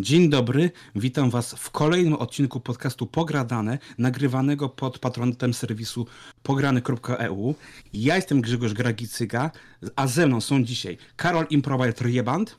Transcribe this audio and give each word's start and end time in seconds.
Dzień 0.00 0.30
dobry, 0.30 0.70
witam 0.96 1.30
Was 1.30 1.54
w 1.54 1.70
kolejnym 1.70 2.14
odcinku 2.14 2.60
podcastu 2.60 3.06
Pogradane, 3.06 3.78
nagrywanego 3.98 4.68
pod 4.68 4.98
patronatem 4.98 5.54
serwisu 5.54 6.06
pograny.eu. 6.42 7.54
Ja 7.92 8.16
jestem 8.16 8.40
Grzegorz 8.40 8.72
Gragicyga, 8.72 9.50
a 9.96 10.06
ze 10.06 10.26
mną 10.26 10.40
są 10.40 10.64
dzisiaj 10.64 10.98
Karol 11.16 11.46
Improviser 11.50 12.06
Jeband 12.06 12.56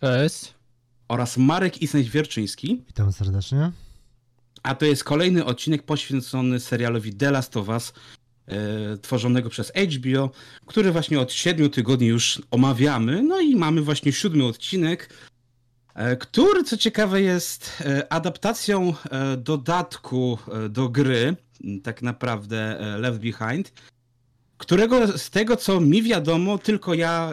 Cześć. 0.00 0.54
oraz 1.08 1.36
Marek 1.36 1.82
Iseń-Wierczyński. 1.82 2.82
Witam 2.86 3.12
serdecznie. 3.12 3.72
A 4.62 4.74
to 4.74 4.84
jest 4.84 5.04
kolejny 5.04 5.44
odcinek 5.44 5.82
poświęcony 5.82 6.60
serialowi 6.60 7.14
The 7.14 7.30
Last 7.30 7.56
of 7.56 7.68
Us, 7.68 7.92
e, 8.46 8.98
tworzonego 8.98 9.50
przez 9.50 9.72
HBO, 9.74 10.30
który 10.66 10.92
właśnie 10.92 11.20
od 11.20 11.32
siedmiu 11.32 11.68
tygodni 11.68 12.06
już 12.06 12.42
omawiamy. 12.50 13.22
No 13.22 13.40
i 13.40 13.56
mamy 13.56 13.82
właśnie 13.82 14.12
siódmy 14.12 14.44
odcinek, 14.44 15.10
który 16.20 16.64
co 16.64 16.76
ciekawe 16.76 17.22
jest 17.22 17.82
e, 17.86 18.12
adaptacją 18.12 18.94
e, 19.10 19.36
dodatku 19.36 20.38
e, 20.52 20.68
do 20.68 20.88
gry, 20.88 21.36
tak 21.82 22.02
naprawdę 22.02 22.80
e, 22.80 22.98
Left 22.98 23.20
Behind, 23.20 23.72
którego 24.58 25.18
z 25.18 25.30
tego 25.30 25.56
co 25.56 25.80
mi 25.80 26.02
wiadomo, 26.02 26.58
tylko 26.58 26.94
ja 26.94 27.32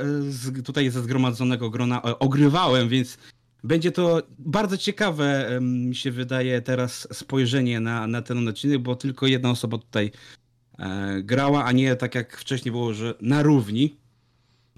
e, 0.57 0.61
tutaj 0.61 0.89
ze 0.89 1.01
zgromadzonego 1.01 1.69
grona 1.69 2.01
e, 2.01 2.19
ogrywałem, 2.19 2.89
więc 2.89 3.17
będzie 3.63 3.91
to 3.91 4.21
bardzo 4.39 4.77
ciekawe, 4.77 5.59
mi 5.61 5.95
się 5.95 6.11
wydaje, 6.11 6.61
teraz 6.61 7.07
spojrzenie 7.13 7.79
na, 7.79 8.07
na 8.07 8.21
ten 8.21 8.47
odcinek, 8.47 8.79
bo 8.79 8.95
tylko 8.95 9.27
jedna 9.27 9.49
osoba 9.49 9.77
tutaj 9.77 10.11
e, 10.79 11.21
grała, 11.23 11.65
a 11.65 11.71
nie 11.71 11.95
tak 11.95 12.15
jak 12.15 12.37
wcześniej 12.37 12.71
było, 12.71 12.93
że 12.93 13.13
na 13.21 13.43
równi. 13.43 13.97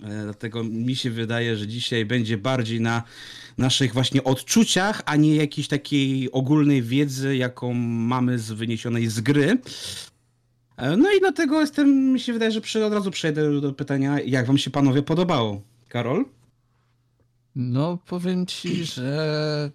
E, 0.03 0.23
dlatego 0.23 0.63
mi 0.63 0.95
się 0.95 1.12
wydaje, 1.12 1.58
że 1.58 1.67
dzisiaj 1.67 2.05
będzie 2.05 2.38
bardziej 2.38 2.81
na 2.81 3.03
naszych 3.57 3.94
właśnie 3.94 4.23
odczuciach, 4.23 5.02
a 5.05 5.16
nie 5.16 5.35
jakiejś 5.35 5.67
takiej 5.67 6.31
ogólnej 6.31 6.81
wiedzy, 6.81 7.35
jaką 7.35 7.73
mamy 7.73 8.40
z 8.40 8.51
wyniesionej 8.51 9.07
z 9.07 9.21
gry. 9.21 9.57
E, 10.77 10.98
no 10.98 11.12
i 11.12 11.20
dlatego 11.20 11.62
jestem, 11.62 12.13
mi 12.13 12.20
się 12.20 12.34
wydaje, 12.34 12.51
że 12.51 12.62
przy, 12.62 12.85
od 12.85 12.93
razu 12.93 13.12
przejdę 13.12 13.51
do, 13.51 13.62
do 13.62 13.73
pytania, 13.73 14.20
jak 14.20 14.48
wam 14.48 14.57
się 14.57 14.70
panowie 14.70 15.04
podobało? 15.04 15.62
Karol? 15.88 16.26
No, 17.55 17.98
powiem 18.07 18.45
ci, 18.45 18.85
że 18.85 19.71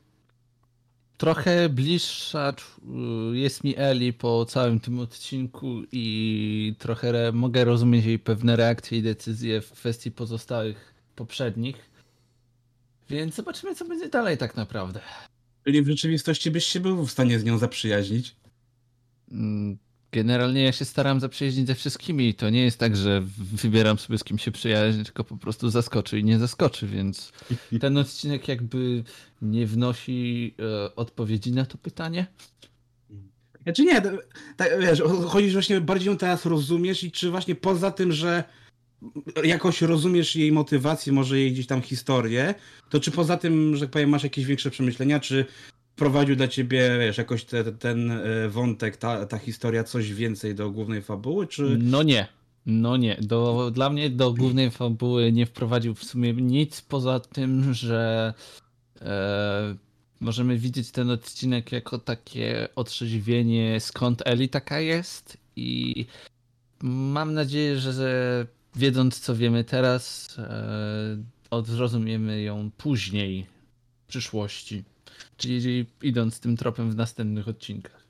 trochę 1.25 1.69
bliższa 1.69 2.53
czu- 2.53 3.35
jest 3.35 3.65
mi 3.65 3.75
Eli 3.77 4.13
po 4.13 4.45
całym 4.45 4.81
tym 4.81 4.99
odcinku 5.01 5.83
i 5.93 6.75
trochę 6.79 7.33
mogę 7.33 7.65
rozumieć 7.65 8.05
jej 8.05 8.19
pewne 8.19 8.57
reakcje 8.57 8.99
i 8.99 9.03
decyzje 9.03 9.61
w 9.61 9.73
kwestii 9.73 10.11
pozostałych 10.11 10.95
poprzednich. 11.17 11.91
Więc 13.11 13.35
zobaczymy, 13.35 13.75
co 13.75 13.85
będzie 13.85 14.09
dalej 14.09 14.39
tak 14.39 14.57
naprawdę. 14.57 15.01
Czyli 15.65 15.83
w 15.83 15.89
rzeczywistości 15.89 16.51
byś 16.51 16.65
się 16.65 16.81
był 16.81 17.07
w 17.07 17.11
stanie 17.11 17.39
z 17.39 17.45
nią 17.45 17.59
zaprzyjaźnić. 17.59 18.37
Mm, 19.31 19.79
Generalnie 20.15 20.63
ja 20.63 20.73
się 20.73 20.85
staram 20.85 21.21
zaprzyjaźnić 21.21 21.67
ze 21.67 21.75
wszystkimi 21.75 22.29
i 22.29 22.35
to 22.35 22.51
nie 22.51 22.65
jest 22.65 22.79
tak, 22.79 22.97
że 22.97 23.23
wybieram 23.39 23.99
sobie 23.99 24.19
z 24.19 24.25
kim 24.25 24.39
się 24.39 24.51
przyjaźnić, 24.51 25.07
tylko 25.07 25.25
po 25.25 25.37
prostu 25.37 25.71
zaskoczy 25.71 26.19
i 26.19 26.25
nie 26.25 26.39
zaskoczy, 26.39 26.87
więc 26.87 27.33
ten 27.81 27.99
odcinek 27.99 28.49
jakby 28.49 29.05
nie 29.43 29.67
wnosi 29.67 30.55
e, 30.59 30.95
odpowiedzi 30.95 31.53
na 31.53 31.67
to 31.67 31.79
pytanie. 31.79 32.27
Znaczy 33.63 33.85
nie, 33.85 34.03
tak, 34.57 34.81
wiesz, 34.81 35.03
chodzi, 35.29 35.51
że 35.51 35.53
właśnie 35.53 35.81
bardziej 35.81 36.07
ją 36.07 36.17
teraz 36.17 36.47
rozumiesz 36.47 37.05
i 37.05 37.11
czy 37.11 37.31
właśnie 37.31 37.55
poza 37.55 37.91
tym, 37.91 38.13
że 38.13 38.45
jakoś 39.45 39.83
rozumiesz 39.83 40.37
jej 40.37 40.53
motywację, 40.53 41.13
może 41.13 41.39
jej 41.39 41.53
gdzieś 41.53 41.67
tam 41.67 41.83
historię, 41.83 42.55
to 42.91 43.01
czy 43.01 43.11
poza 43.11 43.37
tym, 43.37 43.77
że 43.77 43.81
tak 43.81 43.91
powiem, 43.91 44.11
masz 44.11 44.25
jakieś 44.25 44.45
większe 44.45 44.71
przemyślenia, 44.71 45.21
czy 45.21 45.47
wprowadził 45.97 46.37
dla 46.37 46.49
ciebie, 46.49 46.97
wiesz, 47.01 47.19
jakoś 47.19 47.45
te, 47.45 47.73
ten 47.73 48.11
e, 48.11 48.49
wątek, 48.49 48.97
ta, 48.97 49.27
ta 49.27 49.39
historia 49.39 49.85
coś 49.85 50.13
więcej 50.13 50.55
do 50.55 50.71
głównej 50.71 51.03
fabuły, 51.03 51.47
czy... 51.47 51.79
No 51.83 52.03
nie. 52.03 52.27
No 52.67 52.97
nie. 52.97 53.17
Do, 53.21 53.71
dla 53.71 53.91
mnie 53.91 54.11
do 54.11 54.33
głównej 54.33 54.71
fabuły 54.71 55.33
nie 55.33 55.47
wprowadził 55.47 55.95
w 55.95 56.05
sumie 56.05 56.33
nic 56.33 56.81
poza 56.81 57.21
tym, 57.21 57.75
że 57.75 58.35
e, 59.01 59.77
możemy 60.21 60.59
widzieć 60.59 60.91
ten 60.91 61.11
odcinek 61.11 61.73
jako 61.73 61.99
takie 61.99 62.69
otrzeźwienie 62.77 63.81
skąd 63.81 64.23
Eli 64.27 64.49
taka 64.49 64.81
jest 64.81 65.37
i 65.57 66.07
mam 66.83 67.35
nadzieję, 67.35 67.79
że, 67.79 67.93
wiedząc 68.77 69.21
co 69.21 69.37
wiemy 69.37 69.65
teraz 69.65 70.29
e, 70.39 71.23
ją 72.43 72.71
później 72.77 73.47
w 74.05 74.07
przyszłości. 74.07 74.85
Czyli 75.37 75.87
idąc 76.03 76.41
tym 76.41 76.57
tropem 76.57 76.91
w 76.91 76.97
następnych 76.97 77.49
odcinkach. 77.49 78.05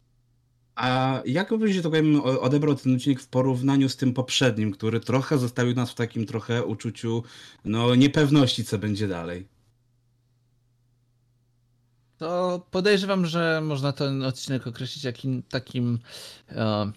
A 0.75 1.23
jak 1.27 1.59
byś, 1.59 1.75
że 1.75 1.83
tak 1.83 1.91
powiem, 1.91 2.21
odebrał 2.21 2.75
ten 2.75 2.95
odcinek 2.95 3.21
w 3.21 3.29
porównaniu 3.29 3.89
z 3.89 3.97
tym 3.97 4.15
poprzednim, 4.15 4.73
który 4.73 5.01
trochę 5.01 5.39
zostawił 5.39 5.75
nas 5.75 5.91
w 5.91 5.95
takim 5.95 6.27
trochę 6.27 6.65
uczuciu, 6.65 7.23
no, 7.65 7.95
niepewności, 7.95 8.65
co 8.65 8.79
będzie 8.79 9.09
dalej? 9.09 9.49
To 12.19 12.67
podejrzewam, 12.71 13.27
że 13.27 13.61
można 13.65 13.93
ten 13.93 14.23
odcinek 14.23 14.67
określić 14.67 15.05
jakim 15.05 15.43
takim. 15.43 15.99
E, 16.49 16.93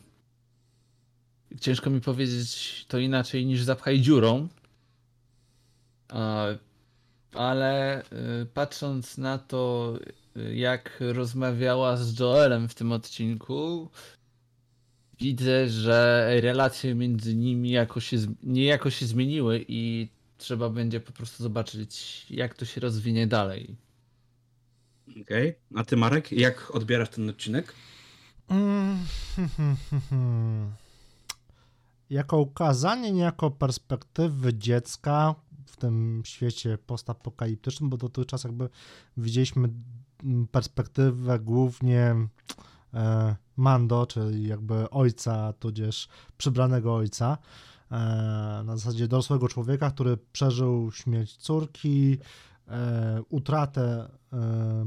ciężko 1.61 1.89
mi 1.89 2.01
powiedzieć 2.01 2.85
to 2.87 2.99
inaczej 2.99 3.45
niż 3.45 3.63
zapchaj 3.63 4.01
dziurą. 4.01 4.47
E, 6.13 6.57
ale 7.33 8.03
e, 8.03 8.03
patrząc 8.53 9.17
na 9.17 9.37
to, 9.37 9.93
e, 10.35 10.55
jak 10.55 10.97
rozmawiała 10.99 11.97
z 11.97 12.19
Joelem 12.19 12.67
w 12.67 12.75
tym 12.75 12.91
odcinku, 12.91 13.89
widzę, 15.19 15.69
że 15.69 16.27
relacje 16.41 16.95
między 16.95 17.35
nimi 17.35 17.69
jako 17.69 17.99
się, 17.99 18.17
niejako 18.43 18.89
się 18.89 19.05
zmieniły 19.05 19.65
i 19.67 20.09
trzeba 20.37 20.69
będzie 20.69 20.99
po 20.99 21.11
prostu 21.11 21.43
zobaczyć, 21.43 22.25
jak 22.29 22.53
to 22.53 22.65
się 22.65 22.81
rozwinie 22.81 23.27
dalej. 23.27 23.75
Okej. 25.21 25.55
A 25.75 25.83
ty, 25.83 25.97
Marek, 25.97 26.31
jak 26.31 26.75
odbierasz 26.75 27.09
ten 27.09 27.29
odcinek? 27.29 27.73
Mm, 28.49 28.99
hmm, 29.35 29.49
hmm, 29.57 29.77
hmm, 29.89 30.01
hmm. 30.09 30.73
Jako 32.09 32.37
ukazanie 32.37 33.11
niejako 33.11 33.51
perspektywy 33.51 34.53
dziecka 34.53 35.35
w 35.67 35.77
tym 35.77 36.21
świecie 36.25 36.77
postapokaliptycznym, 36.77 37.89
bo 37.89 37.97
dotychczas 37.97 38.43
jakby 38.43 38.69
widzieliśmy 39.17 39.69
mm, 40.23 40.47
perspektywę 40.47 41.39
głównie 41.39 42.15
e, 42.93 43.35
Mando, 43.57 44.05
czyli 44.05 44.47
jakby 44.47 44.89
ojca, 44.89 45.53
tudzież 45.53 46.07
przybranego 46.37 46.95
ojca, 46.95 47.37
e, 47.91 47.95
na 48.65 48.77
zasadzie 48.77 49.07
dorosłego 49.07 49.47
człowieka, 49.47 49.91
który 49.91 50.17
przeżył 50.17 50.91
śmierć 50.91 51.37
córki, 51.37 52.17
e, 52.67 53.21
utratę 53.29 54.09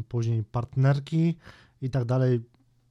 później 0.08 0.44
partnerki 0.44 1.36
i 1.82 1.90
tak 1.90 2.04
dalej, 2.04 2.40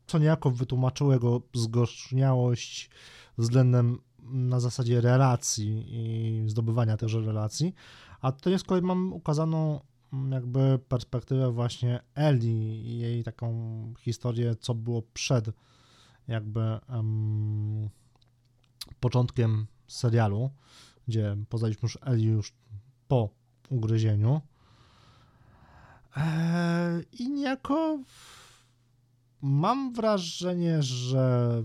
co 0.07 0.17
niejako 0.17 0.51
wytłumaczyło 0.51 1.13
jego 1.13 1.41
zgorzniałość 1.53 2.89
względem 3.37 3.99
na 4.29 4.59
zasadzie 4.59 5.01
relacji 5.01 5.85
i 5.87 6.43
zdobywania 6.49 6.97
tychże 6.97 7.21
relacji. 7.21 7.73
A 8.21 8.31
tutaj 8.31 8.59
z 8.59 8.63
kolei 8.63 8.83
mam 8.83 9.13
ukazaną 9.13 9.79
mm, 10.13 10.31
jakby 10.31 10.79
perspektywę 10.87 11.51
właśnie 11.51 11.99
Eli 12.15 12.87
i 12.87 12.99
jej 12.99 13.23
taką 13.23 13.93
historię, 13.99 14.55
co 14.55 14.73
było 14.73 15.01
przed 15.13 15.49
jakby 16.27 16.61
em, 16.89 17.89
początkiem 18.99 19.67
serialu, 19.87 20.49
gdzie 21.07 21.37
poznaliśmy 21.49 21.85
już 21.85 21.97
Eli 22.01 22.23
już 22.23 22.53
po 23.07 23.29
ugryzieniu. 23.69 24.41
Eee, 26.15 27.05
I 27.11 27.29
niejako 27.29 27.99
mam 29.41 29.93
wrażenie, 29.93 30.83
że 30.83 31.63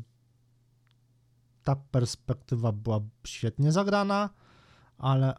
ta 1.64 1.76
perspektywa 1.76 2.72
była 2.72 3.00
świetnie 3.26 3.72
zagrana, 3.72 4.30
ale 4.98 5.34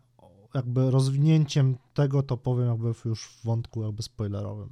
jakby 0.54 0.92
rozwinięciem 0.92 1.77
tego 1.94 2.24
to 2.24 2.38
powiem 2.38 2.68
jakby 2.68 2.94
już 3.06 3.27
w 3.27 3.44
wątku 3.44 3.83
jakby 3.83 4.04
spoilerowym. 4.04 4.69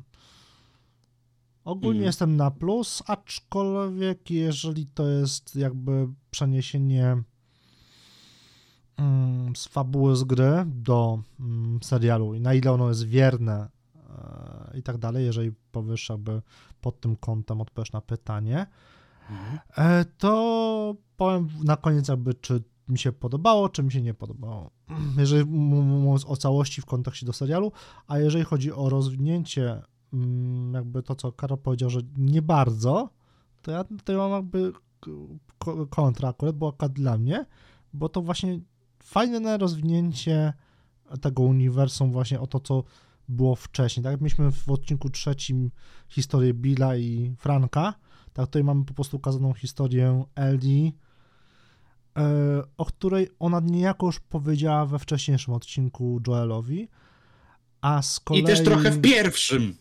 Ogólnie 1.66 2.00
Mhm. 2.00 2.06
jestem 2.06 2.36
na 2.36 2.52
plus, 2.52 3.04
aczkolwiek 3.08 4.32
jeżeli 4.32 4.86
to 4.86 5.08
jest 5.08 5.56
jakby 5.56 6.08
przeniesienie 6.32 7.24
mm, 8.98 9.56
z 9.56 9.68
fabuły 9.68 10.16
z 10.16 10.24
gry 10.24 10.66
do 10.66 11.20
mm, 11.40 11.80
serialu 11.84 12.34
i 12.34 12.40
na 12.40 12.54
ile 12.54 12.72
ono 12.72 12.90
jest 12.90 13.04
wierne 13.04 13.70
e, 13.96 14.78
i 14.78 14.84
tak 14.84 14.98
dalej, 14.98 15.26
jeżeli 15.26 15.52
powiesz 15.72 16.10
jakby 16.10 16.42
pod 16.82 17.00
tym 17.00 17.16
kątem 17.16 17.62
odpowiesz 17.62 17.92
na 17.92 18.02
pytanie, 18.02 18.68
e, 19.78 20.06
to 20.06 20.96
powiem 21.18 21.50
na 21.64 21.78
koniec 21.78 22.08
jakby, 22.08 22.34
czy 22.34 22.64
mi 22.88 23.00
się 23.00 23.12
podobało, 23.12 23.70
czy 23.70 23.84
mi 23.84 23.92
się 23.92 24.02
nie 24.02 24.14
podobało. 24.14 24.72
Jeżeli 25.18 25.46
mówiąc 25.46 26.26
o 26.26 26.38
całości 26.38 26.82
w 26.82 26.86
kontekście 26.86 27.26
do 27.26 27.34
serialu, 27.34 27.72
a 28.08 28.20
jeżeli 28.20 28.44
chodzi 28.44 28.72
o 28.72 28.90
rozwinięcie 28.90 29.82
mm, 30.14 30.74
jakby 30.74 31.04
to, 31.04 31.16
co 31.16 31.32
Karol 31.32 31.58
powiedział, 31.58 31.90
że 31.90 32.00
nie 32.18 32.42
bardzo, 32.42 33.10
to 33.62 33.72
ja 33.72 33.84
tutaj 33.84 34.16
mam 34.16 34.32
jakby 34.32 34.74
kontra 35.90 36.30
akurat, 36.30 36.56
bo 36.56 36.70
akurat 36.70 36.94
dla 36.94 37.18
mnie, 37.18 37.46
bo 37.94 38.10
to 38.10 38.22
właśnie 38.22 38.60
fajne 39.04 39.58
rozwinięcie 39.58 40.54
tego 41.22 41.44
uniwersum 41.44 42.12
właśnie 42.12 42.40
o 42.40 42.48
to, 42.48 42.60
co 42.60 42.84
było 43.30 43.56
wcześniej. 43.56 44.04
Tak 44.04 44.12
jak 44.12 44.22
mieliśmy 44.22 44.52
w 44.52 44.70
odcinku 44.70 45.10
trzecim 45.10 45.72
historię 46.08 46.54
Billa 46.54 46.98
i 46.98 47.36
Franka, 47.40 47.94
tak 48.34 48.46
tutaj 48.46 48.64
mamy 48.64 48.86
po 48.86 48.94
prostu 48.94 49.18
ukazaną 49.18 49.54
historię 49.54 50.26
Ellie, 50.36 50.92
e, 52.18 52.24
o 52.78 52.86
której 52.86 53.30
ona 53.40 53.60
niejako 53.60 54.06
już 54.06 54.20
powiedziała 54.20 54.86
we 54.86 55.00
wcześniejszym 55.00 55.54
odcinku 55.54 56.22
Joelowi, 56.28 56.88
a 57.82 58.02
z 58.02 58.20
kolei... 58.20 58.44
I 58.44 58.46
też 58.46 58.64
trochę 58.64 58.92
w 58.92 59.02
pierwszym. 59.02 59.76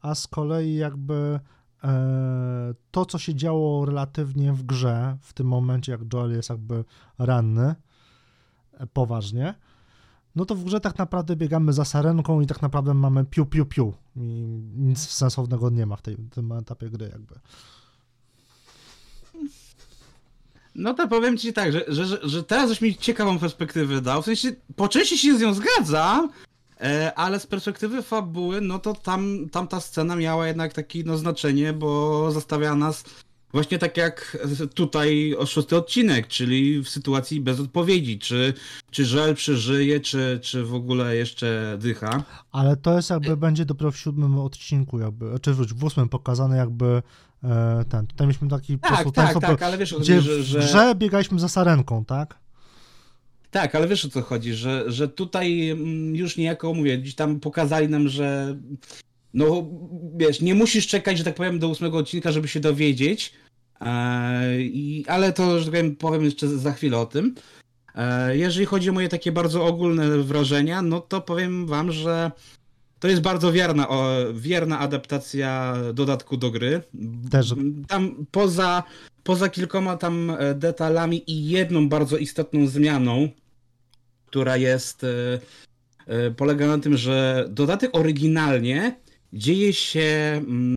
A 0.00 0.14
z 0.14 0.26
kolei 0.26 0.74
jakby 0.74 1.40
e, 1.84 2.74
to, 2.90 3.06
co 3.06 3.18
się 3.18 3.34
działo 3.34 3.86
relatywnie 3.86 4.52
w 4.52 4.62
grze, 4.62 5.16
w 5.20 5.32
tym 5.32 5.46
momencie, 5.46 5.92
jak 5.92 6.00
Joel 6.14 6.32
jest 6.32 6.50
jakby 6.50 6.84
ranny, 7.18 7.74
e, 8.72 8.86
poważnie, 8.86 9.54
no 10.36 10.44
to 10.44 10.54
w 10.54 10.64
grze 10.64 10.80
tak 10.80 10.98
naprawdę 10.98 11.36
biegamy 11.36 11.72
za 11.72 11.84
sarenką 11.84 12.40
i 12.40 12.46
tak 12.46 12.62
naprawdę 12.62 12.94
mamy 12.94 13.24
piu, 13.24 13.46
piu, 13.46 13.66
piu. 13.66 13.92
I 14.16 14.20
nic 14.76 14.98
sensownego 14.98 15.70
nie 15.70 15.86
ma 15.86 15.96
w, 15.96 16.02
tej, 16.02 16.16
w 16.16 16.30
tym 16.30 16.52
etapie 16.52 16.90
gry 16.90 17.08
jakby. 17.08 17.34
No 20.76 20.94
to 20.94 21.08
powiem 21.08 21.38
ci 21.38 21.52
tak, 21.52 21.72
że, 21.72 21.84
że, 21.88 22.18
że, 22.22 22.42
teraz 22.42 22.68
żeś 22.68 22.80
mi 22.80 22.96
ciekawą 22.96 23.38
perspektywę 23.38 24.00
dał. 24.00 24.22
W 24.22 24.24
sensie 24.24 24.52
po 24.76 24.88
części 24.88 25.18
się 25.18 25.38
z 25.38 25.40
nią 25.40 25.54
zgadzam, 25.54 26.30
e, 26.80 27.14
ale 27.14 27.40
z 27.40 27.46
perspektywy 27.46 28.02
fabuły, 28.02 28.60
no 28.60 28.78
to 28.78 28.94
tam, 28.94 29.48
tam 29.52 29.68
ta 29.68 29.80
scena 29.80 30.16
miała 30.16 30.46
jednak 30.46 30.72
takie 30.72 31.02
no, 31.04 31.18
znaczenie, 31.18 31.72
bo 31.72 32.32
zostawia 32.32 32.74
nas 32.74 33.04
właśnie 33.52 33.78
tak 33.78 33.96
jak 33.96 34.38
tutaj 34.74 35.34
o 35.38 35.46
szósty 35.46 35.76
odcinek, 35.76 36.28
czyli 36.28 36.82
w 36.82 36.88
sytuacji 36.88 37.40
bez 37.40 37.60
odpowiedzi, 37.60 38.18
czy, 38.18 38.54
czy 38.90 39.04
żel 39.04 39.34
przeżyje, 39.34 40.00
czy, 40.00 40.40
czy 40.42 40.64
w 40.64 40.74
ogóle 40.74 41.16
jeszcze 41.16 41.76
dycha. 41.80 42.22
Ale 42.52 42.76
to 42.76 42.96
jest 42.96 43.10
jakby 43.10 43.36
będzie 43.36 43.64
dopiero 43.64 43.92
w 43.92 43.96
siódmym 43.96 44.38
odcinku, 44.38 44.98
jakby, 44.98 45.40
czy 45.40 45.54
w 45.54 45.84
ósmym 45.84 46.08
pokazane 46.08 46.56
jakby 46.56 47.02
ten, 47.88 48.06
tutaj 48.06 48.26
mieliśmy 48.26 48.48
taki 48.48 48.78
tak, 48.78 49.04
po 49.04 49.12
tak, 49.12 49.40
tak, 49.40 49.62
ale 49.62 49.78
wiesz, 49.78 49.94
gdzie 50.00 50.16
chodzi, 50.16 50.42
że, 50.42 50.60
w 50.60 50.64
grze 50.64 50.94
biegaliśmy 50.94 51.40
za 51.40 51.48
sarenką, 51.48 52.04
tak? 52.04 52.38
Tak, 53.50 53.74
ale 53.74 53.88
wiesz 53.88 54.04
o 54.04 54.08
co 54.08 54.22
chodzi, 54.22 54.54
że, 54.54 54.84
że 54.86 55.08
tutaj 55.08 55.70
mm, 55.70 56.16
już 56.16 56.36
niejako 56.36 56.74
mówię, 56.74 56.98
gdzieś 56.98 57.14
tam 57.14 57.40
pokazali 57.40 57.88
nam, 57.88 58.08
że 58.08 58.56
no 59.34 59.66
wiesz, 60.16 60.40
nie 60.40 60.54
musisz 60.54 60.86
czekać, 60.86 61.18
że 61.18 61.24
tak 61.24 61.34
powiem, 61.34 61.58
do 61.58 61.68
ósmego 61.68 61.98
odcinka, 61.98 62.32
żeby 62.32 62.48
się 62.48 62.60
dowiedzieć, 62.60 63.32
e, 63.80 64.60
i, 64.60 65.04
ale 65.08 65.32
to, 65.32 65.58
że 65.58 65.64
tak 65.64 65.72
powiem, 65.72 65.96
powiem 65.96 66.24
jeszcze 66.24 66.48
za 66.48 66.72
chwilę 66.72 66.98
o 66.98 67.06
tym. 67.06 67.34
E, 67.94 68.36
jeżeli 68.36 68.66
chodzi 68.66 68.90
o 68.90 68.92
moje 68.92 69.08
takie 69.08 69.32
bardzo 69.32 69.66
ogólne 69.66 70.18
wrażenia, 70.18 70.82
no 70.82 71.00
to 71.00 71.20
powiem 71.20 71.66
wam, 71.66 71.92
że 71.92 72.30
to 72.98 73.08
jest 73.08 73.22
bardzo 73.22 73.52
wierna, 73.52 73.88
o, 73.88 74.16
wierna 74.34 74.78
adaptacja 74.78 75.76
dodatku 75.94 76.36
do 76.36 76.50
gry. 76.50 76.82
Też. 77.30 77.54
Tam 77.88 78.26
poza, 78.30 78.82
poza 79.22 79.48
kilkoma 79.48 79.96
tam 79.96 80.30
e, 80.30 80.54
detalami 80.54 81.30
i 81.30 81.48
jedną 81.48 81.88
bardzo 81.88 82.16
istotną 82.16 82.66
zmianą, 82.66 83.28
która 84.26 84.56
jest 84.56 85.04
e, 85.04 85.08
e, 86.06 86.30
polega 86.30 86.66
na 86.66 86.78
tym, 86.78 86.96
że 86.96 87.46
dodatek 87.48 87.90
oryginalnie 87.96 88.96
dzieje 89.32 89.72
się 89.72 90.34
mm, 90.36 90.76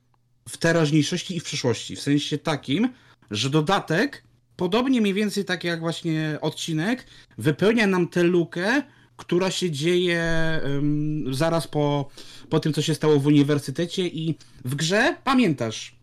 w 0.50 0.58
teraźniejszości 0.58 1.36
i 1.36 1.40
w 1.40 1.44
przyszłości. 1.44 1.96
W 1.96 2.02
sensie 2.02 2.38
takim, 2.38 2.90
że 3.32 3.50
dodatek, 3.50 4.24
podobnie 4.56 5.02
mniej 5.02 5.14
więcej 5.14 5.46
tak 5.46 5.64
jak 5.64 5.80
właśnie 5.80 6.38
odcinek, 6.42 7.06
wypełnia 7.38 7.88
nam 7.88 8.08
tę 8.08 8.24
lukę, 8.24 8.82
która 9.20 9.52
się 9.52 9.72
dzieje 9.72 10.24
zaraz 11.32 11.68
po, 11.68 12.10
po 12.50 12.60
tym, 12.60 12.74
co 12.74 12.82
się 12.82 12.96
stało 12.96 13.20
w 13.20 13.26
uniwersytecie 13.26 14.08
i 14.08 14.38
w 14.66 14.76
grze, 14.76 15.16
pamiętasz, 15.24 15.96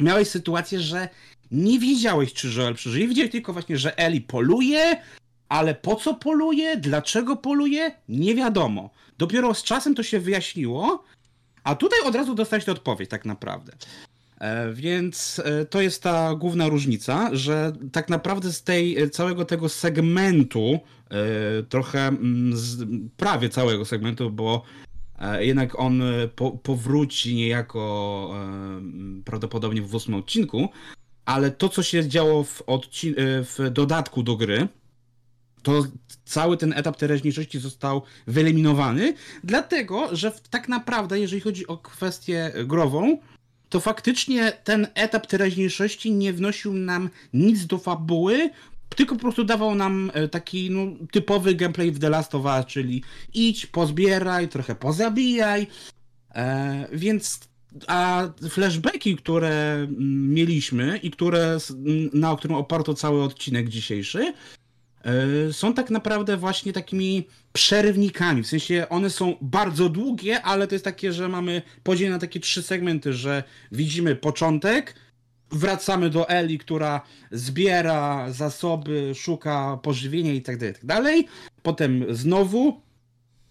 miałeś 0.00 0.28
sytuację, 0.28 0.80
że 0.80 1.08
nie 1.50 1.78
wiedziałeś, 1.78 2.32
czy 2.32 2.48
Joel 2.56 2.74
przeżyje, 2.74 3.08
widziałeś 3.08 3.30
tylko 3.30 3.52
właśnie, 3.52 3.78
że 3.78 3.98
Eli 3.98 4.20
poluje, 4.20 5.02
ale 5.48 5.74
po 5.74 5.96
co 5.96 6.14
poluje, 6.14 6.76
dlaczego 6.76 7.36
poluje, 7.36 7.92
nie 8.08 8.34
wiadomo. 8.34 8.90
Dopiero 9.18 9.54
z 9.54 9.62
czasem 9.62 9.94
to 9.94 10.02
się 10.02 10.20
wyjaśniło, 10.20 11.04
a 11.64 11.74
tutaj 11.74 12.00
od 12.04 12.14
razu 12.14 12.34
dostałeś 12.34 12.68
odpowiedź 12.68 13.10
tak 13.10 13.24
naprawdę. 13.24 13.72
E, 14.40 14.72
więc 14.72 15.42
e, 15.44 15.64
to 15.64 15.80
jest 15.80 16.02
ta 16.02 16.34
główna 16.34 16.68
różnica, 16.68 17.30
że 17.32 17.72
tak 17.92 18.08
naprawdę 18.08 18.52
z 18.52 18.62
tej 18.62 18.98
e, 18.98 19.10
całego 19.10 19.44
tego 19.44 19.68
segmentu, 19.68 20.80
trochę 21.68 22.06
mm, 22.06 22.56
z, 22.56 22.84
prawie 23.16 23.48
całego 23.48 23.84
segmentu, 23.84 24.30
bo 24.30 24.62
jednak 25.38 25.80
on 25.80 26.02
po, 26.36 26.50
powróci 26.50 27.34
niejako 27.34 28.34
prawdopodobnie 29.24 29.82
w 29.82 29.94
ósmym 29.94 30.20
odcinku, 30.20 30.68
ale 31.24 31.50
to, 31.50 31.68
co 31.68 31.82
się 31.82 32.08
działo 32.08 32.44
w, 32.44 32.62
w 33.56 33.70
dodatku 33.70 34.22
do 34.22 34.36
gry, 34.36 34.68
to 35.62 35.82
cały 36.24 36.56
ten 36.56 36.72
etap 36.72 36.96
teraźniejszości 36.96 37.58
został 37.58 38.02
wyeliminowany, 38.26 39.14
dlatego, 39.44 40.16
że 40.16 40.32
tak 40.50 40.68
naprawdę, 40.68 41.20
jeżeli 41.20 41.40
chodzi 41.40 41.66
o 41.66 41.76
kwestię 41.78 42.52
grową, 42.66 43.18
to 43.68 43.80
faktycznie 43.80 44.52
ten 44.64 44.86
etap 44.94 45.26
teraźniejszości 45.26 46.12
nie 46.12 46.32
wnosił 46.32 46.72
nam 46.72 47.10
nic 47.32 47.66
do 47.66 47.78
fabuły, 47.78 48.50
tylko 48.96 49.14
po 49.14 49.20
prostu 49.20 49.44
dawał 49.44 49.74
nam 49.74 50.10
e, 50.14 50.28
taki 50.28 50.70
no, 50.70 51.06
typowy 51.12 51.54
gameplay 51.54 51.92
w 51.92 51.98
The 51.98 52.10
Last 52.10 52.34
of 52.34 52.44
Us, 52.44 52.66
czyli 52.66 53.02
idź, 53.34 53.66
pozbieraj, 53.66 54.48
trochę 54.48 54.74
pozabijaj. 54.74 55.66
E, 56.34 56.88
więc 56.92 57.40
a 57.86 58.28
flashbacki, 58.50 59.16
które 59.16 59.74
mm, 59.74 60.34
mieliśmy 60.34 60.98
i 61.02 61.10
które, 61.10 61.58
na 62.12 62.36
którym 62.36 62.56
oparto 62.56 62.94
cały 62.94 63.22
odcinek 63.22 63.68
dzisiejszy, 63.68 64.32
są 65.52 65.74
tak 65.74 65.90
naprawdę 65.90 66.36
właśnie 66.36 66.72
takimi 66.72 67.26
przerywnikami. 67.52 68.42
W 68.42 68.46
sensie 68.46 68.86
one 68.88 69.10
są 69.10 69.36
bardzo 69.40 69.88
długie, 69.88 70.42
ale 70.42 70.66
to 70.66 70.74
jest 70.74 70.84
takie, 70.84 71.12
że 71.12 71.28
mamy 71.28 71.62
podział 71.82 72.10
na 72.10 72.18
takie 72.18 72.40
trzy 72.40 72.62
segmenty, 72.62 73.12
że 73.12 73.42
widzimy 73.72 74.16
początek, 74.16 74.94
wracamy 75.50 76.10
do 76.10 76.28
Eli, 76.28 76.58
która 76.58 77.00
zbiera 77.30 78.32
zasoby, 78.32 79.12
szuka 79.14 79.78
pożywienia 79.82 80.32
i 80.32 80.42
tak 80.42 80.56
dalej, 80.58 80.74
tak 80.74 80.84
dalej. 80.84 81.26
Potem 81.62 82.04
znowu 82.10 82.80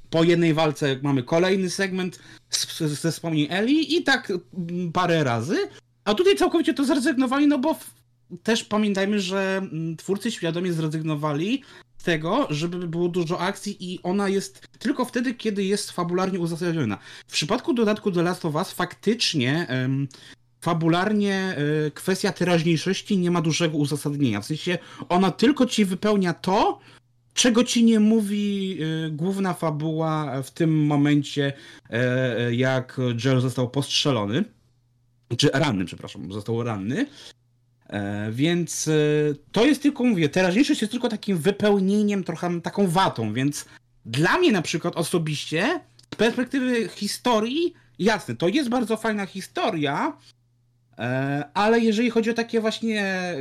po 0.09 0.23
jednej 0.23 0.53
walce 0.53 0.99
mamy 1.01 1.23
kolejny 1.23 1.69
segment 1.69 2.19
ze 2.79 3.11
wspomnień 3.11 3.47
Eli 3.49 3.97
i 3.97 4.03
tak 4.03 4.33
parę 4.93 5.23
razy. 5.23 5.57
A 6.05 6.13
tutaj 6.13 6.35
całkowicie 6.35 6.73
to 6.73 6.85
zrezygnowali, 6.85 7.47
no 7.47 7.59
bo 7.59 7.75
też 8.43 8.63
pamiętajmy, 8.63 9.19
że 9.19 9.57
mm, 9.57 9.97
twórcy 9.97 10.31
świadomie 10.31 10.73
zrezygnowali 10.73 11.61
z 11.97 12.03
tego, 12.03 12.47
żeby 12.49 12.87
było 12.87 13.09
dużo 13.09 13.39
akcji 13.39 13.93
i 13.93 13.99
ona 14.03 14.29
jest 14.29 14.67
tylko 14.79 15.05
wtedy, 15.05 15.33
kiedy 15.33 15.63
jest 15.63 15.91
fabularnie 15.91 16.39
uzasadniona. 16.39 16.97
W 17.27 17.31
przypadku 17.31 17.73
dodatku 17.73 18.11
The 18.11 18.23
Last 18.23 18.45
of 18.45 18.55
Us 18.55 18.71
faktycznie 18.71 19.67
um, 19.69 20.07
fabularnie 20.61 21.55
y, 21.87 21.91
kwestia 21.91 22.31
teraźniejszości 22.31 23.17
nie 23.17 23.31
ma 23.31 23.41
dużego 23.41 23.77
uzasadnienia. 23.77 24.41
W 24.41 24.45
sensie 24.45 24.77
ona 25.09 25.31
tylko 25.31 25.65
ci 25.65 25.85
wypełnia 25.85 26.33
to, 26.33 26.79
czego 27.33 27.63
ci 27.63 27.83
nie 27.83 27.99
mówi 27.99 28.77
y, 29.05 29.11
główna 29.11 29.53
fabuła 29.53 30.41
w 30.43 30.51
tym 30.51 30.85
momencie, 30.85 31.53
y, 32.49 32.55
jak 32.55 32.97
Joel 33.25 33.41
został 33.41 33.69
postrzelony. 33.69 34.43
Czy 35.37 35.49
ranny, 35.53 35.85
przepraszam, 35.85 36.33
został 36.33 36.63
ranny. 36.63 37.05
E, 37.89 38.31
więc 38.31 38.87
e, 38.87 38.91
to 39.51 39.65
jest 39.65 39.81
tylko, 39.81 40.03
mówię, 40.03 40.29
teraźniejszość 40.29 40.81
jest 40.81 40.91
tylko 40.91 41.09
takim 41.09 41.37
wypełnieniem, 41.37 42.23
trochę 42.23 42.61
taką 42.61 42.87
watą, 42.87 43.33
więc 43.33 43.65
dla 44.05 44.37
mnie 44.37 44.51
na 44.51 44.61
przykład 44.61 44.95
osobiście, 44.95 45.79
z 46.13 46.15
perspektywy 46.15 46.89
historii, 46.89 47.73
jasne, 47.99 48.35
to 48.35 48.47
jest 48.47 48.69
bardzo 48.69 48.97
fajna 48.97 49.25
historia, 49.25 50.17
e, 50.97 51.43
ale 51.53 51.79
jeżeli 51.79 52.09
chodzi 52.09 52.29
o 52.29 52.33
takie 52.33 52.61
właśnie 52.61 53.33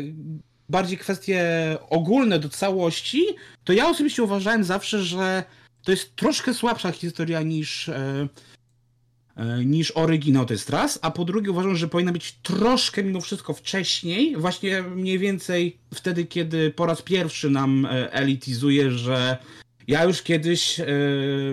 bardziej 0.68 0.98
kwestie 0.98 1.42
ogólne 1.90 2.38
do 2.38 2.48
całości, 2.48 3.24
to 3.64 3.72
ja 3.72 3.88
osobiście 3.88 4.22
uważałem 4.22 4.64
zawsze, 4.64 5.02
że 5.02 5.44
to 5.84 5.90
jest 5.90 6.16
troszkę 6.16 6.54
słabsza 6.54 6.92
historia 6.92 7.42
niż 7.42 7.90
niż 9.64 9.90
oryginał, 9.90 10.46
to 10.46 10.54
jest 10.54 10.70
raz, 10.70 10.98
a 11.02 11.10
po 11.10 11.24
drugie 11.24 11.50
uważam, 11.50 11.76
że 11.76 11.88
powinna 11.88 12.12
być 12.12 12.32
troszkę 12.42 13.02
mimo 13.04 13.20
wszystko 13.20 13.52
wcześniej, 13.52 14.36
właśnie 14.36 14.82
mniej 14.82 15.18
więcej 15.18 15.76
wtedy, 15.94 16.24
kiedy 16.24 16.70
po 16.70 16.86
raz 16.86 17.02
pierwszy 17.02 17.50
nam 17.50 17.86
e, 17.86 18.12
elitizuje, 18.12 18.90
że 18.90 19.38
Ja 19.88 20.04
już 20.04 20.22
kiedyś 20.22 20.80
e, 20.80 20.86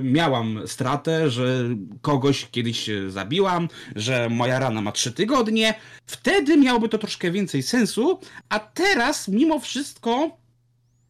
miałam 0.03 0.67
stratę, 0.67 1.29
że 1.29 1.69
kogoś 2.01 2.47
kiedyś 2.51 2.89
zabiłam, 3.07 3.69
że 3.95 4.29
moja 4.29 4.59
rana 4.59 4.81
ma 4.81 4.91
trzy 4.91 5.11
tygodnie. 5.11 5.73
Wtedy 6.05 6.57
miałoby 6.57 6.89
to 6.89 6.97
troszkę 6.97 7.31
więcej 7.31 7.63
sensu, 7.63 8.19
a 8.49 8.59
teraz 8.59 9.27
mimo 9.27 9.59
wszystko 9.59 10.37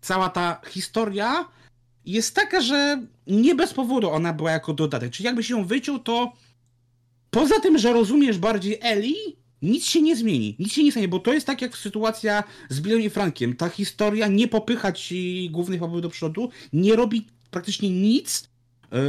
cała 0.02 0.30
ta 0.30 0.62
historia 0.68 1.46
jest 2.06 2.36
taka, 2.36 2.62
że 2.62 3.02
nie 3.28 3.56
bez 3.56 3.74
powodu 3.74 4.10
ona 4.10 4.34
była 4.34 4.52
jako 4.52 4.74
dodatek. 4.74 5.12
Czyli 5.12 5.26
jakbyś 5.26 5.50
ją 5.50 5.66
wyciął, 5.66 6.00
to 6.00 6.34
poza 7.34 7.60
tym, 7.60 7.78
że 7.78 7.94
rozumiesz 7.94 8.38
bardziej 8.38 8.78
Eli, 8.82 9.16
nic 9.62 9.86
się 9.86 10.02
nie 10.02 10.16
zmieni, 10.16 10.56
nic 10.60 10.74
się 10.74 10.84
nie 10.84 10.92
stanie, 10.92 11.08
bo 11.08 11.20
to 11.20 11.34
jest 11.34 11.48
tak 11.48 11.62
jak 11.62 11.78
sytuacja 11.78 12.44
z 12.70 12.82
Billem 12.82 13.02
i 13.02 13.10
Frankiem. 13.10 13.56
Ta 13.56 13.70
historia 13.70 14.28
nie 14.28 14.48
popycha 14.48 14.92
ci 14.92 15.50
głównych 15.52 15.80
fabuł 15.80 16.02
do 16.02 16.10
przodu, 16.10 16.50
nie 16.74 16.96
robi 16.96 17.28
praktycznie 17.52 17.90
nic, 17.90 18.50
yy, 18.92 19.00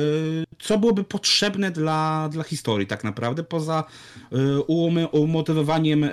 co 0.59 0.79
byłoby 0.79 1.05
potrzebne 1.05 1.71
dla, 1.71 2.29
dla 2.33 2.45
historii 2.45 2.87
tak 2.87 3.05
naprawdę, 3.05 3.43
poza 3.43 3.85
yy, 4.31 5.09
umotywowaniem 5.13 6.03
yy, 6.03 6.11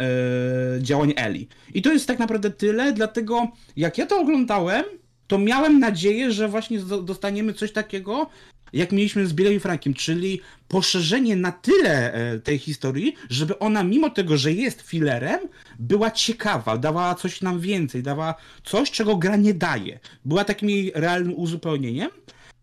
działań 0.81 1.13
Eli. 1.15 1.47
I 1.73 1.81
to 1.81 1.93
jest 1.93 2.07
tak 2.07 2.19
naprawdę 2.19 2.51
tyle, 2.51 2.93
dlatego 2.93 3.47
jak 3.75 3.97
ja 3.97 4.05
to 4.05 4.19
oglądałem, 4.19 4.83
to 5.27 5.37
miałem 5.37 5.79
nadzieję, 5.79 6.31
że 6.31 6.47
właśnie 6.47 6.79
dostaniemy 6.79 7.53
coś 7.53 7.71
takiego, 7.71 8.29
jak 8.73 8.91
mieliśmy 8.91 9.27
z 9.27 9.33
Billem 9.33 9.53
i 9.53 9.59
Frankiem, 9.59 9.93
czyli 9.93 10.41
poszerzenie 10.67 11.35
na 11.35 11.51
tyle 11.51 12.13
e, 12.13 12.39
tej 12.39 12.57
historii, 12.57 13.15
żeby 13.29 13.59
ona, 13.59 13.83
mimo 13.83 14.09
tego, 14.09 14.37
że 14.37 14.51
jest 14.51 14.81
filerem, 14.81 15.39
była 15.79 16.11
ciekawa, 16.11 16.77
dawała 16.77 17.15
coś 17.15 17.41
nam 17.41 17.59
więcej, 17.59 18.03
dawała 18.03 18.35
coś, 18.63 18.91
czego 18.91 19.17
gra 19.17 19.35
nie 19.35 19.53
daje. 19.53 19.99
Była 20.25 20.43
takim 20.45 20.69
jej 20.69 20.91
realnym 20.95 21.33
uzupełnieniem. 21.35 22.09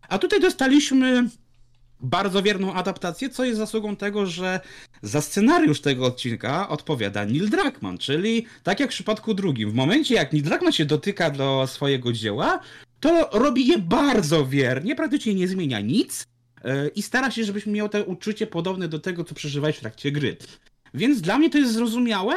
A 0.09 0.17
tutaj 0.17 0.39
dostaliśmy 0.39 1.29
bardzo 2.01 2.43
wierną 2.43 2.73
adaptację, 2.73 3.29
co 3.29 3.45
jest 3.45 3.57
zasługą 3.57 3.95
tego, 3.95 4.25
że 4.25 4.59
za 5.01 5.21
scenariusz 5.21 5.81
tego 5.81 6.05
odcinka 6.05 6.69
odpowiada 6.69 7.25
Neil 7.25 7.49
Druckmann, 7.49 7.97
czyli 7.97 8.45
tak 8.63 8.79
jak 8.79 8.89
w 8.89 8.93
przypadku 8.93 9.33
drugim. 9.33 9.71
W 9.71 9.73
momencie, 9.73 10.15
jak 10.15 10.33
Neil 10.33 10.43
Druckmann 10.43 10.71
się 10.71 10.85
dotyka 10.85 11.29
do 11.31 11.67
swojego 11.67 12.13
dzieła, 12.13 12.59
to 12.99 13.29
robi 13.33 13.67
je 13.67 13.77
bardzo 13.77 14.45
wiernie, 14.45 14.95
praktycznie 14.95 15.35
nie 15.35 15.47
zmienia 15.47 15.79
nic 15.79 16.23
e, 16.63 16.87
i 16.87 17.01
stara 17.01 17.31
się, 17.31 17.43
żebyś 17.43 17.65
miał 17.65 17.89
to 17.89 18.03
uczucie 18.03 18.47
podobne 18.47 18.87
do 18.87 18.99
tego, 18.99 19.23
co 19.23 19.35
przeżywałeś 19.35 19.77
w 19.77 19.79
trakcie 19.79 20.11
gry. 20.11 20.37
Więc 20.93 21.21
dla 21.21 21.37
mnie 21.37 21.49
to 21.49 21.57
jest 21.57 21.73
zrozumiałe, 21.73 22.35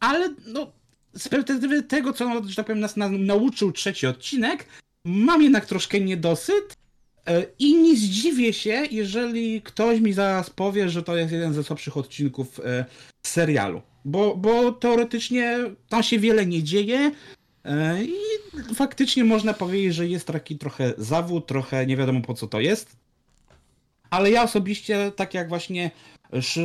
ale 0.00 0.34
no, 0.46 0.72
z 1.14 1.28
perspektywy 1.28 1.82
tego, 1.82 2.12
co, 2.12 2.42
że 2.46 2.56
tak 2.56 2.66
powiem, 2.66 2.80
nas 2.80 2.96
na, 2.96 3.08
nauczył 3.08 3.72
trzeci 3.72 4.06
odcinek, 4.06 4.66
mam 5.04 5.42
jednak 5.42 5.66
troszkę 5.66 6.00
niedosyt 6.00 6.76
i 7.58 7.74
nie 7.74 7.96
zdziwię 7.96 8.52
się, 8.52 8.82
jeżeli 8.90 9.62
ktoś 9.62 10.00
mi 10.00 10.12
zaraz 10.12 10.50
powie, 10.50 10.88
że 10.88 11.02
to 11.02 11.16
jest 11.16 11.32
jeden 11.32 11.54
ze 11.54 11.64
słabszych 11.64 11.96
odcinków 11.96 12.60
e, 12.60 12.84
serialu. 13.22 13.82
Bo, 14.04 14.36
bo 14.36 14.72
teoretycznie 14.72 15.58
tam 15.88 16.02
się 16.02 16.18
wiele 16.18 16.46
nie 16.46 16.62
dzieje, 16.62 17.12
E, 17.64 18.04
I 18.04 18.14
faktycznie 18.74 19.24
można 19.24 19.54
powiedzieć, 19.54 19.94
że 19.94 20.06
jest 20.06 20.26
taki 20.26 20.58
trochę 20.58 20.92
zawód, 20.98 21.46
trochę 21.46 21.86
nie 21.86 21.96
wiadomo 21.96 22.20
po 22.20 22.34
co 22.34 22.46
to 22.46 22.60
jest. 22.60 22.96
Ale 24.10 24.30
ja 24.30 24.42
osobiście, 24.42 25.12
tak 25.16 25.34
jak 25.34 25.48
właśnie 25.48 25.90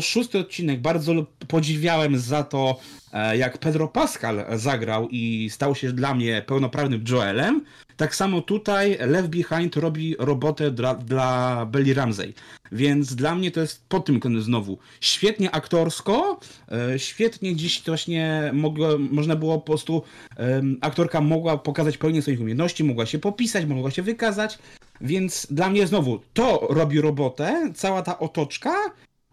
szósty 0.01 0.39
odcinek, 0.39 0.81
bardzo 0.81 1.13
podziwiałem 1.47 2.17
za 2.19 2.43
to, 2.43 2.79
e, 3.13 3.37
jak 3.37 3.57
Pedro 3.57 3.87
Pascal 3.87 4.45
zagrał 4.55 5.07
i 5.11 5.49
stał 5.51 5.75
się 5.75 5.91
dla 5.91 6.13
mnie 6.13 6.43
pełnoprawnym 6.47 7.03
Joelem. 7.09 7.65
Tak 7.97 8.15
samo 8.15 8.41
tutaj 8.41 8.97
Left 8.99 9.29
Behind 9.29 9.75
robi 9.75 10.15
robotę 10.19 10.71
dla, 10.71 10.95
dla 10.95 11.65
Belly 11.65 11.93
Ramsey. 11.93 12.33
Więc 12.71 13.15
dla 13.15 13.35
mnie 13.35 13.51
to 13.51 13.59
jest 13.59 13.85
po 13.89 13.99
tym 13.99 14.19
kątem 14.19 14.41
znowu 14.41 14.77
świetnie 15.01 15.51
aktorsko, 15.51 16.39
e, 16.71 16.99
świetnie 16.99 17.55
dziś 17.55 17.83
właśnie 17.85 18.51
mogło, 18.53 18.97
można 18.97 19.35
było 19.35 19.57
po 19.57 19.65
prostu, 19.65 20.03
aktorka 20.81 21.21
mogła 21.21 21.57
pokazać 21.57 21.97
pełnię 21.97 22.21
swoich 22.21 22.39
umiejętności, 22.39 22.83
mogła 22.83 23.05
się 23.05 23.19
popisać, 23.19 23.65
mogła 23.65 23.91
się 23.91 24.01
wykazać, 24.01 24.59
więc 25.01 25.47
dla 25.51 25.69
mnie 25.69 25.87
znowu 25.87 26.19
to 26.33 26.67
robi 26.69 27.01
robotę, 27.01 27.71
cała 27.75 28.01
ta 28.01 28.19
otoczka, 28.19 28.73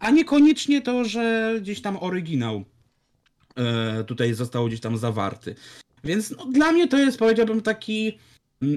a 0.05 0.11
niekoniecznie 0.11 0.83
to, 0.83 1.05
że 1.05 1.55
gdzieś 1.61 1.81
tam 1.81 1.97
oryginał 1.97 2.65
e, 3.57 4.05
tutaj 4.05 4.35
został 4.35 4.67
gdzieś 4.67 4.81
tam 4.81 4.97
zawarty. 4.99 5.55
Więc 6.05 6.31
no, 6.31 6.47
dla 6.47 6.73
mnie 6.73 6.89
to 6.89 6.99
jest, 6.99 7.19
powiedziałbym, 7.19 7.63
taki, 7.63 8.19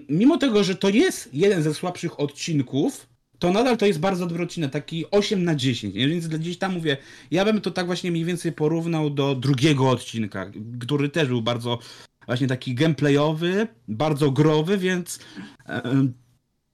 mimo 0.10 0.38
tego, 0.38 0.64
że 0.64 0.76
to 0.76 0.90
jest 0.90 1.30
jeden 1.34 1.64
ze 1.64 1.74
słabszych 1.74 2.20
odcinków, 2.20 3.08
to 3.40 3.52
nadal 3.52 3.78
to 3.78 3.86
jest 3.86 4.00
bardzo 4.00 4.28
dobry 4.28 4.44
odcinek, 4.44 4.72
taki 4.72 5.06
8 5.12 5.44
na 5.44 5.56
10, 5.56 5.96
więc 5.96 6.28
gdzieś 6.28 6.58
tam 6.58 6.74
mówię, 6.74 6.98
ja 7.32 7.46
bym 7.46 7.62
to 7.62 7.72
tak 7.72 7.86
właśnie 7.86 8.12
mniej 8.12 8.26
więcej 8.26 8.52
porównał 8.52 9.10
do 9.10 9.36
drugiego 9.36 9.90
odcinka, 9.90 10.52
który 10.80 11.10
też 11.10 11.28
był 11.28 11.42
bardzo 11.42 11.80
właśnie 12.26 12.48
taki 12.48 12.76
gameplayowy, 12.76 13.68
bardzo 13.88 14.32
growy, 14.32 14.78
więc 14.78 15.20
e, 15.66 16.08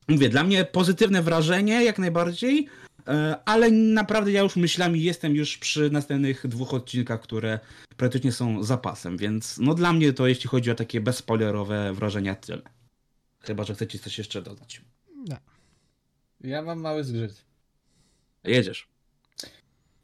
mówię, 0.07 0.29
dla 0.29 0.43
mnie 0.43 0.65
pozytywne 0.65 1.21
wrażenie 1.21 1.83
jak 1.83 1.99
najbardziej, 1.99 2.67
ale 3.45 3.71
naprawdę 3.71 4.31
ja 4.31 4.41
już 4.41 4.55
myślami 4.55 5.03
jestem 5.03 5.35
już 5.35 5.57
przy 5.57 5.89
następnych 5.89 6.47
dwóch 6.47 6.73
odcinkach, 6.73 7.21
które 7.21 7.59
praktycznie 7.97 8.31
są 8.31 8.63
zapasem, 8.63 9.17
więc 9.17 9.57
no 9.57 9.73
dla 9.73 9.93
mnie 9.93 10.13
to 10.13 10.27
jeśli 10.27 10.49
chodzi 10.49 10.71
o 10.71 10.75
takie 10.75 11.01
bezspoilerowe 11.01 11.93
wrażenia 11.93 12.35
tyle. 12.35 12.61
Chyba, 13.39 13.63
że 13.63 13.75
chcecie 13.75 13.99
coś 13.99 14.17
jeszcze 14.17 14.41
dodać. 14.41 14.81
Nie. 15.15 15.37
Ja 16.51 16.61
mam 16.61 16.79
mały 16.79 17.03
zgrzyt. 17.03 17.45
Jedziesz. 18.43 18.87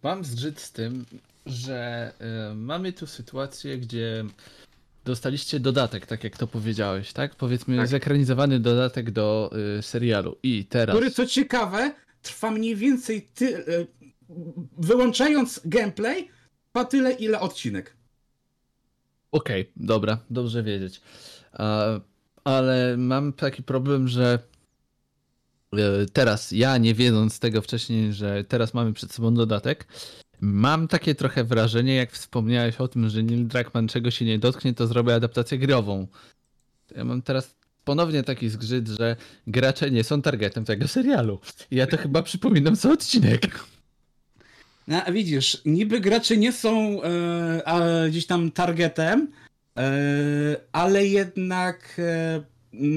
Mam 0.04 0.26
zgrzyt 0.26 0.60
z 0.60 0.72
tym, 0.72 1.06
że 1.46 2.12
y, 2.52 2.56
mamy 2.56 2.94
tu 2.94 3.08
sytuację, 3.08 3.78
gdzie 3.78 4.26
dostaliście 5.06 5.60
dodatek, 5.60 6.06
tak 6.06 6.24
jak 6.24 6.38
to 6.38 6.48
powiedziałeś, 6.48 7.14
tak? 7.14 7.36
Powiedzmy, 7.36 7.78
tak. 7.78 7.88
zekranizowany 7.88 8.60
dodatek 8.60 9.12
do 9.12 9.52
y, 9.80 9.82
serialu. 9.82 10.38
I 10.44 10.66
teraz. 10.66 10.96
Który, 10.96 11.12
co 11.12 11.26
ciekawe, 11.26 11.94
trwa 12.22 12.52
mniej 12.52 12.76
więcej 12.76 13.22
ty, 13.22 13.58
y, 13.58 13.88
wyłączając 14.78 15.62
gameplay, 15.66 16.30
trwa 16.68 16.86
tyle, 16.86 17.12
ile 17.12 17.40
odcinek. 17.40 17.96
Okej, 19.32 19.62
okay, 19.62 19.74
dobra, 19.76 20.20
dobrze 20.30 20.64
wiedzieć. 20.64 21.02
ale 22.44 22.98
mam 22.98 23.34
taki 23.34 23.64
problem, 23.64 24.08
że 24.08 24.40
E, 25.74 26.06
teraz 26.14 26.52
ja, 26.52 26.78
nie 26.78 26.94
wiedząc 26.94 27.40
tego 27.40 27.62
wcześniej, 27.62 28.14
że 28.14 28.44
teraz 28.44 28.74
mamy 28.74 28.94
przed 28.94 29.14
sobą 29.14 29.34
dodatek, 29.34 29.88
mam 30.42 30.88
takie 30.88 31.16
trochę 31.16 31.44
wrażenie, 31.44 31.96
jak 31.96 32.12
wspomniałeś 32.12 32.78
o 32.78 32.88
tym, 32.88 33.10
że 33.10 33.24
Neil 33.24 33.48
Druckmann 33.48 33.88
czego 33.88 34.12
się 34.12 34.26
nie 34.26 34.40
dotknie, 34.40 34.74
to 34.74 34.88
zrobi 34.88 35.12
adaptację 35.12 35.58
grową. 35.58 36.08
Ja 36.96 37.04
mam 37.04 37.22
teraz 37.22 37.56
ponownie 37.84 38.24
taki 38.24 38.50
zgrzyt, 38.50 38.88
że 38.88 39.16
gracze 39.48 39.92
nie 39.92 40.04
są 40.04 40.22
targetem 40.22 40.66
tego 40.66 40.88
serialu. 40.88 41.40
Ja 41.72 41.88
to 41.88 41.98
chyba 41.98 42.24
przypominam 42.24 42.76
co 42.76 42.92
odcinek. 42.92 43.60
No, 44.88 45.02
widzisz, 45.12 45.62
niby 45.66 46.00
gracze 46.00 46.38
nie 46.38 46.52
są 46.54 47.04
e, 47.04 48.08
gdzieś 48.10 48.26
tam 48.26 48.52
targetem, 48.52 49.28
e, 49.78 49.92
ale 50.72 51.08
jednak 51.08 51.96
e, 52.00 52.44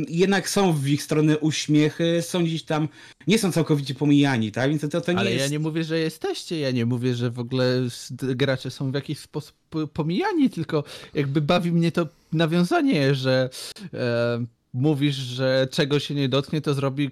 jednak 0.08 0.48
są 0.48 0.72
w 0.72 0.88
ich 0.88 1.02
stronę 1.02 1.38
uśmiechy, 1.38 2.22
są 2.22 2.44
gdzieś 2.44 2.62
tam, 2.62 2.88
nie 3.26 3.38
są 3.38 3.52
całkowicie 3.52 3.94
pomijani, 3.94 4.52
tak? 4.52 4.70
Więc 4.70 4.92
to, 4.92 5.00
to 5.00 5.12
nie 5.12 5.18
Ale 5.18 5.32
jest... 5.32 5.44
ja 5.44 5.50
nie 5.50 5.58
mówię, 5.58 5.84
że 5.84 5.98
jesteście, 5.98 6.60
ja 6.60 6.70
nie 6.70 6.86
mówię, 6.86 7.14
że 7.14 7.30
w 7.30 7.38
ogóle 7.38 7.82
gracze 8.20 8.70
są 8.70 8.90
w 8.90 8.94
jakiś 8.94 9.18
sposób 9.18 9.56
pomijani, 9.92 10.50
tylko 10.50 10.84
jakby 11.14 11.40
bawi 11.40 11.72
mnie 11.72 11.92
to 11.92 12.06
nawiązanie, 12.32 13.14
że 13.14 13.50
e, 13.94 14.44
mówisz, 14.72 15.14
że 15.14 15.68
czego 15.70 16.00
się 16.00 16.14
nie 16.14 16.28
dotknie, 16.28 16.60
to 16.60 16.74
zrobi 16.74 17.10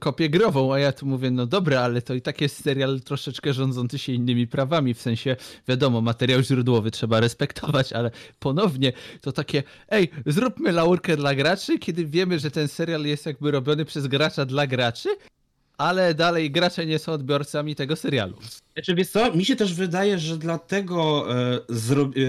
kopię 0.00 0.30
grową, 0.30 0.74
a 0.74 0.78
ja 0.78 0.92
tu 0.92 1.06
mówię, 1.06 1.30
no 1.30 1.46
dobra, 1.46 1.80
ale 1.80 2.02
to 2.02 2.14
i 2.14 2.22
tak 2.22 2.40
jest 2.40 2.64
serial 2.64 3.00
troszeczkę 3.00 3.52
rządzący 3.52 3.98
się 3.98 4.12
innymi 4.12 4.46
prawami, 4.46 4.94
w 4.94 5.00
sensie, 5.00 5.36
wiadomo, 5.68 6.00
materiał 6.00 6.42
źródłowy 6.42 6.90
trzeba 6.90 7.20
respektować, 7.20 7.92
ale 7.92 8.10
ponownie 8.38 8.92
to 9.20 9.32
takie, 9.32 9.62
ej, 9.88 10.10
zróbmy 10.26 10.72
laurkę 10.72 11.16
dla 11.16 11.34
graczy, 11.34 11.78
kiedy 11.78 12.06
wiemy, 12.06 12.38
że 12.38 12.50
ten 12.50 12.68
serial 12.68 13.04
jest 13.04 13.26
jakby 13.26 13.50
robiony 13.50 13.84
przez 13.84 14.06
gracza 14.06 14.44
dla 14.46 14.66
graczy, 14.66 15.08
ale 15.80 16.14
dalej 16.14 16.50
gracze 16.50 16.86
nie 16.86 16.98
są 16.98 17.12
odbiorcami 17.12 17.74
tego 17.74 17.96
serialu. 17.96 18.36
Znaczy, 18.74 18.94
wiesz 18.94 19.08
co, 19.08 19.32
mi 19.32 19.44
się 19.44 19.56
też 19.56 19.74
wydaje, 19.74 20.18
że 20.18 20.36
dlatego 20.36 21.26
e, 21.30 21.60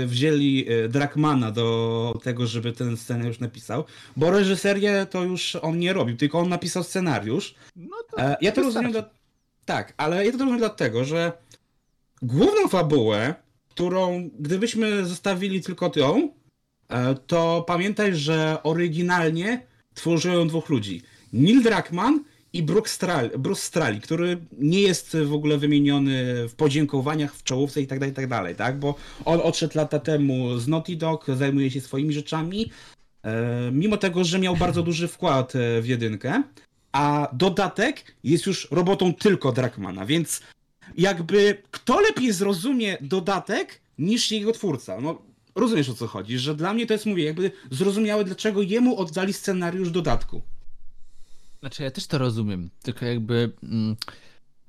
e, 0.02 0.06
wzięli 0.06 0.66
e, 0.70 0.90
Drakmana 0.90 1.52
do 1.52 2.20
tego, 2.24 2.48
żeby 2.48 2.72
ten 2.72 2.98
scenariusz 2.98 3.40
napisał, 3.40 3.84
bo 4.18 4.32
reżyserię 4.32 5.08
to 5.10 5.24
już 5.24 5.56
on 5.56 5.80
nie 5.80 5.94
robił, 5.94 6.18
tylko 6.18 6.40
on 6.40 6.50
napisał 6.50 6.84
scenariusz. 6.84 7.56
No 7.76 7.98
to 8.12 8.22
e, 8.22 8.38
ja 8.42 8.52
to 8.52 8.62
rozumiem, 8.62 8.92
dla... 8.92 9.10
tak, 9.66 9.94
ale 9.98 10.26
ja 10.26 10.32
to 10.32 10.38
rozumiem 10.38 10.58
dlatego, 10.58 11.06
że 11.06 11.32
główną 12.22 12.68
fabułę, 12.68 13.36
którą 13.70 14.30
gdybyśmy 14.40 15.06
zostawili 15.06 15.62
tylko 15.62 15.90
tą, 15.90 16.30
e, 16.90 17.16
to 17.16 17.64
pamiętaj, 17.68 18.16
że 18.16 18.58
oryginalnie 18.64 19.68
tworzyłem 19.94 20.48
dwóch 20.48 20.70
ludzi. 20.70 21.02
Neil 21.34 21.64
Druckmann 21.64 22.24
i 22.54 22.66
Strali, 22.86 23.30
Bruce 23.38 23.62
Strali, 23.62 24.02
który 24.02 24.38
nie 24.58 24.82
jest 24.82 25.18
w 25.26 25.34
ogóle 25.34 25.58
wymieniony 25.58 26.48
w 26.48 26.56
podziękowaniach, 26.56 27.36
w 27.36 27.44
czołówce 27.44 27.82
i 27.82 27.88
tak 27.88 28.00
dalej, 28.00 28.14
tak 28.14 28.28
dalej, 28.28 28.56
tak? 28.56 28.80
Bo 28.80 28.96
on 29.26 29.40
odszedł 29.44 29.78
lata 29.78 30.00
temu 30.00 30.58
z 30.58 30.68
Naughty 30.68 30.96
Dog, 30.96 31.26
zajmuje 31.36 31.72
się 31.72 31.82
swoimi 31.82 32.14
rzeczami, 32.14 32.72
e, 33.24 33.72
mimo 33.72 33.98
tego, 33.98 34.24
że 34.24 34.40
miał 34.40 34.56
bardzo 34.56 34.84
duży 34.84 35.08
wkład 35.08 35.56
e, 35.56 35.82
w 35.82 35.88
jedynkę, 35.88 36.44
a 36.92 37.30
dodatek 37.34 38.16
jest 38.24 38.46
już 38.46 38.68
robotą 38.72 39.14
tylko 39.14 39.52
Druckmana, 39.52 40.06
więc 40.06 40.42
jakby 40.98 41.58
kto 41.72 42.00
lepiej 42.00 42.34
zrozumie 42.34 42.98
dodatek 43.02 43.82
niż 43.98 44.32
jego 44.32 44.52
twórca? 44.52 45.02
No, 45.02 45.22
rozumiesz 45.56 45.90
o 45.90 45.94
co 45.94 46.08
chodzi, 46.08 46.38
że 46.38 46.56
dla 46.56 46.74
mnie 46.74 46.88
to 46.88 46.94
jest, 46.94 47.06
mówię, 47.06 47.24
jakby 47.24 47.52
zrozumiałe, 47.72 48.24
dlaczego 48.24 48.62
jemu 48.62 48.98
oddali 48.98 49.34
scenariusz 49.34 49.92
dodatku. 49.92 50.42
Znaczy 51.62 51.84
ja 51.84 51.92
też 51.92 52.08
to 52.08 52.18
rozumiem, 52.18 52.70
tylko 52.84 53.06
jakby 53.06 53.52
mm, 53.64 53.96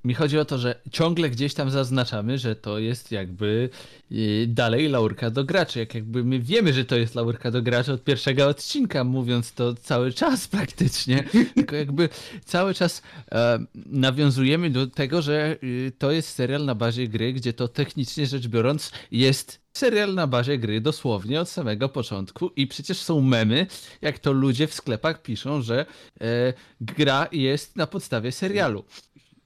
mi 0.04 0.14
chodzi 0.14 0.38
o 0.38 0.44
to, 0.44 0.58
że 0.58 0.80
ciągle 0.90 1.30
gdzieś 1.30 1.54
tam 1.54 1.70
zaznaczamy, 1.70 2.38
że 2.38 2.56
to 2.56 2.78
jest 2.78 3.12
jakby 3.12 3.70
y, 4.12 4.46
dalej 4.48 4.88
laurka 4.88 5.30
do 5.30 5.44
graczy. 5.44 5.78
Jak 5.78 5.94
jakby 5.94 6.24
my 6.24 6.40
wiemy, 6.40 6.72
że 6.72 6.84
to 6.84 6.96
jest 6.96 7.14
laurka 7.14 7.50
do 7.50 7.62
graczy 7.62 7.92
od 7.92 8.04
pierwszego 8.04 8.48
odcinka, 8.48 9.04
mówiąc 9.04 9.52
to 9.52 9.74
cały 9.74 10.12
czas 10.12 10.48
praktycznie. 10.56 11.24
Tylko 11.54 11.76
jakby 11.76 12.08
cały 12.44 12.74
czas 12.74 13.02
e, 13.32 13.58
nawiązujemy 13.86 14.70
do 14.70 14.86
tego, 14.86 15.22
że 15.22 15.56
y, 15.62 15.92
to 15.98 16.10
jest 16.10 16.28
serial 16.28 16.64
na 16.64 16.74
bazie 16.74 17.08
gry, 17.08 17.32
gdzie 17.32 17.52
to 17.52 17.68
technicznie 17.68 18.26
rzecz 18.26 18.48
biorąc 18.48 18.92
jest 19.10 19.62
serial 19.72 20.14
na 20.14 20.26
bazie 20.26 20.58
gry 20.58 20.80
dosłownie 20.80 21.40
od 21.40 21.48
samego 21.48 21.88
początku 21.88 22.50
i 22.56 22.66
przecież 22.66 22.98
są 22.98 23.20
memy, 23.20 23.66
jak 24.02 24.18
to 24.18 24.32
ludzie 24.32 24.66
w 24.66 24.74
sklepach 24.74 25.22
piszą, 25.22 25.62
że 25.62 25.86
e, 26.20 26.52
gra 26.80 27.28
jest 27.32 27.76
na 27.76 27.86
podstawie 27.86 28.32
serialu. 28.32 28.84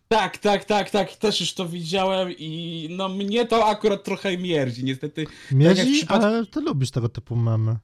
Tak, 0.09 0.39
tak, 0.39 0.65
tak, 0.65 0.91
tak, 0.91 1.17
też 1.17 1.41
już 1.41 1.55
to 1.55 1.69
widziałem 1.69 2.29
i 2.39 2.89
no 2.97 3.09
mnie 3.09 3.47
to 3.47 3.67
akurat 3.67 4.05
trochę 4.05 4.39
mierdzi, 4.39 4.85
niestety. 4.85 5.25
Tak 5.25 5.77
w 5.77 5.91
przypadku- 5.93 6.25
ale 6.25 6.47
ty 6.47 6.61
lubisz 6.61 6.91
tego 6.91 7.09
typu 7.09 7.37
memy. 7.37 7.77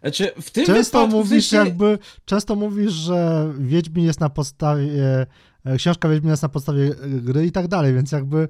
Znaczy, 0.00 0.30
w 0.42 0.50
tym 0.50 0.66
Często 0.66 0.98
wypadku, 0.98 1.16
mówisz 1.16 1.46
sensie- 1.48 1.56
jakby, 1.68 1.98
często 2.24 2.56
mówisz, 2.56 2.92
że 2.92 3.52
Wiedźmin 3.58 4.04
jest 4.04 4.20
na 4.20 4.28
podstawie, 4.30 4.84
e, 5.64 5.76
książka 5.76 6.08
Wiedźmin 6.08 6.30
jest 6.30 6.42
na 6.42 6.48
podstawie 6.48 6.84
e, 6.84 7.08
gry 7.08 7.46
i 7.46 7.52
tak 7.52 7.68
dalej, 7.68 7.94
więc 7.94 8.12
jakby 8.12 8.48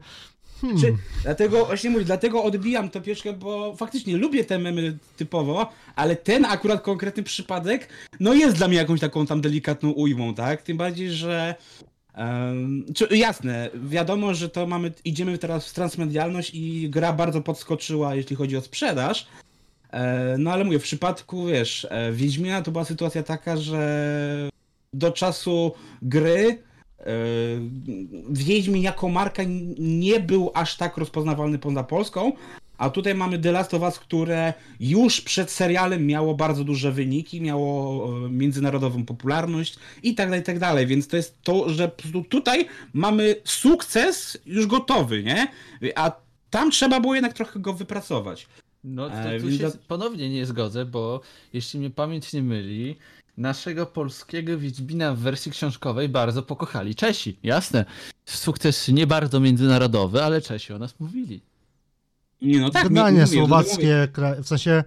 hmm, 0.61 0.81
Czy, 0.81 0.97
dlatego 1.23 1.65
właśnie 1.67 1.91
mówię, 1.91 2.05
dlatego 2.05 2.45
odbijam 2.45 2.91
to 2.91 3.01
pieszkę, 3.01 3.33
bo 3.33 3.77
faktycznie 3.77 4.17
lubię 4.17 4.45
te 4.45 4.59
memy 4.59 4.99
typowo, 5.17 5.73
ale 5.97 6.17
ten 6.17 6.45
akurat 6.45 6.83
konkretny 6.83 7.23
przypadek, 7.23 7.89
no 8.21 8.35
jest 8.35 8.57
dla 8.57 8.69
mnie 8.69 8.77
jakąś 8.77 9.01
taką 9.01 9.27
tam 9.27 9.41
delikatną 9.41 9.91
ujmą, 9.91 10.35
tak? 10.35 10.63
Tym 10.63 10.77
bardziej, 10.77 11.11
że 11.13 11.55
jasne, 13.11 13.71
wiadomo, 13.75 14.35
że 14.35 14.49
to 14.49 14.67
mamy, 14.67 14.93
idziemy 15.05 15.39
teraz 15.39 15.69
w 15.69 15.75
transmedialność 15.75 16.51
i 16.55 16.91
gra 16.91 17.13
bardzo 17.13 17.41
podskoczyła, 17.41 18.15
jeśli 18.15 18.37
chodzi 18.37 18.57
o 18.57 18.61
sprzedaż. 18.61 19.27
E, 19.91 20.37
no 20.39 20.53
ale 20.53 20.65
mówię, 20.65 20.79
w 20.79 20.83
przypadku, 20.83 21.47
wiesz, 21.47 21.87
e, 21.91 22.13
Wiedźmina 22.13 22.63
to 22.63 22.71
była 22.71 22.85
sytuacja 22.85 23.23
taka, 23.23 23.57
że 23.57 24.51
do 24.93 25.13
czasu 25.13 25.73
gry 26.03 26.63
e, 27.01 27.05
Wiedźmin 28.31 28.83
jako 28.83 29.09
marka 29.09 29.43
nie 29.79 30.21
był 30.21 30.51
aż 30.55 30.77
tak 30.77 30.97
rozpoznawalny 30.97 31.59
poza 31.59 31.85
Polską, 31.85 32.33
a 32.79 32.91
tutaj 32.91 33.15
mamy 33.15 33.39
The 33.39 33.53
Last 33.53 33.75
of 33.75 33.83
Us, 33.83 33.99
które 33.99 34.55
już 34.81 35.21
przed 35.21 35.51
serialem 35.51 36.07
miało 36.07 36.35
bardzo 36.35 36.65
duże 36.65 36.93
wyniki, 36.93 37.41
miało 37.41 38.09
e, 38.27 38.29
międzynarodową 38.31 39.05
popularność 39.05 39.79
i 40.03 40.15
tak 40.15 40.29
dalej, 40.29 40.41
i 40.41 40.45
tak 40.45 40.59
dalej, 40.59 40.87
więc 40.87 41.09
to 41.09 41.17
jest 41.17 41.43
to, 41.43 41.69
że 41.69 41.91
tutaj 42.29 42.67
mamy 42.93 43.35
sukces 43.45 44.39
już 44.47 44.67
gotowy, 44.67 45.23
nie? 45.23 45.49
A 45.95 46.13
tam 46.51 46.71
trzeba 46.71 47.01
było 47.01 47.15
jednak 47.15 47.33
trochę 47.33 47.61
go 47.61 47.73
wypracować. 47.73 48.47
No 48.85 49.11
to 49.11 49.15
E, 49.15 49.41
tu 49.41 49.49
więc 49.49 49.61
się 49.61 49.71
ponownie 49.89 50.31
nie 50.31 50.47
zgodzę, 50.47 50.85
bo 50.85 51.21
jeśli 51.53 51.81
mnie 51.81 51.91
pamięć 51.91 52.33
nie 52.33 52.43
myli, 52.43 52.97
naszego 53.37 53.87
polskiego 53.87 54.59
Wiedźmina 54.59 55.15
w 55.15 55.19
wersji 55.19 55.53
książkowej 55.53 56.09
bardzo 56.09 56.43
pokochali 56.43 56.95
Czesi. 56.95 57.37
Jasne, 57.43 57.85
sukces 58.27 58.89
nie 58.89 59.07
bardzo 59.07 59.41
międzynarodowy, 59.41 60.23
ale 60.23 60.41
Czesi 60.41 60.73
o 60.73 60.79
nas 60.79 61.01
mówili. 61.01 61.41
Nie, 62.43 62.61
no 62.61 62.71
tak, 62.71 62.91
mówię- 62.91 63.27
słowackie 63.27 64.09
kraje, 64.13 64.43
w 64.43 64.49
sensie 64.49 64.85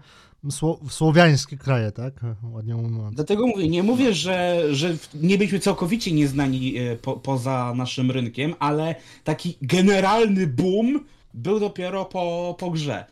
sło, 0.50 0.80
słowiańskie 0.90 1.58
kraje, 1.58 1.92
tak? 1.92 2.14
Ładnie 2.44 2.76
mówiąc. 2.76 3.16
Dlatego 3.16 3.48
mówię, 3.48 3.68
nie 3.70 3.84
mówię, 3.84 4.14
że, 4.14 4.64
że 4.72 4.96
nie 5.14 5.38
byliśmy 5.38 5.60
całkowicie 5.60 6.12
nieznani 6.12 6.78
e, 6.78 6.96
po, 6.96 7.14
poza 7.14 7.74
naszym 7.76 8.12
rynkiem, 8.12 8.56
ale 8.60 8.96
taki 9.24 9.58
generalny 9.62 10.48
boom 10.48 11.06
był 11.34 11.60
dopiero 11.60 12.06
po, 12.06 12.56
po 12.60 12.72
grze. 12.72 13.06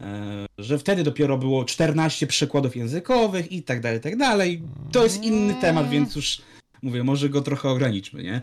E, 0.00 0.46
Że 0.58 0.78
wtedy 0.78 1.02
dopiero 1.02 1.38
było 1.38 1.64
14 1.64 2.26
przykładów 2.26 2.76
językowych 2.76 3.52
i 3.52 3.62
tak 3.62 3.80
dalej, 3.80 3.98
i 3.98 4.02
tak 4.02 4.16
dalej. 4.16 4.62
To 4.92 5.04
jest 5.04 5.22
inny 5.24 5.54
temat, 5.54 5.90
więc 5.90 6.16
już 6.16 6.42
mówię, 6.82 7.04
może 7.04 7.28
go 7.28 7.40
trochę 7.40 7.68
ograniczmy, 7.68 8.22
nie? 8.22 8.40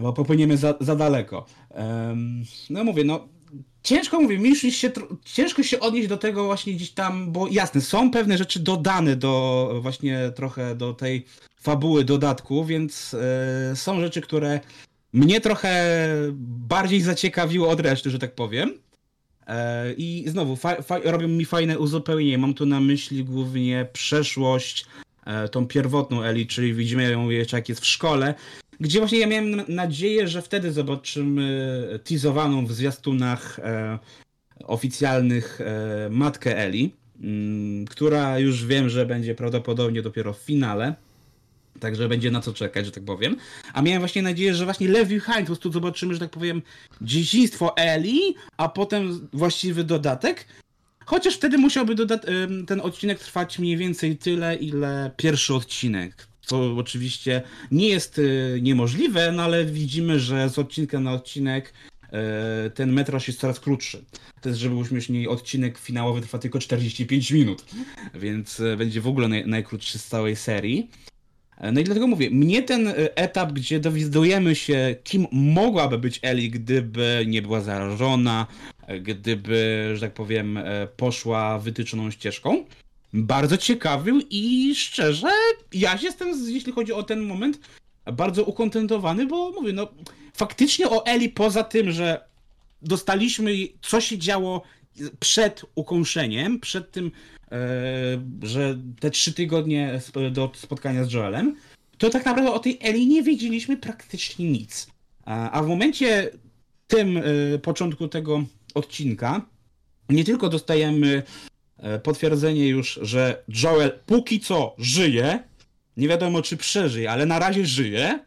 Bo 0.00 0.12
popłyniemy 0.12 0.56
za, 0.56 0.74
za 0.80 0.96
daleko. 0.96 1.46
No 2.70 2.84
mówię, 2.84 3.04
no 3.04 3.28
ciężko 3.82 4.20
mówię, 4.20 4.38
mi 4.38 4.56
się, 4.56 4.90
ciężko 5.24 5.62
się 5.62 5.80
odnieść 5.80 6.08
do 6.08 6.16
tego 6.16 6.44
właśnie 6.44 6.72
gdzieś 6.72 6.90
tam, 6.90 7.32
bo 7.32 7.48
jasne, 7.48 7.80
są 7.80 8.10
pewne 8.10 8.38
rzeczy 8.38 8.60
dodane 8.60 9.16
do 9.16 9.74
właśnie 9.82 10.32
trochę 10.36 10.74
do 10.74 10.94
tej 10.94 11.24
fabuły 11.56 12.04
dodatku, 12.04 12.64
więc 12.64 13.14
e, 13.14 13.76
są 13.76 14.00
rzeczy, 14.00 14.20
które 14.20 14.60
mnie 15.12 15.40
trochę 15.40 16.08
bardziej 16.68 17.00
zaciekawiły 17.00 17.68
od 17.68 17.80
reszty, 17.80 18.10
że 18.10 18.18
tak 18.18 18.34
powiem. 18.34 18.74
E, 19.46 19.92
I 19.92 20.24
znowu, 20.26 20.58
robią 21.04 21.28
mi 21.28 21.44
fajne 21.44 21.78
uzupełnienie. 21.78 22.38
Mam 22.38 22.54
tu 22.54 22.66
na 22.66 22.80
myśli 22.80 23.24
głównie 23.24 23.86
przeszłość, 23.92 24.86
e, 25.26 25.48
tą 25.48 25.66
pierwotną 25.66 26.22
Eli, 26.22 26.46
czyli 26.46 26.74
widzimy 26.74 27.10
ją 27.10 27.30
jeszcze 27.30 27.56
jak 27.56 27.68
jest 27.68 27.80
w 27.80 27.86
szkole, 27.86 28.34
gdzie 28.80 28.98
właśnie 28.98 29.18
ja 29.18 29.26
miałem 29.26 29.62
nadzieję, 29.68 30.28
że 30.28 30.42
wtedy 30.42 30.72
zobaczymy 30.72 32.00
teasowaną 32.04 32.66
w 32.66 32.72
zwiastunach 32.72 33.58
e, 33.58 33.98
oficjalnych 34.64 35.60
e, 35.60 36.08
matkę 36.10 36.58
Eli, 36.58 36.94
mm, 37.20 37.84
która 37.84 38.38
już 38.38 38.66
wiem, 38.66 38.88
że 38.88 39.06
będzie 39.06 39.34
prawdopodobnie 39.34 40.02
dopiero 40.02 40.32
w 40.32 40.38
finale. 40.38 40.94
Także 41.80 42.08
będzie 42.08 42.30
na 42.30 42.40
co 42.40 42.52
czekać, 42.52 42.86
że 42.86 42.92
tak 42.92 43.04
powiem. 43.04 43.36
A 43.72 43.82
miałem 43.82 44.00
właśnie 44.00 44.22
nadzieję, 44.22 44.54
że 44.54 44.64
właśnie 44.64 44.88
Leave 44.88 45.08
Behind, 45.08 45.40
po 45.40 45.46
prostu 45.46 45.72
zobaczymy, 45.72 46.14
że 46.14 46.20
tak 46.20 46.30
powiem, 46.30 46.62
dzieciństwo 47.00 47.76
Eli, 47.76 48.20
a 48.56 48.68
potem 48.68 49.28
właściwy 49.32 49.84
dodatek. 49.84 50.46
Chociaż 51.04 51.34
wtedy 51.34 51.58
musiałby 51.58 51.94
ten 52.66 52.80
odcinek 52.80 53.18
trwać 53.18 53.58
mniej 53.58 53.76
więcej 53.76 54.16
tyle, 54.16 54.56
ile 54.56 55.10
pierwszy 55.16 55.54
odcinek. 55.54 56.31
Co 56.46 56.76
oczywiście 56.76 57.42
nie 57.70 57.88
jest 57.88 58.18
y, 58.18 58.58
niemożliwe, 58.62 59.32
no 59.32 59.42
ale 59.42 59.64
widzimy, 59.64 60.20
że 60.20 60.48
z 60.48 60.58
odcinka 60.58 61.00
na 61.00 61.12
odcinek 61.12 61.72
y, 62.66 62.70
ten 62.70 62.92
metraż 62.92 63.28
jest 63.28 63.40
coraz 63.40 63.60
krótszy. 63.60 64.04
To 64.40 64.48
jest, 64.48 64.60
żeby 64.60 64.74
było 64.74 64.84
śmieszniej, 64.86 65.28
odcinek 65.28 65.78
finałowy 65.78 66.20
trwa 66.20 66.38
tylko 66.38 66.58
45 66.58 67.30
minut, 67.30 67.64
więc 68.14 68.60
y, 68.60 68.76
będzie 68.76 69.00
w 69.00 69.06
ogóle 69.06 69.28
naj- 69.28 69.46
najkrótszy 69.46 69.98
z 69.98 70.06
całej 70.06 70.36
serii. 70.36 70.90
No 71.72 71.80
i 71.80 71.84
dlatego 71.84 72.06
mówię, 72.06 72.30
mnie 72.30 72.62
ten 72.62 72.94
etap, 73.14 73.52
gdzie 73.52 73.80
dowiadujemy 73.80 74.54
się, 74.54 74.96
kim 75.04 75.26
mogłaby 75.32 75.98
być 75.98 76.18
Eli, 76.22 76.50
gdyby 76.50 77.24
nie 77.26 77.42
była 77.42 77.60
zarażona, 77.60 78.46
e, 78.86 79.00
gdyby, 79.00 79.90
że 79.94 80.00
tak 80.00 80.14
powiem, 80.14 80.56
e, 80.56 80.86
poszła 80.96 81.58
wytyczoną 81.58 82.10
ścieżką, 82.10 82.64
bardzo 83.12 83.56
ciekawił 83.56 84.20
i 84.30 84.74
szczerze, 84.74 85.28
ja 85.72 85.98
się 85.98 86.06
jestem, 86.06 86.28
jeśli 86.46 86.72
chodzi 86.72 86.92
o 86.92 87.02
ten 87.02 87.20
moment, 87.20 87.58
bardzo 88.12 88.44
ukontentowany, 88.44 89.26
bo 89.26 89.50
mówię, 89.50 89.72
no 89.72 89.88
faktycznie 90.34 90.90
o 90.90 91.06
Eli 91.06 91.28
poza 91.28 91.64
tym, 91.64 91.90
że 91.90 92.24
dostaliśmy, 92.82 93.52
co 93.82 94.00
się 94.00 94.18
działo 94.18 94.62
przed 95.20 95.62
ukąszeniem, 95.74 96.60
przed 96.60 96.90
tym, 96.90 97.10
e, 97.52 97.58
że 98.42 98.78
te 99.00 99.10
trzy 99.10 99.32
tygodnie 99.32 100.00
do 100.30 100.52
spotkania 100.54 101.04
z 101.04 101.12
Joelem, 101.12 101.56
to 101.98 102.10
tak 102.10 102.24
naprawdę 102.24 102.52
o 102.52 102.58
tej 102.58 102.78
Eli 102.80 103.06
nie 103.06 103.22
wiedzieliśmy 103.22 103.76
praktycznie 103.76 104.50
nic. 104.50 104.86
A, 105.24 105.62
w 105.62 105.66
momencie 105.66 106.30
tym, 106.86 107.16
e, 107.16 107.22
początku 107.58 108.08
tego 108.08 108.44
odcinka, 108.74 109.46
nie 110.08 110.24
tylko 110.24 110.48
dostajemy 110.48 111.22
potwierdzenie 112.02 112.68
już, 112.68 113.00
że 113.02 113.42
Joel 113.62 113.98
póki 114.06 114.40
co 114.40 114.74
żyje, 114.78 115.42
nie 115.96 116.08
wiadomo 116.08 116.42
czy 116.42 116.56
przeżyje, 116.56 117.10
ale 117.10 117.26
na 117.26 117.38
razie 117.38 117.66
żyje. 117.66 118.18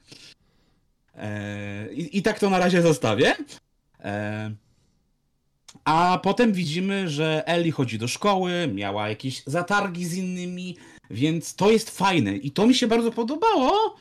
E, 1.16 1.94
I, 1.94 2.18
I 2.18 2.22
tak 2.22 2.40
to 2.40 2.50
na 2.50 2.60
razie 2.60 2.82
zostawię. 2.82 3.36
E, 4.00 4.52
a 5.84 6.20
potem 6.24 6.54
widzimy, 6.54 7.10
że 7.10 7.48
Ellie 7.48 7.72
chodzi 7.72 7.98
do 7.98 8.08
szkoły, 8.08 8.70
miała 8.74 9.10
jakieś 9.10 9.44
zatargi 9.46 10.06
z 10.06 10.14
innymi 10.14 10.78
Więc 11.10 11.56
to 11.56 11.72
jest 11.72 11.98
fajne 11.98 12.38
i 12.38 12.52
to 12.52 12.68
mi 12.68 12.76
się 12.76 12.88
bardzo 12.88 13.12
podobało. 13.12 13.96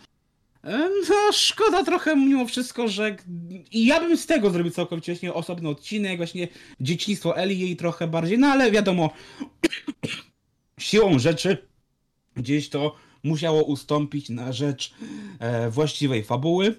No, 0.65 1.33
szkoda 1.33 1.85
trochę 1.85 2.17
mimo 2.17 2.47
wszystko, 2.47 2.89
że. 2.89 3.17
I 3.73 3.87
ja 3.87 4.01
bym 4.01 4.17
z 4.17 4.27
tego 4.27 4.51
zrobił 4.51 4.73
całkowicie 4.73 5.13
właśnie 5.13 5.35
osobny 5.35 5.69
odcinek, 5.69 6.17
właśnie 6.17 6.49
dzieciństwo 6.81 7.37
Eli 7.37 7.59
jej 7.59 7.77
trochę 7.77 8.07
bardziej, 8.07 8.39
no 8.39 8.47
ale 8.47 8.71
wiadomo, 8.71 9.11
siłą 10.79 11.19
rzeczy 11.19 11.69
gdzieś 12.37 12.69
to 12.69 12.97
musiało 13.23 13.63
ustąpić 13.63 14.29
na 14.29 14.53
rzecz 14.53 14.95
e, 15.39 15.71
właściwej 15.71 16.25
fabuły, 16.25 16.75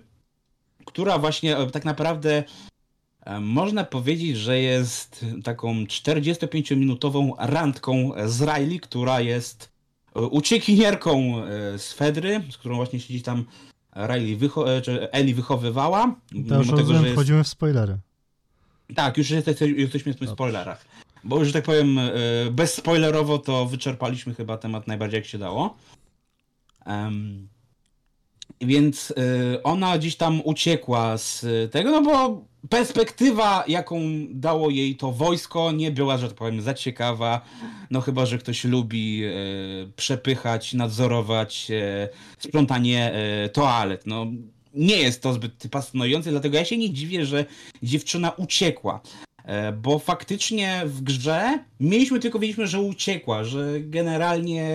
która 0.86 1.18
właśnie 1.18 1.58
e, 1.58 1.72
tak 1.72 1.86
naprawdę 1.86 2.44
e, 3.22 3.40
można 3.40 3.84
powiedzieć, 3.84 4.38
że 4.38 4.60
jest 4.60 5.26
taką 5.44 5.84
45-minutową 5.84 7.34
randką 7.38 8.12
z 8.26 8.42
Riley, 8.42 8.80
która 8.80 9.22
jest 9.22 9.72
e, 10.16 10.22
uciekinierką 10.22 11.44
e, 11.44 11.80
z 11.80 11.94
Fedry, 11.94 12.44
z 12.52 12.58
którą 12.58 12.76
właśnie 12.76 13.00
siedzi 13.00 13.22
tam 13.22 13.46
Riley 13.96 14.38
wycho- 14.38 14.82
czy 14.82 15.12
Eli 15.12 15.34
wychowywała. 15.34 16.16
To 16.50 16.56
już 16.58 16.68
tego, 16.68 16.94
że 16.94 17.02
jest... 17.02 17.14
wchodzimy 17.14 17.44
w 17.44 17.48
spoilery. 17.48 17.98
Tak, 18.96 19.18
już 19.18 19.30
jesteśmy 19.78 20.14
w 20.14 20.30
spoilerach. 20.30 20.86
Bo 21.24 21.40
już, 21.40 21.48
że 21.48 21.54
tak 21.54 21.64
powiem, 21.64 22.00
bezspoilerowo 22.52 23.38
to 23.40 23.66
wyczerpaliśmy 23.66 24.34
chyba 24.34 24.58
temat 24.58 24.88
najbardziej 24.88 25.18
jak 25.18 25.26
się 25.26 25.38
dało. 25.38 25.78
Um, 26.86 27.48
więc 28.62 29.12
y, 29.12 29.64
ona 29.64 29.98
gdzieś 29.98 30.16
tam 30.16 30.42
uciekła 30.44 31.18
z 31.18 31.46
tego, 31.72 31.92
no 31.92 32.02
bo 32.02 32.46
perspektywa, 32.70 33.64
jaką 33.68 34.02
dało 34.30 34.70
jej 34.70 34.96
to 34.96 35.12
wojsko, 35.12 35.72
nie 35.72 35.92
była, 35.92 36.18
że 36.18 36.28
tak 36.28 36.38
powiem, 36.38 36.62
za 36.62 36.74
ciekawa. 36.74 37.42
No 37.92 38.02
chyba, 38.02 38.26
że 38.26 38.38
ktoś 38.38 38.64
lubi 38.64 39.26
y, 39.26 39.92
przepychać, 39.96 40.74
nadzorować 40.74 41.68
y, 41.72 42.10
sprzątanie 42.40 43.14
y, 43.46 43.50
toalet. 43.50 44.04
No 44.06 44.26
nie 44.74 44.98
jest 44.98 45.22
to 45.22 45.34
zbyt 45.34 45.64
fascynujące, 45.72 46.32
dlatego 46.32 46.58
ja 46.58 46.66
się 46.66 46.78
nie 46.78 46.94
dziwię, 46.94 47.26
że 47.26 47.46
dziewczyna 47.84 48.32
uciekła. 48.32 49.02
E, 49.46 49.72
bo 49.72 50.00
faktycznie 50.00 50.82
w 50.86 51.02
grze 51.02 51.60
mieliśmy 51.80 52.20
tylko, 52.20 52.40
wiedzieliśmy, 52.40 52.68
że 52.68 52.82
uciekła, 52.82 53.44
że 53.44 53.80
generalnie, 53.80 54.70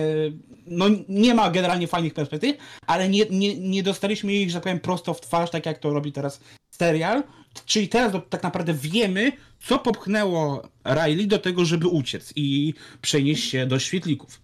no 0.67 0.85
nie 1.09 1.33
ma 1.33 1.51
generalnie 1.51 1.87
fajnych 1.87 2.13
perspektyw, 2.13 2.57
ale 2.87 3.09
nie, 3.09 3.25
nie, 3.29 3.57
nie 3.57 3.83
dostaliśmy 3.83 4.33
jej, 4.33 4.49
że 4.49 4.53
tak 4.53 4.63
powiem, 4.63 4.79
prosto 4.79 5.13
w 5.13 5.21
twarz, 5.21 5.51
tak 5.51 5.65
jak 5.65 5.79
to 5.79 5.93
robi 5.93 6.11
teraz 6.11 6.41
serial. 6.81 7.23
Czyli 7.65 7.87
teraz 7.87 8.13
tak 8.29 8.43
naprawdę 8.43 8.73
wiemy, 8.73 9.31
co 9.59 9.79
popchnęło 9.79 10.69
Riley 10.85 11.27
do 11.27 11.39
tego, 11.39 11.65
żeby 11.65 11.87
uciec 11.87 12.33
i 12.35 12.73
przenieść 13.01 13.49
się 13.49 13.65
do 13.65 13.79
świetlików. 13.79 14.41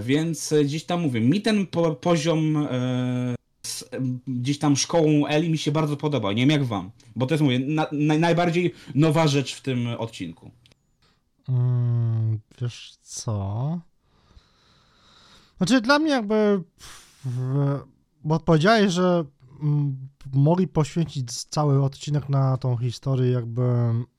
Więc 0.00 0.54
gdzieś 0.64 0.84
tam 0.84 1.00
mówię, 1.00 1.20
mi 1.20 1.42
ten 1.42 1.66
po, 1.66 1.94
poziom 1.94 2.56
e, 2.56 3.34
z 3.62 3.84
gdzieś 4.26 4.58
tam 4.58 4.76
szkołą 4.76 5.26
Eli 5.26 5.50
mi 5.50 5.58
się 5.58 5.72
bardzo 5.72 5.96
podoba. 5.96 6.32
Nie 6.32 6.42
wiem 6.42 6.50
jak 6.50 6.64
wam, 6.64 6.90
bo 7.16 7.26
to 7.26 7.34
jest 7.34 7.42
mówię, 7.42 7.58
na, 7.58 7.86
na, 7.92 8.18
najbardziej 8.18 8.74
nowa 8.94 9.28
rzecz 9.28 9.54
w 9.54 9.60
tym 9.60 9.86
odcinku. 9.98 10.50
Mm, 11.48 12.40
wiesz 12.60 12.96
co? 13.02 13.80
Znaczy 15.56 15.80
dla 15.80 15.98
mnie 15.98 16.10
jakby 16.10 16.62
bo 18.24 18.40
powiedziałeś, 18.40 18.92
że 18.92 19.24
mogli 20.32 20.68
poświęcić 20.68 21.44
cały 21.44 21.84
odcinek 21.84 22.28
na 22.28 22.56
tą 22.56 22.76
historię 22.76 23.30
jakby 23.30 23.62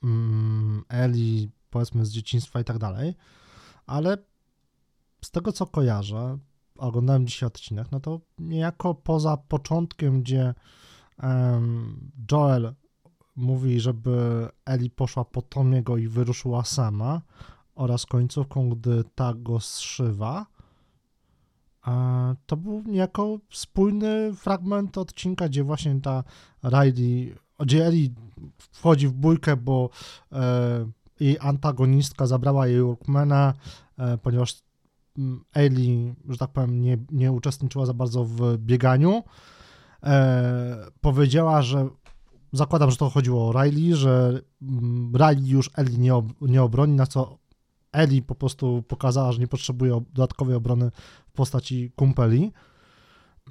mm, 0.04 0.84
Eli, 0.90 1.52
powiedzmy 1.70 2.06
z 2.06 2.12
dzieciństwa 2.12 2.60
i 2.60 2.64
tak 2.64 2.78
dalej, 2.78 3.16
ale 3.86 4.18
z 5.26 5.32
tego 5.32 5.52
co 5.52 5.66
kojarzę, 5.66 6.38
oglądałem 6.78 7.28
dzisiaj 7.28 7.48
odcinek, 7.48 7.92
no 7.92 8.00
to 8.00 8.22
niejako 8.40 8.96
poza 8.96 9.38
początkiem, 9.38 10.22
gdzie 10.22 10.54
Joel 12.32 12.74
mówi, 13.36 13.80
żeby 13.80 14.48
Eli 14.66 14.90
poszła 14.90 15.26
po 15.26 15.42
Tomiego 15.42 15.98
i 15.98 16.08
wyruszyła 16.08 16.64
sama, 16.64 17.22
oraz 17.76 18.06
końcówką, 18.06 18.70
gdy 18.70 19.04
ta 19.16 19.34
go 19.34 19.60
zszywa, 19.60 20.46
to 22.46 22.58
był 22.58 22.84
niejako 22.86 23.38
spójny 23.52 24.34
fragment 24.36 24.98
odcinka, 24.98 25.50
gdzie 25.50 25.64
właśnie 25.64 26.02
ta 26.02 26.24
Riley, 26.64 27.36
gdzie 27.60 27.86
Eli 27.86 28.14
wchodzi 28.58 29.08
w 29.08 29.14
bójkę, 29.14 29.58
bo 29.58 29.90
e, 30.32 30.86
jej 31.20 31.38
antagonistka 31.40 32.28
zabrała 32.28 32.68
jej 32.68 32.82
Walkmana, 32.82 33.54
e, 33.98 34.18
ponieważ 34.18 34.64
Eli, 35.54 36.14
że 36.30 36.38
tak 36.38 36.52
powiem, 36.52 36.82
nie, 36.82 36.98
nie 37.12 37.32
uczestniczyła 37.32 37.86
za 37.86 37.94
bardzo 37.94 38.26
w 38.26 38.58
bieganiu. 38.58 39.24
E, 40.04 40.88
powiedziała, 41.02 41.62
że 41.62 41.90
zakładam, 42.52 42.92
że 42.92 42.98
to 42.98 43.10
chodziło 43.10 43.50
o 43.50 43.64
Riley, 43.64 43.96
że 43.96 44.42
mm, 44.62 45.14
Riley 45.16 45.50
już 45.50 45.70
Eli 45.76 46.00
nie, 46.00 46.16
ob, 46.16 46.26
nie 46.42 46.64
obroni, 46.64 46.94
na 46.94 47.08
co 47.08 47.38
Eli 47.96 48.22
po 48.22 48.36
prostu 48.36 48.84
pokazała, 48.88 49.32
że 49.32 49.40
nie 49.40 49.48
potrzebuje 49.48 50.02
dodatkowej 50.14 50.56
obrony 50.56 50.92
w 51.28 51.32
postaci 51.32 51.92
kumpeli. 51.96 52.52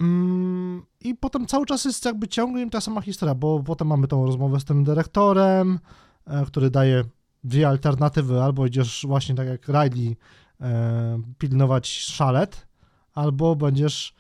Mm, 0.01 0.83
I 1.01 1.15
potem 1.15 1.47
cały 1.47 1.67
czas 1.67 1.85
jest 1.85 2.05
jakby 2.05 2.29
ciągle 2.29 2.71
ta 2.71 2.81
sama 2.81 3.01
historia, 3.01 3.35
bo 3.35 3.61
potem 3.61 3.89
mamy 3.89 4.09
tą 4.09 4.27
rozmowę 4.27 4.61
z 4.61 4.65
tym 4.65 4.85
dyrektorem, 4.85 5.79
e, 6.27 6.45
który 6.47 6.71
daje 6.71 7.05
dwie 7.45 7.69
alternatywy, 7.69 8.43
albo 8.43 8.67
idziesz 8.67 9.05
właśnie 9.09 9.35
tak 9.35 9.47
jak 9.47 9.69
Riley 9.69 10.17
E, 10.61 11.23
pilnować 11.39 11.89
szalet, 11.89 12.67
albo 13.15 13.57
będziesz 13.57 14.15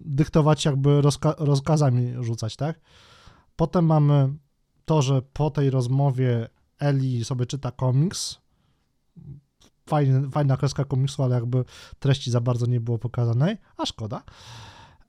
dyktować 0.00 0.64
jakby 0.64 1.00
rozka 1.00 1.34
rozkazami 1.38 2.14
rzucać, 2.20 2.56
tak? 2.56 2.80
Potem 3.56 3.86
mamy 3.86 4.34
to, 4.84 5.02
że 5.02 5.22
po 5.22 5.50
tej 5.50 5.70
rozmowie 5.70 6.48
Eli 6.78 7.24
sobie 7.24 7.46
czyta 7.46 7.70
komiks. 7.70 8.38
Fajny, 9.86 10.30
fajna 10.30 10.56
kreska 10.56 10.84
komiksu, 10.84 11.22
ale 11.22 11.34
jakby 11.34 11.64
treści 11.98 12.30
za 12.30 12.40
bardzo 12.40 12.66
nie 12.66 12.80
było 12.80 12.98
pokazanej, 12.98 13.56
a 13.76 13.86
szkoda. 13.86 14.22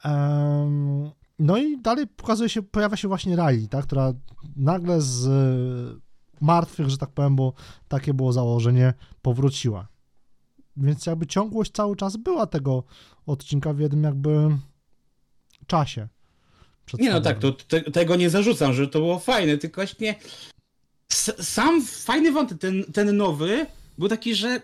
Um, 0.05 1.11
no 1.39 1.57
i 1.57 1.81
dalej 1.81 2.07
pokazuje 2.07 2.49
się, 2.49 2.61
pojawia 2.61 2.97
się 2.97 3.07
właśnie 3.07 3.35
Riley, 3.35 3.67
tak, 3.67 3.85
która 3.85 4.13
nagle 4.55 5.01
z 5.01 5.29
martwych, 6.41 6.89
że 6.89 6.97
tak 6.97 7.09
powiem, 7.09 7.35
bo 7.35 7.53
takie 7.87 8.13
było 8.13 8.33
założenie, 8.33 8.93
powróciła. 9.21 9.87
Więc 10.77 11.05
jakby 11.05 11.27
ciągłość 11.27 11.71
cały 11.71 11.95
czas 11.95 12.17
była 12.17 12.47
tego 12.47 12.83
odcinka 13.25 13.73
w 13.73 13.79
jednym 13.79 14.03
jakby 14.03 14.57
czasie. 15.67 16.07
Nie 16.99 17.11
no 17.11 17.21
tak, 17.21 17.39
to 17.39 17.51
te, 17.51 17.81
tego 17.81 18.15
nie 18.15 18.29
zarzucam, 18.29 18.73
że 18.73 18.87
to 18.87 18.99
było 18.99 19.19
fajne, 19.19 19.57
tylko 19.57 19.81
właśnie 19.81 20.15
sam 21.41 21.85
fajny 21.85 22.31
wątek, 22.31 22.57
ten, 22.57 22.83
ten 22.83 23.17
nowy, 23.17 23.65
był 24.01 24.09
taki, 24.09 24.35
że 24.35 24.61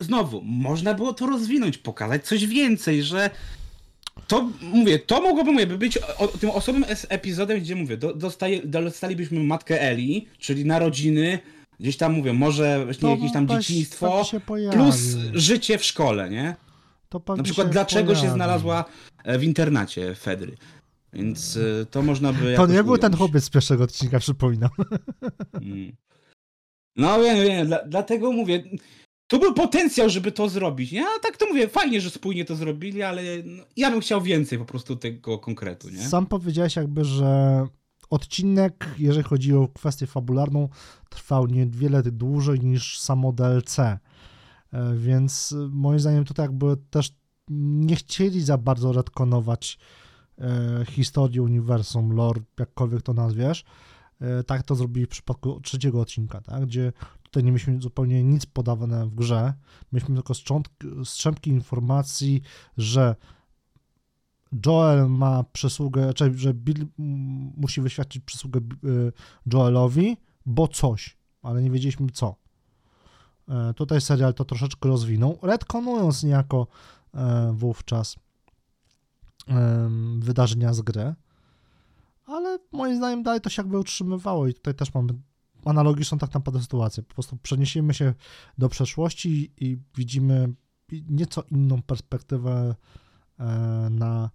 znowu, 0.00 0.42
można 0.44 0.94
było 0.94 1.12
to 1.12 1.26
rozwinąć, 1.26 1.78
pokazać 1.78 2.26
coś 2.26 2.46
więcej, 2.46 3.02
że 3.02 3.30
to, 4.26 4.50
mówię, 4.60 4.98
to 4.98 5.20
mogłoby 5.22 5.52
mówię, 5.52 5.66
być 5.66 5.98
o, 6.18 6.28
tym 6.28 6.50
osobnym 6.50 6.84
epizodem, 7.08 7.60
gdzie 7.60 7.76
mówię, 7.76 7.96
do, 7.96 8.14
dostaje, 8.14 8.62
dostalibyśmy 8.66 9.42
matkę 9.42 9.82
Eli, 9.82 10.26
czyli 10.38 10.64
narodziny, 10.64 11.38
Gdzieś 11.80 11.96
tam 11.96 12.12
mówię, 12.12 12.32
może 12.32 12.84
właśnie 12.84 13.10
jakieś 13.10 13.32
tam 13.32 13.48
dzieciństwo, 13.48 14.22
plus 14.72 15.16
życie 15.32 15.78
w 15.78 15.84
szkole, 15.84 16.30
nie? 16.30 16.56
Na 17.36 17.42
przykład 17.42 17.70
dlaczego 17.70 18.06
pojawi. 18.06 18.26
się 18.26 18.32
znalazła 18.32 18.84
e, 19.24 19.38
w 19.38 19.44
internacie 19.44 20.14
Fedry. 20.14 20.56
Więc 21.12 21.56
e, 21.82 21.86
to 21.86 22.02
można 22.02 22.32
by. 22.32 22.54
To 22.56 22.66
nie 22.66 22.84
był 22.84 22.98
ten 22.98 23.16
chłopiec 23.16 23.44
z 23.44 23.50
pierwszego 23.50 23.84
odcinka, 23.84 24.18
przypominam. 24.18 24.70
Mm. 25.54 25.92
No 26.98 27.20
wiem, 27.20 27.46
wiem, 27.46 27.66
dla, 27.66 27.78
dlatego 27.86 28.32
mówię. 28.32 28.62
Tu 29.26 29.38
był 29.38 29.54
potencjał, 29.54 30.08
żeby 30.08 30.32
to 30.32 30.48
zrobić. 30.48 30.92
Ja 30.92 31.06
tak 31.22 31.36
to 31.36 31.46
mówię, 31.46 31.68
fajnie, 31.68 32.00
że 32.00 32.10
spójnie 32.10 32.44
to 32.44 32.56
zrobili, 32.56 33.02
ale 33.02 33.22
no, 33.44 33.64
ja 33.76 33.90
bym 33.90 34.00
chciał 34.00 34.20
więcej 34.20 34.58
po 34.58 34.64
prostu 34.64 34.96
tego 34.96 35.38
konkretu, 35.38 35.88
nie? 35.88 36.08
Sam 36.08 36.26
powiedziałeś 36.26 36.76
jakby, 36.76 37.04
że 37.04 37.66
odcinek, 38.10 38.86
jeżeli 38.98 39.24
chodzi 39.24 39.54
o 39.54 39.68
kwestię 39.68 40.06
fabularną, 40.06 40.68
trwał 41.08 41.46
niewiele 41.46 42.02
dłużej 42.02 42.60
niż 42.60 43.00
samo 43.00 43.32
DLC. 43.32 43.78
E, 43.78 44.00
więc 44.96 45.54
moim 45.70 46.00
zdaniem 46.00 46.24
tutaj 46.24 46.44
jakby 46.44 46.76
też 46.90 47.12
nie 47.50 47.96
chcieli 47.96 48.42
za 48.42 48.58
bardzo 48.58 48.92
retkonować 48.92 49.78
e, 50.38 50.84
historii 50.90 51.40
uniwersum, 51.40 52.12
lore, 52.12 52.40
jakkolwiek 52.58 53.02
to 53.02 53.12
nazwiesz. 53.14 53.64
E, 54.20 54.44
tak 54.44 54.62
to 54.62 54.74
zrobili 54.74 55.06
w 55.06 55.08
przypadku 55.08 55.60
trzeciego 55.60 56.00
odcinka, 56.00 56.40
tak? 56.40 56.66
gdzie 56.66 56.92
tutaj 57.22 57.44
nie 57.44 57.50
mieliśmy 57.52 57.80
zupełnie 57.80 58.24
nic 58.24 58.46
podawane 58.46 59.06
w 59.06 59.14
grze. 59.14 59.54
Mieliśmy 59.92 60.14
tylko 60.14 60.34
strzępki 61.04 61.50
informacji, 61.50 62.42
że 62.76 63.16
Joel 64.66 65.08
ma 65.08 65.44
przysługę, 65.44 66.14
czyli 66.14 66.38
że 66.38 66.54
Bill 66.54 66.86
musi 67.56 67.80
wyświadczyć 67.80 68.24
przysługę 68.24 68.60
y, 68.60 69.12
Joelowi, 69.52 70.16
bo 70.46 70.68
coś, 70.68 71.16
ale 71.42 71.62
nie 71.62 71.70
wiedzieliśmy 71.70 72.06
co. 72.12 72.34
E, 73.48 73.74
tutaj 73.74 74.00
serial 74.00 74.34
to 74.34 74.44
troszeczkę 74.44 74.88
rozwinął, 74.88 75.38
retkonując 75.42 76.22
niejako 76.22 76.66
e, 77.14 77.52
wówczas 77.52 78.16
wydarzenia 80.18 80.74
z 80.74 80.80
gry, 80.80 81.14
ale 82.28 82.58
moim 82.72 82.96
zdaniem 82.96 83.22
dalej 83.22 83.40
to 83.40 83.50
się 83.50 83.62
jakby 83.62 83.78
utrzymywało 83.78 84.46
i 84.46 84.54
tutaj 84.54 84.74
też 84.74 84.94
mamy 84.94 85.12
analogiczną 85.64 86.18
tak 86.18 86.34
naprawdę 86.34 86.60
sytuację. 86.60 87.02
Po 87.02 87.14
prostu 87.14 87.36
przeniesiemy 87.36 87.94
się 87.94 88.14
do 88.58 88.68
przeszłości 88.68 89.52
i 89.56 89.78
widzimy 89.96 90.54
nieco 91.10 91.42
inną 91.42 91.82
perspektywę 91.82 92.74
e, 93.38 93.44
na 93.90 94.30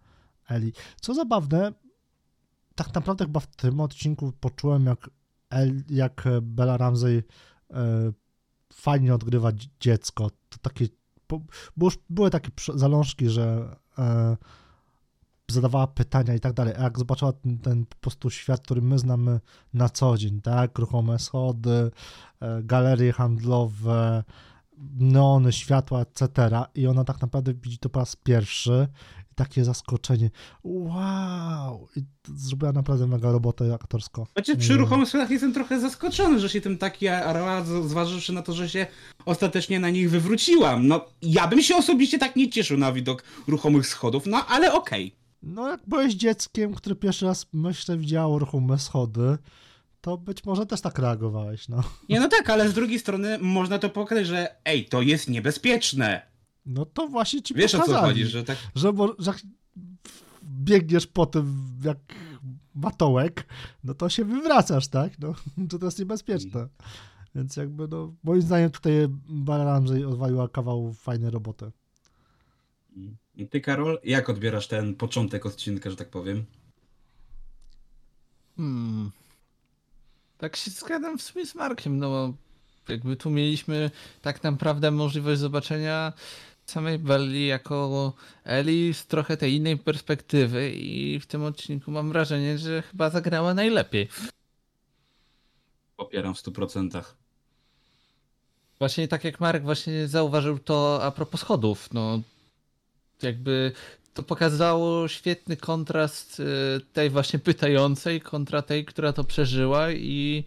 Eli. 0.50 0.74
Co 1.02 1.14
zabawne, 1.14 1.74
tak 2.76 2.96
naprawdę 2.96 3.26
chyba 3.26 3.40
w 3.40 3.48
tym 3.48 3.80
odcinku 3.80 4.32
poczułem, 4.40 4.86
jak, 4.86 5.10
El, 5.50 5.84
jak 5.90 6.24
Bella 6.42 6.78
Ramsey 6.78 7.24
fajnie 8.74 9.16
odgrywa 9.16 9.52
dziecko. 9.80 10.30
To 10.50 10.58
takie, 10.62 10.88
bo 11.78 11.86
już 11.86 11.98
były 12.10 12.30
takie 12.30 12.50
zalążki, 12.76 13.30
że 13.30 13.76
e, 13.98 14.38
zadawała 15.52 15.88
pytania 15.88 16.34
i 16.34 16.40
tak 16.40 16.54
dalej. 16.54 16.74
A 16.78 16.84
jak 16.84 17.00
zobaczyła 17.00 17.34
ten, 17.34 17.58
ten, 17.58 17.86
po 17.86 17.96
prostu 17.96 18.30
świat, 18.30 18.62
który 18.62 18.82
my 18.82 19.00
znamy 19.00 19.40
na 19.74 19.90
co 19.90 20.18
dzień, 20.18 20.42
tak? 20.42 20.78
Ruchome 20.80 21.20
schody, 21.20 21.92
e, 22.42 22.64
galerie 22.64 23.14
handlowe, 23.14 24.24
neony, 25.00 25.54
światła, 25.54 26.02
etc. 26.02 26.28
I 26.76 26.88
ona 26.88 27.04
tak 27.04 27.22
naprawdę 27.22 27.54
widzi 27.54 27.78
to 27.78 27.90
po 27.90 28.00
raz 28.00 28.16
pierwszy 28.16 28.88
takie 29.36 29.66
zaskoczenie. 29.66 30.30
Wow! 30.64 31.88
I 31.96 32.04
zrobiła 32.36 32.72
naprawdę 32.72 33.08
mega 33.08 33.32
robotę 33.32 33.74
aktorsko. 33.74 34.28
Znaczy, 34.34 34.58
przy 34.58 34.78
ruchomych 34.78 35.10
schodach 35.10 35.30
jestem 35.30 35.54
trochę 35.54 35.80
zaskoczony, 35.80 36.40
że 36.40 36.50
się 36.50 36.62
tym 36.62 36.78
taki 36.78 37.08
rad, 37.08 37.68
zważywszy 37.68 38.34
na 38.34 38.42
to, 38.42 38.54
że 38.54 38.70
się 38.70 38.88
ostatecznie 39.26 39.80
na 39.80 39.90
nich 39.90 40.10
wywróciłam. 40.10 40.88
No, 40.88 41.06
ja 41.22 41.48
bym 41.48 41.62
się 41.62 41.76
osobiście 41.76 42.20
tak 42.20 42.36
nie 42.36 42.50
cieszył 42.50 42.78
na 42.78 42.92
widok 42.92 43.24
ruchomych 43.48 43.88
schodów, 43.88 44.26
no 44.26 44.46
ale 44.46 44.74
okej. 44.74 45.08
Okay. 45.08 45.23
No, 45.44 45.70
jak 45.70 45.82
byłeś 45.88 46.14
dzieckiem, 46.14 46.74
który 46.74 46.96
pierwszy 46.96 47.26
raz, 47.26 47.48
myślę, 47.54 47.98
widziało 47.98 48.40
ruchome 48.40 48.80
schody, 48.80 49.38
to 50.02 50.18
być 50.18 50.46
może 50.46 50.66
też 50.66 50.82
tak 50.82 51.00
reagowałeś, 51.00 51.70
no. 51.70 51.84
Nie, 52.10 52.20
no 52.20 52.28
tak, 52.28 52.50
ale 52.50 52.70
z 52.70 52.74
drugiej 52.74 53.00
strony 53.00 53.38
można 53.42 53.80
to 53.80 53.90
pokazać, 53.90 54.28
że 54.28 54.56
ej, 54.66 54.86
to 54.86 55.02
jest 55.02 55.30
niebezpieczne. 55.30 56.22
No 56.66 56.86
to 56.86 57.08
właśnie 57.08 57.42
ci 57.42 57.54
Wiesz 57.54 57.72
pokazali, 57.72 57.98
o 57.98 58.02
co 58.02 58.08
chodzi, 58.08 58.26
że 58.26 58.44
tak... 58.44 58.58
Że, 58.76 58.92
że 59.20 59.34
biegniesz 60.44 61.08
po 61.08 61.26
tym 61.26 61.80
jak 61.84 61.98
matołek, 62.76 63.46
no 63.84 63.94
to 63.94 64.10
się 64.10 64.26
wywracasz, 64.26 64.88
tak? 64.88 65.20
No, 65.20 65.34
to 65.70 65.80
to 65.80 65.86
jest 65.86 66.00
niebezpieczne. 66.00 66.68
Więc 67.36 67.56
jakby, 67.58 67.88
no, 67.88 68.14
moim 68.24 68.42
zdaniem 68.42 68.72
tutaj 68.72 68.94
Bara 69.30 69.64
Ramsey 69.64 70.06
odwaliła 70.06 70.48
kawał 70.48 70.94
fajnej 70.94 71.32
roboty. 71.32 71.72
I 73.36 73.48
ty, 73.48 73.62
Karol, 73.62 74.00
jak 74.04 74.30
odbierasz 74.30 74.68
ten 74.68 74.96
początek 74.96 75.46
odcinka, 75.46 75.90
że 75.90 75.96
tak 75.96 76.10
powiem? 76.10 76.46
Hmm. 78.58 79.12
Tak 80.38 80.56
się 80.56 80.72
zgadzam 80.72 81.18
w 81.18 81.22
sumie 81.22 81.46
z 81.46 81.56
Markiem, 81.56 81.98
no 81.98 82.34
jakby 82.90 83.16
tu 83.16 83.30
mieliśmy 83.30 83.92
tak 84.22 84.44
naprawdę 84.44 84.92
możliwość 84.92 85.40
zobaczenia 85.40 86.14
samej 86.66 87.00
Belli 87.00 87.48
jako 87.48 88.14
Eli 88.44 88.94
z 88.94 89.06
trochę 89.06 89.38
tej 89.38 89.54
innej 89.54 89.78
perspektywy 89.78 90.72
i 90.72 91.20
w 91.20 91.26
tym 91.26 91.44
odcinku 91.44 91.92
mam 91.92 92.10
wrażenie, 92.10 92.58
że 92.58 92.82
chyba 92.82 93.10
zagrała 93.10 93.54
najlepiej. 93.54 94.10
Popieram 95.98 96.36
w 96.36 96.38
100%. 96.38 97.04
Właśnie 98.80 99.08
tak 99.08 99.24
jak 99.24 99.40
Marek 99.40 99.64
właśnie 99.64 100.08
zauważył 100.08 100.60
to 100.60 101.00
a 101.04 101.12
propos 101.12 101.42
schodów, 101.42 101.94
no 101.94 102.22
jakby 103.22 103.72
to 104.14 104.24
pokazało 104.24 105.08
świetny 105.08 105.58
kontrast 105.58 106.40
y, 106.40 106.46
tej 106.94 107.10
właśnie 107.10 107.40
pytającej 107.40 108.22
kontra 108.22 108.62
tej, 108.62 108.86
która 108.86 109.14
to 109.14 109.24
przeżyła 109.24 109.92
i 109.92 110.44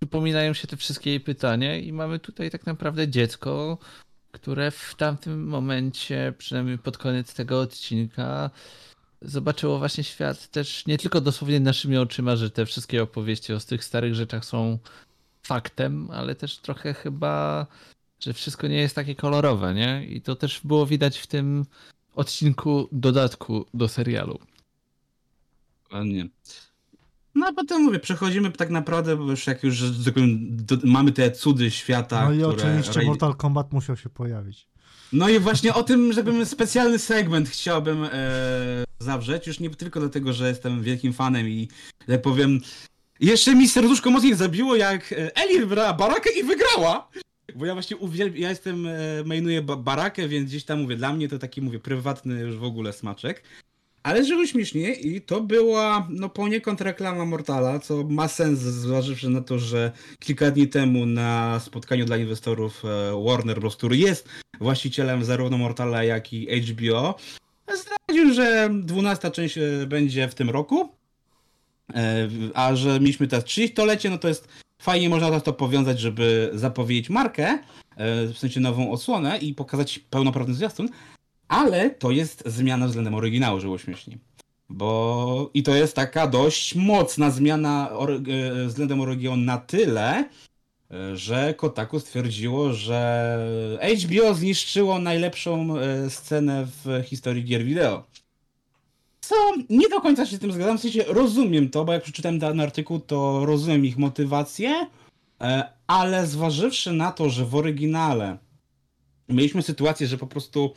przypominają 0.00 0.52
się 0.52 0.66
te 0.66 0.76
wszystkie 0.76 1.10
jej 1.10 1.20
pytania 1.20 1.76
i 1.76 1.92
mamy 1.92 2.18
tutaj 2.18 2.50
tak 2.50 2.66
naprawdę 2.66 3.08
dziecko, 3.08 3.78
które 4.32 4.70
w 4.70 4.94
tamtym 4.94 5.46
momencie, 5.46 6.34
przynajmniej 6.38 6.78
pod 6.78 6.98
koniec 6.98 7.34
tego 7.34 7.60
odcinka, 7.60 8.50
zobaczyło 9.22 9.78
właśnie 9.78 10.04
świat 10.04 10.50
też 10.50 10.86
nie 10.86 10.98
tylko 10.98 11.20
dosłownie 11.20 11.60
naszymi 11.60 11.96
oczyma, 11.96 12.36
że 12.36 12.50
te 12.50 12.66
wszystkie 12.66 13.02
opowieści 13.02 13.52
o 13.52 13.60
tych 13.60 13.84
starych 13.84 14.14
rzeczach 14.14 14.44
są 14.44 14.78
faktem, 15.46 16.10
ale 16.10 16.34
też 16.34 16.58
trochę 16.58 16.94
chyba, 16.94 17.66
że 18.24 18.32
wszystko 18.32 18.66
nie 18.66 18.76
jest 18.76 18.94
takie 18.94 19.14
kolorowe, 19.14 19.74
nie? 19.74 20.06
I 20.08 20.20
to 20.20 20.36
też 20.36 20.60
było 20.64 20.86
widać 20.86 21.18
w 21.18 21.26
tym 21.26 21.64
odcinku 22.14 22.88
dodatku 22.92 23.66
do 23.74 23.88
serialu. 23.88 24.38
Ładnie. 25.92 26.28
No 27.34 27.46
a 27.46 27.52
potem 27.52 27.82
mówię, 27.82 28.00
przechodzimy 28.00 28.50
tak 28.50 28.70
naprawdę, 28.70 29.16
bo 29.16 29.30
już 29.30 29.46
jak 29.46 29.62
już 29.62 29.90
do, 29.90 30.76
mamy 30.84 31.12
te 31.12 31.30
cudy 31.30 31.70
świata. 31.70 32.24
No 32.24 32.32
i 32.32 32.38
które... 32.38 32.52
oczywiście 32.52 33.02
Mortal 33.02 33.34
Kombat 33.34 33.72
musiał 33.72 33.96
się 33.96 34.08
pojawić. 34.08 34.66
No 35.12 35.28
i 35.28 35.38
właśnie 35.38 35.74
o 35.74 35.82
tym, 35.82 36.12
żebym 36.12 36.46
specjalny 36.46 36.98
segment 36.98 37.48
chciałbym 37.48 38.04
e, 38.04 38.08
zawrzeć, 38.98 39.46
już 39.46 39.60
nie 39.60 39.70
tylko 39.70 40.00
dlatego, 40.00 40.32
że 40.32 40.48
jestem 40.48 40.82
wielkim 40.82 41.12
fanem 41.12 41.48
i 41.48 41.68
jak 42.08 42.22
powiem, 42.22 42.60
jeszcze 43.20 43.54
mi 43.54 43.68
serduszko 43.68 44.10
mocniej 44.10 44.34
zabiło, 44.34 44.76
jak 44.76 45.12
e, 45.12 45.36
Eli 45.36 45.60
wybrała 45.60 45.92
Barakę 45.92 46.30
i 46.40 46.44
wygrała! 46.44 47.08
Bo 47.54 47.66
ja 47.66 47.72
właśnie 47.72 47.96
uwielbiam, 47.96 48.42
ja 48.42 48.48
jestem, 48.48 48.86
e, 48.86 49.24
mainuję 49.24 49.62
Barakę, 49.62 50.28
więc 50.28 50.50
gdzieś 50.50 50.64
tam 50.64 50.82
mówię, 50.82 50.96
dla 50.96 51.12
mnie 51.12 51.28
to 51.28 51.38
taki, 51.38 51.62
mówię, 51.62 51.78
prywatny 51.78 52.40
już 52.40 52.56
w 52.56 52.64
ogóle 52.64 52.92
smaczek. 52.92 53.42
Ale 54.02 54.24
żeby 54.24 54.48
śmiesznie 54.48 54.92
i 54.94 55.20
to 55.20 55.40
była 55.40 56.08
no 56.10 56.28
poniekąd 56.28 56.80
reklama 56.80 57.24
Mortala, 57.24 57.78
co 57.78 58.04
ma 58.04 58.28
sens 58.28 58.58
zważywszy 58.58 59.28
na 59.28 59.40
to, 59.40 59.58
że 59.58 59.92
kilka 60.18 60.50
dni 60.50 60.68
temu 60.68 61.06
na 61.06 61.60
spotkaniu 61.60 62.04
dla 62.04 62.16
inwestorów 62.16 62.84
e, 62.84 63.24
Warner 63.24 63.60
Bros., 63.60 63.76
który 63.76 63.96
jest 63.96 64.28
właścicielem 64.60 65.24
zarówno 65.24 65.58
Mortala, 65.58 66.04
jak 66.04 66.32
i 66.32 66.60
HBO, 66.60 67.14
zdradził, 67.74 68.34
że 68.34 68.70
12 68.82 69.30
część 69.30 69.58
e, 69.58 69.86
będzie 69.86 70.28
w 70.28 70.34
tym 70.34 70.50
roku, 70.50 70.88
a 72.54 72.76
że 72.76 73.00
mieliśmy 73.00 73.28
teraz 73.28 73.44
30-lecie, 73.44 74.10
no 74.10 74.18
to 74.18 74.28
jest 74.28 74.48
fajnie 74.84 75.08
można 75.08 75.40
to 75.40 75.52
powiązać, 75.52 76.00
żeby 76.00 76.50
zapowiedzieć 76.54 77.10
markę, 77.10 77.58
w 78.32 78.34
sensie 78.38 78.60
nową 78.60 78.90
odsłonę 78.90 79.38
i 79.38 79.54
pokazać 79.54 79.98
pełnoprawny 79.98 80.54
zwiastun, 80.54 80.88
ale 81.48 81.90
to 81.90 82.10
jest 82.10 82.42
zmiana 82.46 82.86
względem 82.86 83.14
oryginału, 83.14 83.60
było 83.60 83.78
śmiesznie. 83.78 84.18
Bo 84.68 85.50
i 85.54 85.62
to 85.62 85.74
jest 85.74 85.96
taka 85.96 86.26
dość 86.26 86.74
mocna 86.74 87.30
zmiana 87.30 87.90
e, 88.62 88.66
względem 88.66 89.00
oryginału 89.00 89.36
na 89.36 89.58
tyle, 89.58 90.28
e, 90.90 91.16
że 91.16 91.54
Kotaku 91.54 92.00
stwierdziło, 92.00 92.72
że 92.72 93.78
HBO 94.04 94.34
zniszczyło 94.34 94.98
najlepszą 94.98 95.78
e, 95.78 96.10
scenę 96.10 96.66
w 96.66 97.02
historii 97.04 97.44
gier 97.44 97.64
wideo. 97.64 98.04
Co 99.28 99.34
nie 99.70 99.88
do 99.88 100.00
końca 100.00 100.26
się 100.26 100.36
z 100.36 100.40
tym 100.40 100.52
zgadzam, 100.52 100.78
w 100.78 100.80
sensie 100.80 101.04
rozumiem 101.08 101.68
to, 101.68 101.84
bo 101.84 101.92
jak 101.92 102.02
przeczytałem 102.02 102.40
ten 102.40 102.60
artykuł, 102.60 103.00
to 103.00 103.46
rozumiem 103.46 103.86
ich 103.86 103.98
motywację, 103.98 104.86
ale 105.86 106.26
zważywszy 106.26 106.92
na 106.92 107.12
to, 107.12 107.30
że 107.30 107.44
w 107.44 107.54
oryginale 107.54 108.38
mieliśmy 109.28 109.62
sytuację, 109.62 110.06
że 110.06 110.18
po 110.18 110.26
prostu 110.26 110.74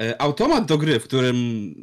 E, 0.00 0.22
automat 0.22 0.66
do 0.66 0.78
gry, 0.78 1.00
w 1.00 1.04
którym 1.04 1.74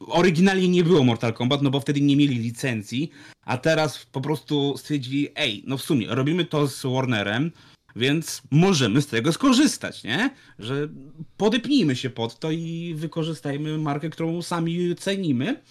oryginalnie 0.00 0.68
nie 0.68 0.84
było 0.84 1.04
Mortal 1.04 1.32
Kombat, 1.32 1.62
no 1.62 1.70
bo 1.70 1.80
wtedy 1.80 2.00
nie 2.00 2.16
mieli 2.16 2.38
licencji, 2.38 3.10
a 3.42 3.58
teraz 3.58 4.06
po 4.12 4.20
prostu 4.20 4.74
stwierdzili, 4.78 5.28
ej, 5.34 5.62
no 5.66 5.76
w 5.76 5.82
sumie 5.82 6.06
robimy 6.10 6.44
to 6.44 6.66
z 6.66 6.82
Warnerem, 6.82 7.52
więc 7.96 8.42
możemy 8.50 9.02
z 9.02 9.06
tego 9.06 9.32
skorzystać, 9.32 10.04
nie? 10.04 10.30
Że 10.58 10.88
podepnijmy 11.36 11.96
się 11.96 12.10
pod 12.10 12.38
to 12.38 12.50
i 12.50 12.94
wykorzystajmy 12.96 13.78
markę, 13.78 14.10
którą 14.10 14.42
sami 14.42 14.94
cenimy. 14.96 15.62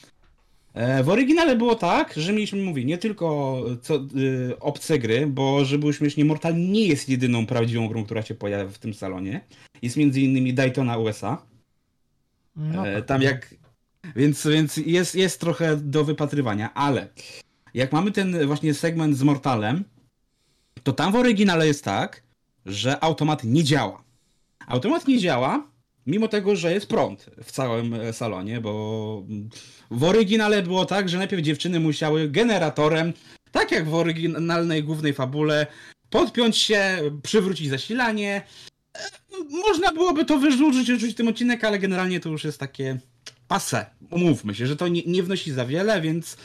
E, 0.74 1.04
w 1.04 1.10
oryginale 1.10 1.56
było 1.56 1.76
tak, 1.76 2.14
że 2.18 2.34
mieliśmy, 2.34 2.62
mówię, 2.62 2.86
nie 2.86 2.98
tylko 2.98 3.58
co, 3.82 3.96
y, 3.96 4.60
obce 4.60 5.00
gry, 5.00 5.28
bo 5.28 5.66
żeby 5.66 5.80
było 5.80 5.94
śmiesznie, 5.94 6.26
Mortal 6.26 6.56
nie 6.58 6.88
jest 6.88 7.10
jedyną 7.10 7.46
prawdziwą 7.46 7.88
grą, 7.88 8.06
która 8.06 8.22
się 8.22 8.36
pojawia 8.36 8.68
w 8.68 8.78
tym 8.78 8.94
salonie. 8.94 9.42
Jest 9.82 9.98
między 9.98 10.22
innymi 10.22 10.54
Daytona 10.54 10.98
USA. 10.98 11.46
No, 12.56 12.88
e, 12.88 12.96
tak. 12.96 13.06
tam 13.06 13.22
jak... 13.22 13.56
Więc, 14.16 14.48
więc 14.48 14.78
jest, 14.78 15.16
jest 15.16 15.40
trochę 15.40 15.78
do 15.78 16.04
wypatrywania, 16.04 16.74
ale 16.74 17.08
jak 17.74 17.92
mamy 17.92 18.12
ten 18.12 18.48
właśnie 18.48 18.74
segment 18.74 19.18
z 19.18 19.24
Mortalem, 19.24 19.84
to 20.84 20.94
tam 20.94 21.12
w 21.12 21.16
oryginale 21.16 21.68
jest 21.68 21.84
tak, 21.84 22.24
że 22.66 23.04
automat 23.04 23.44
nie 23.44 23.64
działa. 23.64 24.04
Automat 24.68 25.08
nie 25.08 25.20
działa, 25.20 25.68
mimo 26.06 26.28
tego, 26.28 26.56
że 26.56 26.74
jest 26.74 26.88
prąd 26.88 27.30
w 27.44 27.52
całym 27.52 27.94
e, 27.94 28.14
salonie, 28.14 28.62
bo 28.62 29.24
w 29.92 30.04
oryginale 30.04 30.64
było 30.64 30.86
tak, 30.86 31.10
że 31.10 31.18
najpierw 31.18 31.44
dziewczyny 31.44 31.80
musiały 31.80 32.30
generatorem 32.30 33.14
tak 33.52 33.72
jak 33.72 33.90
w 33.90 33.94
oryginalnej 33.94 34.84
głównej 34.84 35.14
fabule, 35.14 35.68
podpiąć 36.10 36.58
się, 36.58 37.02
przywrócić 37.24 37.70
zasilanie. 37.70 38.42
E, 38.98 39.00
Można 39.50 39.92
byłoby 39.92 40.26
to 40.26 40.38
wyrzucić, 40.38 40.88
wyrzucić 40.88 41.18
ten 41.18 41.28
odcinek, 41.28 41.64
ale 41.64 41.80
generalnie 41.80 42.20
to 42.20 42.30
już 42.30 42.44
jest 42.44 42.60
takie 42.60 43.00
pase. 43.48 43.86
Umówmy 44.12 44.56
się, 44.56 44.68
że 44.68 44.76
to 44.76 44.88
nie, 44.88 45.02
nie 45.06 45.24
wnosi 45.24 45.52
za 45.52 45.66
wiele, 45.66 46.02
więc 46.02 46.38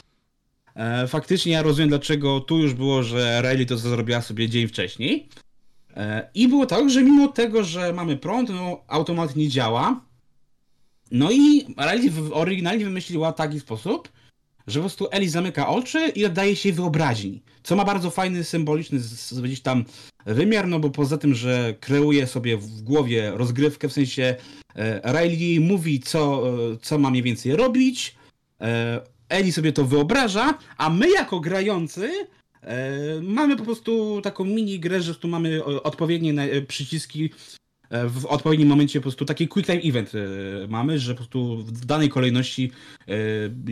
faktycznie 1.09 1.53
ja 1.53 1.63
rozumiem, 1.63 1.89
dlaczego 1.89 2.41
tu 2.41 2.59
już 2.59 2.75
było, 2.75 3.03
że 3.03 3.43
Riley 3.43 3.67
to 3.67 3.77
zrobiła 3.77 4.23
sobie 4.23 4.49
dzień 4.49 4.69
wcześniej. 4.69 5.29
E, 5.97 6.31
I 6.35 6.49
było 6.49 6.67
tak, 6.67 6.91
że 6.91 7.03
mimo 7.03 7.29
tego, 7.29 7.65
że 7.65 7.93
mamy 7.93 8.17
prąd, 8.17 8.49
no 8.49 8.85
automat 8.89 9.37
nie 9.37 9.49
działa. 9.49 10.01
No 11.11 11.31
i 11.31 11.67
Riley 11.93 12.13
oryginalnie 12.33 12.85
wymyśliła 12.85 13.33
taki 13.33 13.61
sposób, 13.61 14.09
że 14.67 14.81
po 14.81 14.83
prostu 14.83 15.09
Eli 15.11 15.29
zamyka 15.29 15.69
oczy 15.69 16.09
i 16.09 16.25
oddaje 16.25 16.57
się 16.57 16.73
wyobraźni. 16.73 17.43
Co 17.63 17.77
ma 17.77 17.85
bardzo 17.85 18.11
fajny, 18.11 18.45
symboliczny 18.45 18.99
gdzieś 19.43 19.61
tam 19.61 19.85
wymiar, 20.27 20.69
no 20.69 20.81
bo 20.81 20.91
poza 20.91 21.19
tym, 21.19 21.35
że 21.35 21.75
kreuje 21.81 22.27
sobie 22.27 22.57
w 22.57 22.83
głowie 22.83 23.33
rozgrywkę, 23.35 23.89
w 23.89 23.93
sensie 23.93 24.37
e, 24.77 25.13
Riley 25.13 25.61
mówi, 25.61 26.01
co, 26.01 26.49
e, 26.49 26.77
co 26.83 26.99
ma 26.99 27.11
mniej 27.11 27.23
więcej 27.23 27.57
robić, 27.57 28.17
e, 28.61 29.01
Eli 29.29 29.53
sobie 29.53 29.73
to 29.73 29.85
wyobraża, 29.85 30.59
a 30.77 30.91
my 30.91 31.11
jako 31.11 31.41
grający 31.41 32.13
e, 32.63 33.21
mamy 33.23 33.57
po 33.57 33.65
prostu 33.65 34.21
taką 34.23 34.45
mini 34.45 34.81
grę, 34.81 35.03
że 35.03 35.15
tu 35.15 35.29
mamy 35.29 35.65
o- 35.65 35.83
odpowiednie 35.83 36.43
e, 36.43 36.63
przyciski 36.63 37.31
e, 37.91 38.09
w 38.09 38.27
odpowiednim 38.27 38.69
momencie 38.69 39.01
po 39.01 39.03
prostu 39.03 39.25
taki 39.25 39.49
quick 39.49 39.67
time 39.67 39.83
event 39.83 40.13
e, 40.15 40.19
mamy, 40.69 40.99
że 40.99 41.13
po 41.15 41.17
prostu 41.17 41.57
w 41.57 41.85
danej 41.87 42.09
kolejności 42.09 42.71
e, 43.09 43.13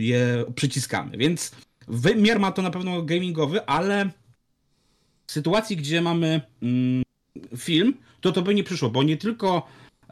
je 0.01 0.45
przyciskamy. 0.55 1.17
Więc 1.17 1.51
wymiar 1.87 2.39
ma 2.39 2.51
to 2.51 2.61
na 2.61 2.71
pewno 2.71 3.01
gamingowy, 3.01 3.65
ale 3.65 4.09
w 5.27 5.31
sytuacji, 5.31 5.77
gdzie 5.77 6.01
mamy 6.01 6.41
mm, 6.63 7.03
film, 7.57 7.93
to 8.21 8.31
to 8.31 8.41
by 8.41 8.55
nie 8.55 8.63
przyszło, 8.63 8.89
bo 8.89 9.03
nie 9.03 9.17
tylko 9.17 9.67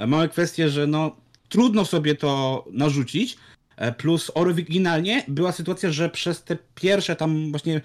mamy 0.08 0.30
kwestię, 0.30 0.70
że 0.70 0.88
no 0.88 1.16
trudno 1.50 1.86
sobie 1.86 2.16
to 2.16 2.66
narzucić, 2.72 3.34
e, 3.34 3.38
plus 3.98 4.32
oryginalnie 4.34 5.24
była 5.28 5.52
sytuacja, 5.52 5.92
że 5.92 6.10
przez 6.10 6.44
te 6.44 6.58
pierwsze 6.76 7.16
tam 7.16 7.52
właśnie, 7.52 7.82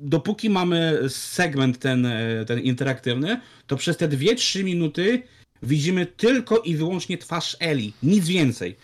dopóki 0.00 0.50
mamy 0.50 1.00
segment 1.08 1.78
ten, 1.78 2.06
e, 2.06 2.44
ten 2.44 2.60
interaktywny, 2.60 3.40
to 3.66 3.76
przez 3.76 3.96
te 3.96 4.08
2-3 4.08 4.64
minuty 4.64 5.22
widzimy 5.62 6.06
tylko 6.06 6.58
i 6.58 6.76
wyłącznie 6.76 7.18
twarz 7.18 7.56
Eli, 7.60 7.92
nic 8.02 8.28
więcej. 8.28 8.76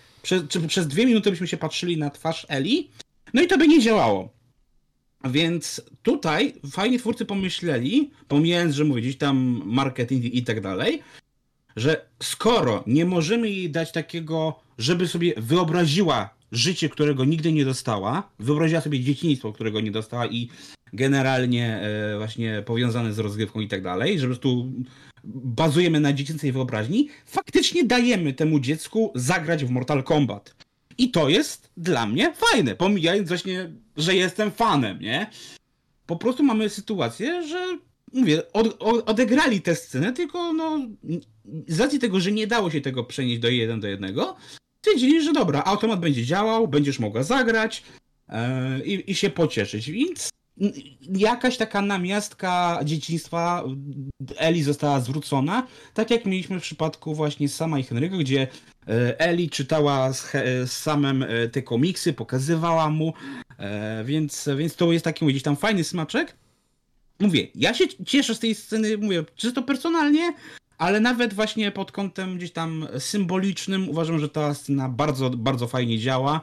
Przez 0.69 0.89
dwie 0.89 1.07
minuty 1.07 1.31
byśmy 1.31 1.49
się 1.49 1.57
patrzyli 1.57 1.97
na 1.97 2.11
twarz 2.11 2.47
Eli, 2.49 2.91
no 3.35 3.43
i 3.43 3.47
to 3.47 3.59
by 3.59 3.69
nie 3.69 3.81
działało. 3.81 4.39
Więc 5.25 5.83
tutaj 6.03 6.55
fajnie 6.71 6.99
twórcy 6.99 7.25
pomyśleli, 7.25 8.11
pomijając, 8.29 8.75
że 8.75 8.85
mówię 8.85 9.03
gdzieś 9.03 9.17
tam 9.17 9.63
marketing 9.65 10.25
i 10.25 10.43
tak 10.43 10.61
dalej, 10.61 11.03
że 11.77 12.07
skoro 12.23 12.85
nie 12.87 13.07
możemy 13.07 13.51
jej 13.51 13.71
dać 13.71 13.93
takiego, 13.93 14.61
żeby 14.79 15.09
sobie 15.09 15.35
wyobraziła 15.37 16.38
życie, 16.53 16.89
którego 16.89 17.25
nigdy 17.25 17.53
nie 17.53 17.65
dostała, 17.65 18.31
wyobraziła 18.39 18.81
sobie 18.81 19.01
dzieciństwo, 19.01 19.53
którego 19.53 19.81
nie 19.81 19.91
dostała 19.91 20.27
i 20.27 20.49
generalnie 20.93 21.81
e, 21.81 22.17
właśnie 22.17 22.63
powiązane 22.67 23.13
z 23.13 23.19
rozgrywką 23.19 23.61
i 23.61 23.69
tak 23.69 23.83
dalej, 23.83 24.19
że 24.19 24.27
po 24.27 24.29
prostu 24.29 24.73
bazujemy 25.25 26.01
na 26.01 26.13
dziecięcej 26.13 26.53
wyobraźni, 26.53 27.09
faktycznie 27.27 27.85
dajemy 27.85 28.33
temu 28.33 28.61
dziecku 28.61 29.13
zagrać 29.15 29.65
w 29.65 29.71
Mortal 29.71 30.05
Kombat. 30.05 30.55
I 30.99 31.11
to 31.11 31.29
jest 31.29 31.71
dla 31.77 32.07
mnie 32.07 32.35
fajne, 32.35 32.75
pomijając 32.75 33.29
właśnie, 33.29 33.71
że 33.97 34.15
jestem 34.15 34.51
fanem, 34.51 35.01
nie? 35.01 35.31
Po 36.07 36.17
prostu 36.17 36.43
mamy 36.43 36.69
sytuację, 36.69 37.47
że 37.49 37.79
mówię, 38.13 38.53
od, 38.53 38.77
od, 38.83 39.11
odegrali 39.11 39.61
tę 39.61 39.77
scenę, 39.77 40.13
tylko 40.13 40.53
no 40.53 40.89
z 41.69 41.81
racji 41.81 41.99
tego, 41.99 42.21
że 42.21 42.33
nie 42.33 42.47
dało 42.47 42.71
się 42.71 42.81
tego 42.81 43.05
przenieść 43.05 43.41
do 43.41 43.49
jeden 43.49 43.81
do 43.81 43.89
jednego, 43.89 44.37
stwierdzili, 44.81 45.23
że 45.23 45.33
dobra, 45.33 45.63
automat 45.65 46.01
będzie 46.01 46.25
działał, 46.25 46.69
będziesz 46.69 46.99
mogła 46.99 47.23
zagrać 47.23 47.83
e, 48.29 48.81
i, 48.85 49.15
się 49.15 49.31
pocieszyć. 49.31 49.91
Więc 49.91 50.31
jakaś 51.15 51.57
taka 51.57 51.83
namiastka 51.83 52.81
dzieciństwa 52.85 53.65
Eli 54.37 54.63
została 54.63 55.01
zwrócona, 55.01 55.67
tak 55.95 56.11
jak 56.11 56.25
mieliśmy 56.25 56.61
w 56.61 56.63
przypadku 56.63 57.15
właśnie 57.15 57.49
sama 57.49 57.79
i 57.79 57.85
Henry'ego, 57.85 58.19
gdzie 58.19 58.49
e, 58.89 59.21
Eli 59.21 59.51
czytała 59.51 60.13
z, 60.13 60.33
z 60.67 60.73
samym 60.73 61.23
e, 61.23 61.49
te 61.49 61.63
komiksy, 61.63 62.13
pokazywała 62.13 62.91
mu, 62.91 63.13
więc, 64.05 64.49
więc 64.57 64.77
to 64.77 64.93
jest 64.93 65.05
taki 65.05 65.27
gdzieś 65.27 65.43
tam 65.43 65.57
fajny 65.57 65.85
smaczek. 65.85 66.37
Mówię, 67.21 67.47
ja 67.55 67.75
się 67.75 67.85
cieszę 68.07 68.35
z 68.35 68.39
tej 68.39 68.55
sceny, 68.55 68.99
mówię, 68.99 69.25
czysto 69.37 69.63
personalnie, 69.63 70.33
ale 70.79 71.01
nawet 71.01 71.35
właśnie 71.35 71.71
pod 71.73 71.93
kątem 71.93 72.37
gdzieś 72.37 72.53
tam 72.53 72.87
symbolicznym 72.99 73.89
uważam, 73.89 74.19
że 74.19 74.29
ta 74.29 74.55
scena 74.55 74.89
bardzo, 74.89 75.31
bardzo 75.31 75.67
fajnie 75.67 75.99
działa. 75.99 76.41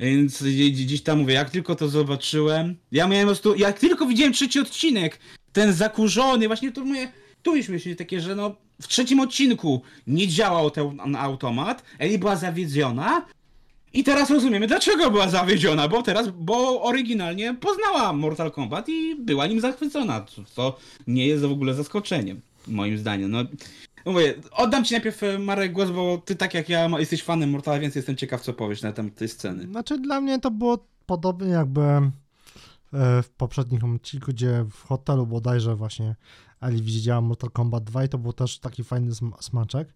Więc 0.00 0.42
gdzie- 0.42 0.70
gdzieś 0.70 1.02
tam 1.02 1.18
mówię, 1.18 1.34
jak 1.34 1.50
tylko 1.50 1.74
to 1.74 1.88
zobaczyłem, 1.88 2.76
ja 2.92 3.08
miałem 3.08 3.26
po 3.26 3.28
prostu, 3.28 3.54
jak 3.54 3.78
tylko 3.78 4.06
widziałem 4.06 4.32
trzeci 4.32 4.60
odcinek, 4.60 5.18
ten 5.52 5.72
zakurzony, 5.72 6.46
właśnie 6.46 6.72
to 6.72 6.84
mówię, 6.84 7.12
tu 7.42 7.56
już 7.56 7.68
myślę 7.68 7.94
takie, 7.94 8.20
że 8.20 8.34
no 8.36 8.56
w 8.82 8.88
trzecim 8.88 9.20
odcinku 9.20 9.82
nie 10.06 10.28
działał 10.28 10.70
ten 10.70 11.16
automat, 11.16 11.82
Eli 11.98 12.18
była 12.18 12.36
zawiedziona 12.36 13.26
i 13.92 14.04
teraz 14.04 14.30
rozumiemy, 14.30 14.66
dlaczego 14.66 15.10
była 15.10 15.28
zawiedziona, 15.28 15.88
bo 15.88 16.02
teraz, 16.02 16.28
bo 16.28 16.82
oryginalnie 16.82 17.54
poznała 17.54 18.12
Mortal 18.12 18.50
Kombat 18.50 18.88
i 18.88 19.16
była 19.18 19.46
nim 19.46 19.60
zachwycona, 19.60 20.24
co- 20.24 20.44
co 20.44 20.78
nie 21.06 21.26
jest 21.26 21.44
w 21.44 21.52
ogóle 21.52 21.74
zaskoczeniem, 21.74 22.40
moim 22.70 22.98
zdaniem. 22.98 23.30
No, 23.30 23.38
mówię, 24.06 24.34
oddam 24.52 24.84
ci 24.84 24.94
najpierw 24.94 25.22
e, 25.22 25.38
Marek 25.38 25.72
głos, 25.72 25.90
bo 25.90 26.18
ty 26.18 26.36
tak 26.36 26.54
jak 26.54 26.68
ja 26.68 26.88
jesteś 26.98 27.22
fanem 27.22 27.50
Mortala, 27.50 27.78
więc 27.78 27.94
jestem 27.94 28.16
ciekaw, 28.16 28.40
co 28.40 28.52
powiesz 28.52 28.82
na 28.82 28.92
temat 28.92 29.14
tej 29.14 29.28
sceny. 29.28 29.66
Znaczy 29.66 29.98
dla 29.98 30.20
mnie 30.20 30.38
to 30.38 30.50
było 30.50 30.86
podobnie 31.06 31.48
jakby 31.48 31.80
e, 31.82 32.12
w 33.22 33.30
poprzednim 33.36 33.94
odcinku, 33.94 34.32
gdzie 34.32 34.66
w 34.70 34.82
hotelu 34.86 35.26
bodajże 35.26 35.76
właśnie 35.76 36.16
Ali 36.60 36.82
widziała 36.82 37.20
Mortal 37.20 37.50
Kombat 37.50 37.84
2 37.84 38.04
i 38.04 38.08
to 38.08 38.18
był 38.18 38.32
też 38.32 38.58
taki 38.58 38.84
fajny 38.84 39.10
sm- 39.10 39.34
smaczek. 39.40 39.94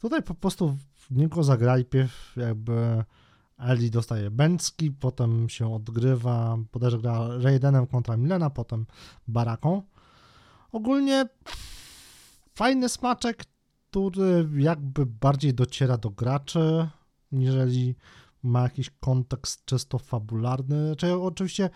Tutaj 0.00 0.22
po 0.22 0.34
prostu 0.34 0.76
w 0.94 1.10
niego 1.10 1.44
zagrali 1.44 1.84
pierw 1.84 2.32
jakby 2.36 3.04
Ali 3.56 3.90
dostaje 3.90 4.30
bęcki, 4.30 4.90
potem 4.90 5.48
się 5.48 5.74
odgrywa, 5.74 6.58
bodajże 6.72 6.98
gra 6.98 7.28
Raidenem 7.38 7.86
kontra 7.86 8.16
Milena, 8.16 8.50
potem 8.50 8.86
Baraką. 9.28 9.82
Ogólnie 10.72 11.28
fajny 12.54 12.88
smaczek, 12.88 13.44
który 13.90 14.48
jakby 14.56 15.06
bardziej 15.06 15.54
dociera 15.54 15.96
do 15.96 16.10
graczy, 16.10 16.88
niżeli 17.32 17.96
ma 18.42 18.62
jakiś 18.62 18.90
kontekst 19.00 19.64
czysto 19.64 19.98
fabularny. 19.98 20.86
Znaczy, 20.86 21.14
oczywiście 21.14 21.70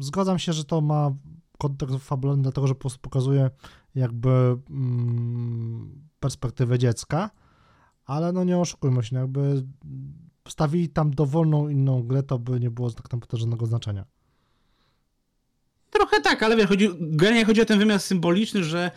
zgadzam 0.00 0.38
się, 0.38 0.52
że 0.52 0.64
to 0.64 0.80
ma 0.80 1.14
kontekst 1.58 1.96
fabularny, 1.96 2.42
dlatego 2.42 2.66
że 2.66 2.74
po 2.74 2.80
prostu 2.80 3.00
pokazuje 3.00 3.50
jakby 3.94 4.56
mm, 4.70 6.08
perspektywę 6.20 6.78
dziecka, 6.78 7.30
ale 8.04 8.32
no 8.32 8.44
nie 8.44 8.58
oszukujmy 8.58 9.02
się, 9.02 9.14
no 9.14 9.20
jakby 9.20 9.66
wstawili 10.48 10.88
tam 10.88 11.10
dowolną 11.10 11.68
inną 11.68 12.02
grę, 12.02 12.22
to 12.22 12.38
by 12.38 12.60
nie 12.60 12.70
było 12.70 12.90
tak 12.90 13.12
naprawdę 13.12 13.36
żadnego 13.36 13.66
znaczenia. 13.66 14.04
Trochę 15.90 16.20
tak, 16.20 16.42
ale 16.42 16.56
wiesz, 16.56 16.66
chodzi, 16.66 16.88
generalnie 17.00 17.44
chodzi 17.44 17.62
o 17.62 17.64
ten 17.64 17.78
wymiar 17.78 18.00
symboliczny, 18.00 18.64
że, 18.64 18.90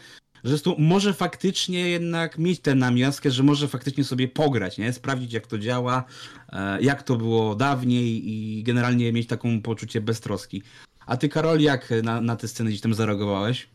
że 0.43 0.60
tu 0.60 0.76
może 0.80 1.13
faktycznie 1.13 1.89
jednak 1.89 2.38
mieć 2.38 2.60
tę 2.60 2.76
namiastkę, 2.76 3.32
że 3.32 3.43
może 3.43 3.67
faktycznie 3.67 4.04
sobie 4.04 4.28
pograć, 4.28 4.78
nie? 4.78 4.93
Sprawdzić 4.93 5.34
jak 5.34 5.47
to 5.47 5.58
działa, 5.58 6.04
e, 6.50 6.82
jak 6.82 7.04
to 7.04 7.15
było 7.15 7.56
dawniej 7.56 8.30
i 8.30 8.63
generalnie 8.63 9.13
mieć 9.13 9.28
taką 9.28 9.62
poczucie 9.62 10.02
beztroski. 10.02 10.63
A 11.06 11.17
ty, 11.17 11.30
Karol, 11.30 11.62
jak 11.62 11.93
na, 12.04 12.21
na 12.21 12.36
tę 12.36 12.47
scenę 12.47 12.69
gdzieś 12.69 12.82
tam 12.82 12.93
zareagowałeś? 12.93 13.67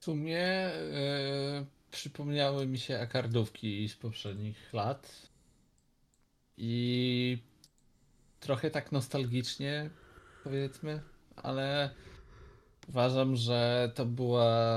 W 0.00 0.04
sumie 0.04 0.40
e, 0.40 1.64
przypomniały 1.90 2.66
mi 2.66 2.78
się 2.78 3.00
akardówki 3.00 3.88
z 3.88 3.96
poprzednich 3.96 4.72
lat. 4.72 5.30
I 6.56 7.38
trochę 8.40 8.70
tak 8.70 8.92
nostalgicznie, 8.92 9.90
powiedzmy, 10.44 11.00
ale 11.36 11.90
uważam, 12.90 13.36
że 13.36 13.92
to 13.94 14.06
była 14.06 14.68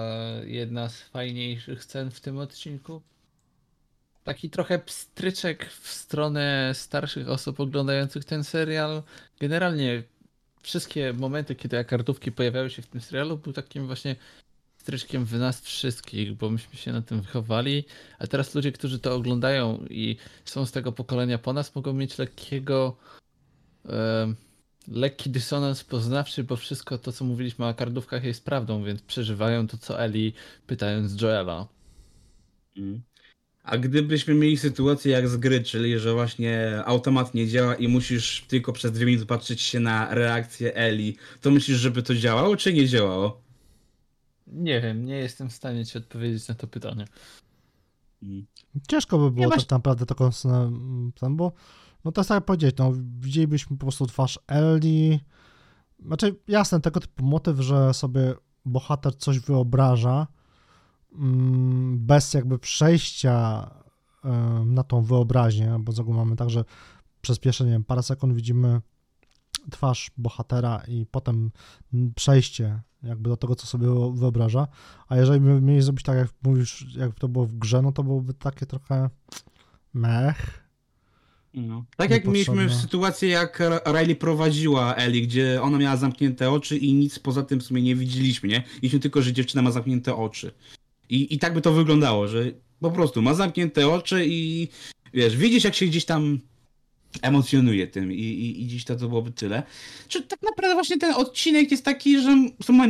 jedna 0.46 0.90
z 0.90 1.02
fajniejszych 1.02 1.84
scen 1.84 2.12
w 2.12 2.20
tym 2.20 2.38
odcinku. 2.38 3.02
Taki 4.24 4.50
trochę 4.50 4.80
pstryczek 4.80 5.66
w 5.66 5.88
stronę 5.88 6.72
starszych 6.74 7.30
osób 7.30 7.60
oglądających 7.60 8.26
ten 8.26 8.44
serial. 8.44 9.04
Generalnie 9.40 10.04
wszystkie 10.62 11.14
momenty, 11.14 11.56
kiedy 11.56 11.80
akardówki 11.80 12.32
pojawiały 12.32 12.70
się 12.70 12.82
w 12.82 12.88
tym 12.88 13.02
serialu, 13.02 13.38
był 13.38 13.54
takim 13.54 13.88
właśnie 13.88 14.16
stryczkiem 14.78 15.26
w 15.26 15.34
nas 15.40 15.62
wszystkich, 15.62 16.34
bo 16.34 16.50
myśmy 16.50 16.78
się 16.78 16.92
na 16.92 17.02
tym 17.02 17.22
wychowali, 17.22 17.86
a 18.20 18.28
teraz 18.28 18.56
ludzie, 18.56 18.72
którzy 18.72 19.00
to 19.00 19.16
oglądają 19.16 19.86
i 19.90 20.18
są 20.46 20.66
z 20.66 20.72
tego 20.72 20.92
pokolenia 20.92 21.38
po 21.38 21.54
nas, 21.54 21.76
mogą 21.76 21.94
mieć 21.94 22.18
lekkiego 22.18 22.98
em, 23.86 24.36
lekki 24.88 25.30
dysonans 25.30 25.84
poznawczy, 25.84 26.44
bo 26.44 26.56
wszystko 26.56 26.98
to, 26.98 27.12
co 27.12 27.26
mówiliśmy 27.26 27.66
o 27.66 27.74
kardówkach 27.74 28.24
jest 28.24 28.46
prawdą, 28.46 28.84
więc 28.84 29.02
przeżywają 29.02 29.68
to, 29.68 29.78
co 29.78 30.02
Eli 30.02 30.34
pytając 30.68 31.22
Joela. 31.22 31.68
Mm. 32.78 33.02
A 33.64 33.78
gdybyśmy 33.78 34.34
mieli 34.34 34.58
sytuację 34.58 35.12
jak 35.12 35.30
z 35.30 35.38
gry, 35.38 35.64
czyli 35.64 36.00
że 36.00 36.14
właśnie 36.14 36.82
automat 36.86 37.34
nie 37.34 37.48
działa 37.48 37.76
i 37.76 37.88
musisz 37.88 38.46
tylko 38.48 38.74
przez 38.74 38.92
dwie 38.92 39.06
minuty 39.06 39.26
patrzeć 39.26 39.62
się 39.62 39.80
na 39.80 40.14
reakcję 40.14 40.76
Eli, 40.76 41.18
to 41.42 41.52
myślisz, 41.52 41.78
żeby 41.78 42.04
to 42.04 42.16
działało, 42.16 42.58
czy 42.58 42.74
nie 42.74 42.88
działało? 42.88 43.42
Nie 44.48 44.82
wiem, 44.82 45.06
nie 45.06 45.16
jestem 45.16 45.50
w 45.50 45.54
stanie 45.54 45.86
ci 45.86 45.98
odpowiedzieć 45.98 46.48
na 46.48 46.56
to 46.56 46.68
pytanie. 46.68 47.06
Mm. 48.24 48.46
Ciężko 48.88 49.18
by 49.18 49.32
było 49.32 49.50
masz- 49.50 49.64
tak 49.64 49.72
naprawdę 49.72 50.06
taką 50.06 50.32
scenę, 50.32 50.72
bo 51.30 51.52
no 52.06 52.12
to 52.12 52.22
jest 52.22 52.30
tak 52.30 52.46
powiedzieć, 52.46 52.78
no 52.78 52.94
widzielibyśmy 53.20 53.78
po 53.78 53.86
prostu 53.86 54.06
twarz 54.06 54.40
Ellie, 54.48 55.20
znaczy 56.06 56.36
jasne, 56.48 56.82
tego 56.82 57.00
typu 57.00 57.26
motyw, 57.26 57.60
że 57.60 57.94
sobie 57.94 58.34
bohater 58.66 59.16
coś 59.18 59.40
wyobraża, 59.40 60.28
mm, 61.16 62.06
bez 62.06 62.34
jakby 62.34 62.60
przejścia 62.60 63.70
na 64.66 64.84
tą 64.84 65.02
wyobraźnię, 65.02 65.78
bo 65.80 65.92
z 65.92 65.98
reguły 65.98 66.18
mamy 66.18 66.36
tak, 66.36 66.50
że 66.50 66.66
przez 67.22 67.40
pierwsze, 67.40 67.66
nie 67.66 67.72
wiem, 67.72 67.84
parę 67.84 68.04
sekund 68.04 68.34
widzimy 68.34 68.82
twarz 69.72 70.12
bohatera 70.18 70.82
i 70.88 71.06
potem 71.06 71.52
przejście 72.16 72.82
jakby 73.04 73.30
do 73.30 73.38
tego, 73.38 73.56
co 73.56 73.68
sobie 73.68 73.88
wyobraża, 74.14 74.68
a 75.08 75.18
jeżeli 75.18 75.40
by 75.40 75.62
mieli 75.62 75.82
zrobić 75.82 76.06
tak, 76.06 76.18
jak 76.18 76.30
mówisz, 76.44 76.96
jak 76.96 77.14
to 77.14 77.28
było 77.28 77.46
w 77.46 77.54
grze, 77.54 77.82
no 77.82 77.92
to 77.92 78.04
byłoby 78.04 78.34
takie 78.34 78.66
trochę 78.66 79.10
mech. 79.94 80.63
No. 81.54 81.86
Tak 81.98 82.10
jak 82.10 82.26
mieliśmy 82.26 82.70
w 82.70 82.74
sytuacji, 82.74 83.30
jak 83.30 83.62
Riley 83.86 84.16
prowadziła 84.16 84.96
Eli, 84.96 85.22
gdzie 85.22 85.62
ona 85.62 85.78
miała 85.78 85.98
zamknięte 85.98 86.52
oczy 86.52 86.78
i 86.78 86.94
nic 86.94 87.20
poza 87.20 87.44
tym 87.44 87.60
w 87.60 87.64
sumie 87.64 87.82
nie 87.82 87.96
widzieliśmy, 87.96 88.50
nie? 88.50 88.64
Widzieliśmy 88.76 89.00
tylko, 89.00 89.22
że 89.22 89.34
dziewczyna 89.34 89.62
ma 89.62 89.72
zamknięte 89.72 90.16
oczy. 90.16 90.52
I, 91.10 91.36
I 91.36 91.40
tak 91.40 91.54
by 91.54 91.62
to 91.62 91.72
wyglądało, 91.74 92.28
że 92.28 92.52
po 92.80 92.92
prostu 92.92 93.22
ma 93.22 93.34
zamknięte 93.34 93.90
oczy 93.90 94.26
i 94.28 94.68
wiesz, 95.14 95.38
widzisz 95.38 95.64
jak 95.64 95.76
się 95.76 95.86
gdzieś 95.86 96.06
tam 96.06 96.40
emocjonuje 97.22 97.88
tym 97.88 98.12
i, 98.12 98.16
i, 98.16 98.64
i 98.64 98.68
dziś 98.68 98.86
to, 98.86 98.96
to 98.96 99.08
byłoby 99.08 99.32
tyle. 99.32 99.64
Czy 100.08 100.22
tak 100.22 100.42
naprawdę 100.42 100.74
właśnie 100.74 100.98
ten 100.98 101.14
odcinek 101.14 101.72
jest 101.72 101.86
taki, 101.86 102.22
że 102.22 102.38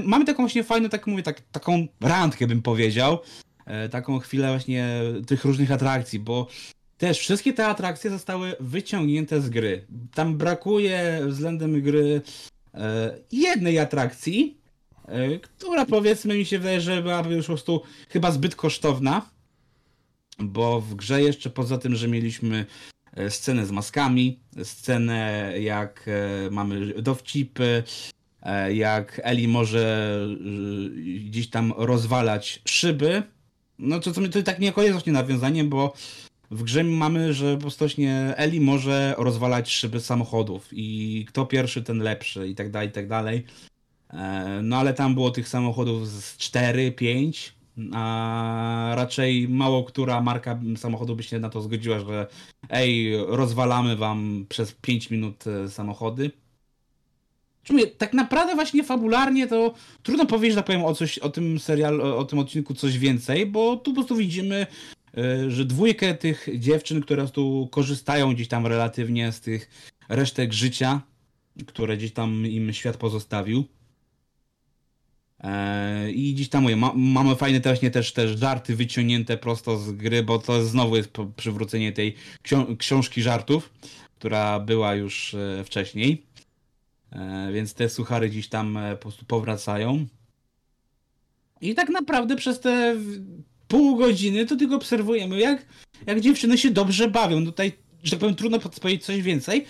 mamy 0.05 0.25
taką 0.25 0.43
właśnie 0.43 0.63
fajną, 0.63 0.89
tak 0.89 1.07
mówię, 1.07 1.23
tak, 1.23 1.41
taką 1.51 1.87
randkę 2.01 2.47
bym 2.47 2.61
powiedział, 2.61 3.19
e, 3.65 3.89
taką 3.89 4.19
chwilę 4.19 4.47
właśnie 4.49 4.89
tych 5.27 5.45
różnych 5.45 5.71
atrakcji, 5.71 6.19
bo 6.19 6.47
też 7.03 7.19
wszystkie 7.19 7.53
te 7.53 7.65
atrakcje 7.67 8.09
zostały 8.09 8.55
wyciągnięte 8.59 9.41
z 9.41 9.49
gry. 9.49 9.85
Tam 10.13 10.37
brakuje 10.37 11.21
względem 11.27 11.81
gry 11.81 12.21
e, 12.73 13.17
jednej 13.31 13.79
atrakcji, 13.79 14.57
e, 15.07 15.39
która 15.39 15.85
powiedzmy 15.85 16.37
mi 16.37 16.45
się 16.45 16.59
wydaje, 16.59 16.81
że 16.81 17.01
byłaby 17.01 17.35
już 17.35 17.45
po 17.45 17.53
prostu 17.53 17.81
chyba 18.09 18.31
zbyt 18.31 18.55
kosztowna, 18.55 19.29
bo 20.39 20.81
w 20.81 20.95
grze 20.95 21.21
jeszcze 21.21 21.49
poza 21.49 21.77
tym, 21.77 21.95
że 21.95 22.07
mieliśmy 22.07 22.65
e, 23.13 23.29
scenę 23.29 23.65
z 23.65 23.71
maskami, 23.71 24.39
scenę 24.63 25.53
jak 25.59 26.05
e, 26.07 26.49
mamy 26.51 27.01
dowcipy, 27.01 27.83
e, 28.41 28.73
jak 28.73 29.21
Eli 29.23 29.47
może 29.47 30.17
e, 30.25 31.19
gdzieś 31.19 31.49
tam 31.49 31.73
rozwalać 31.77 32.61
szyby, 32.65 33.23
no 33.79 33.99
to, 33.99 34.11
to, 34.11 34.21
to 34.27 34.43
tak 34.43 34.59
niejako 34.59 34.81
jest 34.81 34.93
właśnie 34.93 35.13
nawiązaniem, 35.13 35.69
bo 35.69 35.93
w 36.53 36.63
grze 36.63 36.83
mamy, 36.83 37.33
że 37.33 37.55
po 37.55 37.61
prostu 37.61 37.85
Eli 38.35 38.61
może 38.61 39.15
rozwalać 39.17 39.71
szyby 39.71 39.99
samochodów 39.99 40.69
i 40.71 41.25
kto 41.29 41.45
pierwszy, 41.45 41.83
ten 41.83 41.99
lepszy 41.99 42.47
i 42.47 42.55
tak 42.55 42.71
dalej, 42.71 42.89
i 42.89 42.91
tak 42.91 43.07
dalej. 43.07 43.45
E, 44.09 44.59
No 44.63 44.77
ale 44.77 44.93
tam 44.93 45.13
było 45.13 45.31
tych 45.31 45.47
samochodów 45.47 46.07
z 46.07 46.37
4, 46.37 46.91
5, 46.91 47.53
a 47.93 48.93
raczej 48.95 49.47
mało 49.49 49.83
która 49.83 50.21
marka 50.21 50.59
samochodu 50.77 51.15
by 51.15 51.23
się 51.23 51.39
na 51.39 51.49
to 51.49 51.61
zgodziła, 51.61 51.99
że 51.99 52.27
ej, 52.69 53.13
rozwalamy 53.27 53.95
wam 53.95 54.45
przez 54.49 54.71
5 54.71 55.09
minut 55.09 55.47
e, 55.47 55.69
samochody. 55.69 56.31
Mówię, 57.69 57.87
tak 57.87 58.13
naprawdę 58.13 58.55
właśnie 58.55 58.83
fabularnie 58.83 59.47
to 59.47 59.73
trudno 60.03 60.25
powiedzieć, 60.25 60.51
że 60.51 60.57
tak 60.57 60.65
powiem, 60.65 60.85
o, 60.85 60.95
coś, 60.95 61.19
o 61.19 61.29
tym 61.29 61.59
serialu, 61.59 62.17
o, 62.17 62.25
tym 62.25 62.39
odcinku 62.39 62.73
coś 62.73 62.97
więcej, 62.97 63.45
bo 63.45 63.77
tu 63.77 63.91
po 63.91 63.95
prostu 63.95 64.15
widzimy 64.15 64.67
że 65.47 65.65
dwójkę 65.65 66.13
tych 66.13 66.47
dziewczyn, 66.59 67.01
które 67.01 67.27
tu 67.27 67.67
korzystają 67.71 68.33
gdzieś 68.33 68.47
tam 68.47 68.67
relatywnie 68.67 69.31
z 69.31 69.41
tych 69.41 69.69
resztek 70.09 70.53
życia, 70.53 71.01
które 71.67 71.97
gdzieś 71.97 72.13
tam 72.13 72.47
im 72.47 72.73
świat 72.73 72.97
pozostawił. 72.97 73.65
E, 75.39 76.11
I 76.11 76.33
gdzieś 76.33 76.49
tam 76.49 76.63
mówię, 76.63 76.75
ma, 76.75 76.93
mamy 76.95 77.35
fajne 77.35 77.61
też, 77.61 77.71
właśnie 77.71 77.91
też, 77.91 78.13
też 78.13 78.39
żarty 78.39 78.75
wyciągnięte 78.75 79.37
prosto 79.37 79.77
z 79.77 79.91
gry, 79.91 80.23
bo 80.23 80.39
to 80.39 80.65
znowu 80.65 80.95
jest 80.97 81.11
przywrócenie 81.35 81.91
tej 81.91 82.15
ksią- 82.43 82.77
książki 82.77 83.21
żartów, 83.21 83.73
która 84.15 84.59
była 84.59 84.95
już 84.95 85.33
e, 85.33 85.63
wcześniej. 85.63 86.23
E, 87.11 87.49
Więc 87.53 87.73
te 87.73 87.89
suchary 87.89 88.29
gdzieś 88.29 88.47
tam 88.49 88.77
e, 88.77 88.95
po 88.95 89.01
prostu 89.01 89.25
powracają. 89.25 90.05
I 91.61 91.75
tak 91.75 91.89
naprawdę 91.89 92.35
przez 92.35 92.59
te 92.59 92.95
pół 93.67 93.95
godziny 93.95 94.45
to 94.45 94.55
tylko 94.55 94.75
obserwujemy, 94.75 95.39
jak, 95.39 95.65
jak 96.05 96.21
dziewczyny 96.21 96.57
się 96.57 96.71
dobrze 96.71 97.07
bawią. 97.07 97.39
No 97.39 97.45
Tutaj, 97.45 97.71
że 98.03 98.11
tak 98.11 98.19
powiem, 98.19 98.35
trudno 98.35 98.59
powiedzieć 98.59 99.05
coś 99.05 99.21
więcej. 99.21 99.65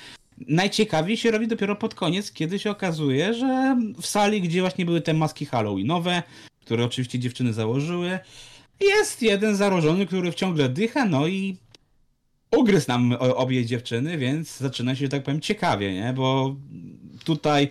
Najciekawiej 0.48 1.18
się 1.18 1.32
robi 1.32 1.48
dopiero 1.48 1.76
pod 1.76 1.96
koniec, 1.96 2.32
kiedy 2.32 2.60
się 2.60 2.72
okazuje, 2.72 3.34
że 3.34 3.78
w 4.02 4.06
sali, 4.06 4.42
gdzie 4.42 4.62
właśnie 4.62 4.86
były 4.86 5.02
te 5.02 5.14
maski 5.14 5.46
Halloweenowe, 5.46 6.24
które 6.66 6.86
oczywiście 6.86 7.20
dziewczyny 7.20 7.54
założyły, 7.54 8.20
jest 8.82 9.22
jeden 9.22 9.56
zagrożony, 9.56 10.06
który 10.06 10.34
ciągle 10.34 10.70
dycha, 10.70 11.06
no 11.06 11.28
i 11.28 11.58
ugryzł 12.58 12.88
nam 12.88 13.16
obie 13.20 13.66
dziewczyny, 13.66 14.18
więc 14.18 14.58
zaczyna 14.58 14.96
się, 14.96 15.06
że 15.06 15.10
tak 15.10 15.24
powiem, 15.24 15.42
ciekawie, 15.42 15.94
nie? 15.94 16.14
Bo 16.14 16.56
tutaj 17.24 17.70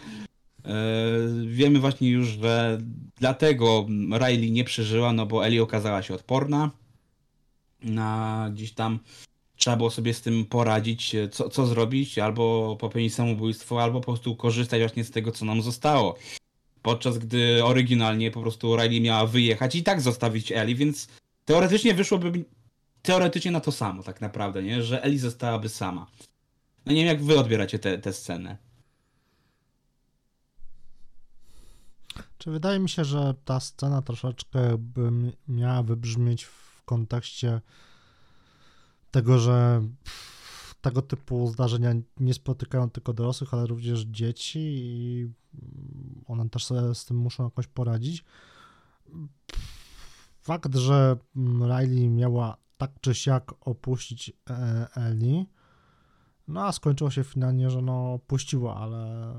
wiemy 1.47 1.79
właśnie 1.79 2.11
już, 2.11 2.29
że 2.29 2.79
dlatego 3.17 3.87
Riley 4.19 4.53
nie 4.53 4.65
przeżyła, 4.65 5.13
no 5.13 5.27
bo 5.27 5.47
Ellie 5.47 5.63
okazała 5.63 6.03
się 6.03 6.15
odporna. 6.15 6.71
Na 7.83 8.49
gdzieś 8.53 8.73
tam 8.73 8.99
trzeba 9.57 9.77
było 9.77 9.91
sobie 9.91 10.15
z 10.15 10.21
tym 10.21 10.45
poradzić, 10.45 11.15
e, 11.15 11.29
co, 11.29 11.49
co 11.49 11.67
zrobić, 11.67 12.19
albo 12.19 12.77
popełnić 12.81 13.15
samobójstwo, 13.15 13.83
albo 13.83 14.01
po 14.01 14.05
prostu 14.07 14.37
korzystać 14.37 14.81
właśnie 14.81 15.05
z 15.05 15.11
tego, 15.11 15.33
co 15.33 15.45
nam 15.45 15.63
zostało. 15.63 16.19
Podczas 16.83 17.19
gdy 17.19 17.65
oryginalnie 17.65 18.31
po 18.31 18.41
prostu 18.41 18.77
Riley 18.77 19.01
miała 19.01 19.27
wyjechać 19.27 19.75
i 19.75 19.83
tak 19.83 20.01
zostawić 20.01 20.53
Ellie, 20.53 20.75
więc 20.75 21.09
teoretycznie 21.45 21.95
wyszłoby 21.95 22.45
teoretycznie 23.03 23.51
na 23.51 23.61
to 23.61 23.73
samo 23.73 24.03
tak 24.03 24.21
naprawdę, 24.21 24.63
nie? 24.63 24.83
Że 24.83 25.03
Ellie 25.03 25.19
zostałaby 25.19 25.69
sama. 25.69 26.07
No 26.87 26.93
nie 26.93 26.99
wiem, 26.99 27.09
jak 27.09 27.23
wy 27.23 27.39
odbieracie 27.39 27.79
tę 27.79 28.13
scenę. 28.13 28.57
Czy 32.43 32.51
wydaje 32.51 32.79
mi 32.79 32.89
się, 32.89 33.05
że 33.05 33.35
ta 33.45 33.61
scena 33.61 34.03
troszeczkę 34.03 34.79
by 34.79 35.11
mi- 35.11 35.33
miała 35.49 35.83
wybrzmieć 35.83 36.45
w 36.45 36.83
kontekście 36.85 37.61
tego, 39.11 39.39
że 39.39 39.83
tego 40.81 41.03
typu 41.03 41.49
zdarzenia 41.49 41.95
nie 42.21 42.35
spotykają 42.35 42.91
tylko 42.91 43.13
dorosłych, 43.13 43.55
ale 43.55 43.67
również 43.67 44.01
dzieci 44.01 44.59
i 44.59 45.31
one 46.27 46.49
też 46.49 46.65
sobie 46.65 46.95
z 46.95 47.05
tym 47.05 47.17
muszą 47.17 47.45
jakoś 47.45 47.67
poradzić. 47.67 48.25
Fakt, 50.41 50.75
że 50.75 51.17
Riley 51.37 52.09
miała 52.09 52.57
tak 52.77 52.91
czy 53.01 53.15
siak 53.15 53.55
opuścić 53.61 54.33
e, 54.51 54.87
Ellie, 54.95 55.47
no 56.49 56.65
a 56.65 56.73
skończyło 56.73 57.11
się 57.11 57.25
finalnie, 57.25 57.71
że 57.71 57.83
no 57.83 58.13
opuściła, 58.13 58.77
ale 58.77 59.35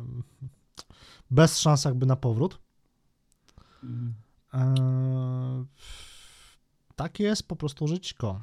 bez 1.32 1.60
szans 1.60 1.86
jakby 1.86 2.06
na 2.06 2.16
powrót. 2.16 2.63
Eee, 4.54 5.66
takie 6.96 7.24
jest 7.24 7.48
po 7.48 7.56
prostu 7.56 7.88
żyćko, 7.88 8.42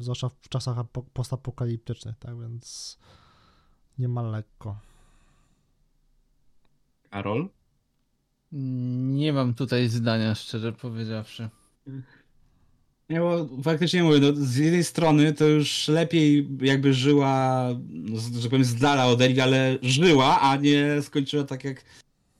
zwłaszcza 0.00 0.28
w 0.28 0.48
czasach 0.48 0.76
apo- 0.76 1.04
postapokaliptycznych, 1.12 2.16
tak 2.18 2.40
więc 2.40 2.98
nie 3.98 4.08
ma 4.08 4.22
lekko. 4.22 4.78
Karol? 7.10 7.48
Nie 8.52 9.32
mam 9.32 9.54
tutaj 9.54 9.88
zdania, 9.88 10.34
szczerze 10.34 10.72
powiedziawszy. 10.72 11.48
Nie, 13.10 13.20
bo 13.20 13.48
faktycznie 13.62 14.02
mówię, 14.02 14.18
no, 14.20 14.32
z 14.34 14.56
jednej 14.56 14.84
strony 14.84 15.32
to 15.32 15.44
już 15.44 15.88
lepiej 15.88 16.48
jakby 16.60 16.94
żyła, 16.94 17.68
no, 17.88 18.20
że 18.20 18.40
tak 18.40 18.50
powiem, 18.50 18.64
z 18.64 18.74
dala 18.74 19.06
od 19.06 19.20
Eli, 19.20 19.40
ale 19.40 19.78
żyła, 19.82 20.40
a 20.40 20.56
nie 20.56 21.02
skończyła 21.02 21.44
tak 21.44 21.64
jak 21.64 21.84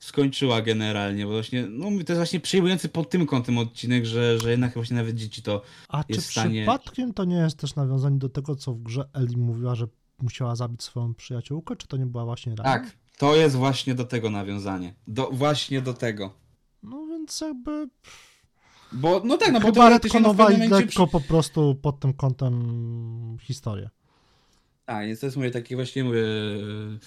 skończyła 0.05 0.63
generalnie, 0.63 1.25
bo 1.27 1.33
właśnie, 1.33 1.67
no 1.71 1.85
to 1.85 1.95
jest 1.95 2.15
właśnie 2.15 2.41
przejmujący 2.41 2.89
pod 2.89 3.11
tym 3.11 3.27
kątem 3.27 3.59
odcinek, 3.59 4.05
że, 4.05 4.39
że 4.39 4.51
jednak 4.51 4.75
właśnie 4.75 4.97
nawet 4.97 5.17
dzieci 5.17 5.43
to 5.43 5.63
A 5.89 6.05
czy 6.05 6.13
Jest 6.13 6.29
w 6.29 6.31
stanie- 6.31 6.63
przypadkiem 6.63 7.15
to 7.15 7.25
nie 7.25 7.37
jest 7.37 7.59
też 7.59 7.75
nawiązanie 7.75 8.19
do 8.19 8.29
tego, 8.29 8.57
co 8.57 8.75
w 8.75 8.83
grze 8.83 9.09
Eli 9.13 9.37
mówiła, 9.37 9.75
że 9.75 9.87
musiała 10.23 10.57
zabić 10.57 10.83
swoją 10.83 11.15
przyjaciółkę, 11.15 11.77
czy 11.77 11.87
to 11.87 11.97
nie 11.97 12.07
była 12.07 12.25
właśnie 12.25 12.53
Riley? 12.53 12.65
Tak, 12.65 12.97
to 13.19 13.37
jest 13.37 13.57
właśnie 13.57 13.95
do 13.95 14.05
tego 14.05 14.31
nawiązanie. 14.31 14.95
Do, 15.07 15.31
właśnie 15.33 15.81
do 15.83 15.95
tego. 15.95 16.35
No 16.83 17.07
więc 17.07 17.41
jakby 17.41 17.89
Bo, 18.93 19.23
no 19.25 19.37
tak, 19.39 19.53
no 19.53 19.61
bo 19.61 19.67
chyba 19.67 19.81
teoretycznie 19.81 20.21
no 20.21 20.35
w 20.35 20.39
retkonowali 20.39 20.69
momencie 20.69 20.87
lekko 20.87 21.07
po 21.07 21.21
prostu 21.21 21.75
pod 21.83 22.01
tym 22.01 22.13
kątem 22.13 23.37
historię. 23.41 23.91
Tak, 24.85 25.07
więc 25.07 25.21
to 25.21 25.27
jest 25.27 25.37
mówię, 25.37 25.51
takie 25.51 25.77
właśnie 25.77 26.05
mówię, 26.05 26.21
e, 26.21 26.99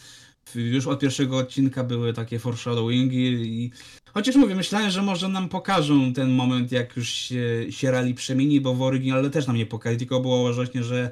już 0.55 0.87
od 0.87 0.99
pierwszego 0.99 1.37
odcinka 1.37 1.83
były 1.83 2.13
takie 2.13 2.39
foreshadowingi 2.39 3.27
i 3.27 3.71
chociaż 4.13 4.35
mówię, 4.35 4.55
myślałem, 4.55 4.91
że 4.91 5.01
może 5.01 5.27
nam 5.27 5.49
pokażą 5.49 6.13
ten 6.13 6.31
moment, 6.31 6.71
jak 6.71 6.97
już 6.97 7.09
się, 7.09 7.65
się 7.69 7.91
rali 7.91 8.13
przemieni, 8.13 8.61
bo 8.61 8.73
w 8.73 8.81
oryginale 8.81 9.29
też 9.29 9.47
nam 9.47 9.55
nie 9.55 9.65
pokazali, 9.65 9.97
tylko 9.97 10.19
było 10.19 10.53
właśnie, 10.53 10.83
że 10.83 11.11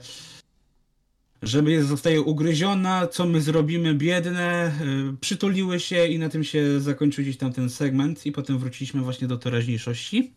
żeby 1.42 1.84
zostaje 1.84 2.22
ugryziona, 2.22 3.08
co 3.08 3.26
my 3.26 3.42
zrobimy, 3.42 3.96
biedne, 3.96 4.72
y, 5.14 5.18
przytuliły 5.18 5.80
się 5.80 6.08
i 6.08 6.20
na 6.20 6.30
tym 6.30 6.44
się 6.44 6.80
zakończył 6.80 7.24
gdzieś 7.24 7.38
tam 7.38 7.54
ten 7.54 7.70
segment 7.70 8.26
i 8.26 8.32
potem 8.32 8.58
wróciliśmy 8.58 9.02
właśnie 9.02 9.28
do 9.28 9.38
teraźniejszości. 9.38 10.34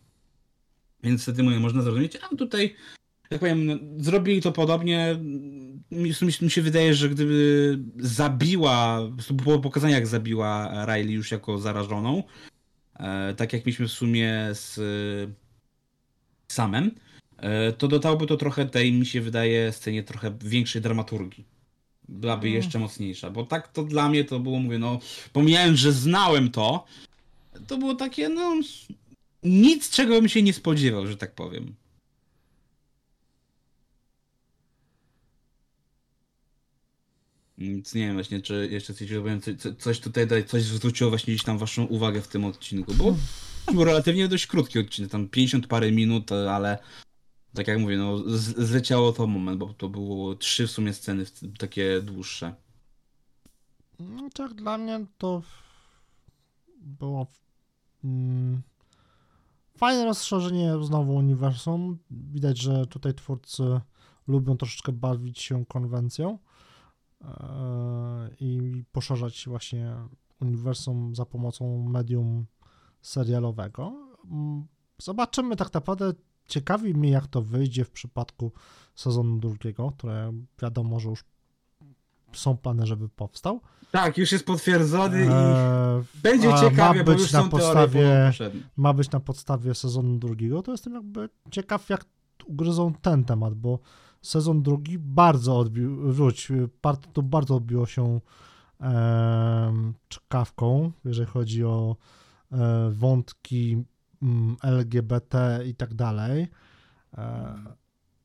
Więc 1.03 1.23
wtedy 1.23 1.43
mówię, 1.43 1.59
można 1.59 1.81
zrozumieć, 1.81 2.15
a 2.15 2.35
tutaj, 2.35 2.75
jak 3.31 3.39
powiem, 3.39 3.79
zrobili 3.97 4.41
to 4.41 4.51
podobnie. 4.51 5.19
Mi, 5.91 6.09
mi, 6.21 6.31
mi 6.41 6.51
się 6.51 6.61
wydaje, 6.61 6.93
że 6.93 7.09
gdyby 7.09 7.79
zabiła, 7.97 9.01
było 9.31 9.59
pokazane 9.59 9.93
jak 9.93 10.07
zabiła 10.07 10.85
Riley 10.85 11.13
już 11.13 11.31
jako 11.31 11.57
zarażoną, 11.57 12.23
e, 12.95 13.33
tak 13.33 13.53
jak 13.53 13.65
mieliśmy 13.65 13.87
w 13.87 13.91
sumie 13.91 14.49
z 14.51 14.79
Samem, 16.47 16.91
e, 17.37 17.71
to 17.71 17.87
dodałoby 17.87 18.27
to 18.27 18.37
trochę 18.37 18.65
tej, 18.65 18.93
mi 18.93 19.05
się 19.05 19.21
wydaje, 19.21 19.71
scenie 19.71 20.03
trochę 20.03 20.37
większej 20.41 20.81
dramaturgii. 20.81 21.45
Byłaby 22.09 22.47
Mm. 22.47 22.55
jeszcze 22.55 22.79
mocniejsza, 22.79 23.29
bo 23.29 23.45
tak 23.45 23.67
to 23.67 23.83
dla 23.83 24.09
mnie 24.09 24.23
to 24.23 24.39
było, 24.39 24.59
mówię, 24.59 24.79
no, 24.79 24.99
pomijając, 25.33 25.79
że 25.79 25.91
znałem 25.91 26.51
to, 26.51 26.85
to 27.67 27.77
było 27.77 27.95
takie, 27.95 28.29
no, 28.29 28.55
nic 29.43 29.89
czego 29.89 30.15
bym 30.15 30.29
się 30.29 30.41
nie 30.41 30.53
spodziewał, 30.53 31.07
że 31.07 31.17
tak 31.17 31.35
powiem. 31.35 31.75
Nic 37.59 37.95
nie 37.95 38.01
wiem 38.01 38.13
właśnie, 38.13 38.41
czy 38.41 38.67
jeszcze 38.71 38.93
coś 38.93 39.09
coś 39.79 39.99
tutaj 39.99 40.27
dać, 40.27 40.49
coś 40.49 40.63
zwróciło 40.63 41.09
właśnie 41.09 41.33
gdzieś 41.33 41.45
tam 41.45 41.57
waszą 41.57 41.85
uwagę 41.85 42.21
w 42.21 42.27
tym 42.27 42.45
odcinku, 42.45 42.93
bo 42.93 43.15
był 43.73 43.83
relatywnie 43.83 44.27
dość 44.27 44.47
krótki 44.47 44.79
odcinek, 44.79 45.11
tam 45.11 45.29
50 45.29 45.67
parę 45.67 45.91
minut, 45.91 46.31
ale 46.31 46.77
tak 47.53 47.67
jak 47.67 47.79
mówię, 47.79 47.97
no 47.97 48.17
zleciało 48.57 49.11
to 49.11 49.27
moment, 49.27 49.59
bo 49.59 49.73
to 49.73 49.89
było 49.89 50.35
trzy 50.35 50.67
w 50.67 50.71
sumie 50.71 50.93
sceny 50.93 51.25
takie 51.57 52.01
dłuższe. 52.01 52.55
No 53.99 54.29
tak, 54.33 54.53
dla 54.53 54.77
mnie 54.77 55.05
to 55.17 55.41
było 56.77 57.27
mm, 58.03 58.61
fajne 59.77 60.05
rozszerzenie 60.05 60.73
znowu 60.83 61.15
uniwersum. 61.15 61.97
Widać, 62.11 62.57
że 62.57 62.85
tutaj 62.85 63.13
twórcy 63.13 63.63
lubią 64.27 64.57
troszeczkę 64.57 64.91
bawić 64.91 65.39
się 65.39 65.65
konwencją 65.65 66.37
i 68.39 68.83
poszerzać 68.91 69.45
właśnie 69.47 69.95
uniwersum 70.41 71.15
za 71.15 71.25
pomocą 71.25 71.83
medium 71.89 72.45
serialowego. 73.01 73.93
Mm, 74.31 74.65
Zobaczymy 75.01 75.55
tak 75.55 75.73
naprawdę. 75.73 76.13
Ciekawi 76.47 76.93
mnie, 76.93 77.09
jak 77.09 77.27
to 77.27 77.41
wyjdzie 77.41 77.85
w 77.85 77.91
przypadku 77.91 78.51
sezonu 78.95 79.37
drugiego, 79.39 79.91
które 79.97 80.33
wiadomo, 80.61 80.99
że 80.99 81.09
już 81.09 81.23
są 82.33 82.57
plany, 82.57 82.85
żeby 82.85 83.09
powstał. 83.09 83.61
Tak, 83.91 84.17
już 84.17 84.31
jest 84.31 84.45
potwierdzony 84.45 85.25
i 85.25 85.27
Eee, 85.29 86.03
będzie 86.23 86.53
ciekawie, 86.59 87.03
bo 87.03 87.11
już 87.11 87.31
na 87.31 87.41
są 87.41 87.49
podstawie- 87.49 88.31
ma 88.77 88.93
być 88.93 89.11
na 89.11 89.19
podstawie 89.19 89.75
sezonu 89.75 90.17
drugiego, 90.19 90.61
to 90.61 90.71
jestem 90.71 90.93
jakby 90.93 91.29
ciekaw, 91.51 91.89
jak 91.89 92.05
ugryzą 92.45 92.93
ten 93.01 93.23
temat, 93.23 93.53
bo 93.53 93.79
sezon 94.21 94.63
drugi 94.63 94.99
bardzo 94.99 95.57
odbił, 95.57 96.11
wróć, 96.13 96.47
part 96.81 97.07
to 97.13 97.21
bardzo 97.21 97.55
odbiło 97.55 97.85
się 97.85 98.19
em, 98.79 99.93
czkawką, 100.09 100.91
jeżeli 101.05 101.27
chodzi 101.27 101.63
o 101.63 101.95
e, 102.51 102.89
wątki 102.91 103.83
mm, 104.21 104.55
LGBT 104.63 105.59
i 105.67 105.75
tak 105.75 105.93
dalej. 105.93 106.47
E, 107.17 107.55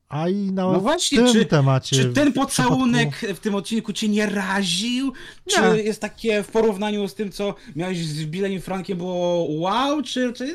a 0.08 0.28
i 0.28 0.52
na 0.52 0.62
No 0.72 0.80
właśnie, 0.80 1.18
tym 1.18 1.32
czy- 1.32 1.44
temacie. 1.46 1.96
Czy 1.96 2.12
ten 2.12 2.30
w 2.32 2.34
pocałunek 2.34 3.10
przypadku- 3.10 3.34
w 3.34 3.40
tym 3.40 3.54
odcinku 3.54 3.92
cię 3.92 4.08
nie 4.08 4.26
raził? 4.26 5.12
Czy 5.46 5.60
Nie. 5.60 5.82
jest 5.82 6.00
takie 6.00 6.42
w 6.42 6.50
porównaniu 6.50 7.08
z 7.08 7.14
tym, 7.14 7.32
co 7.32 7.54
miałeś 7.76 8.06
z 8.06 8.26
Billem 8.26 8.60
Frankiem 8.60 8.98
było 8.98 9.46
wow, 9.50 10.02
czy... 10.02 10.32
czy 10.32 10.46
nie? 10.46 10.54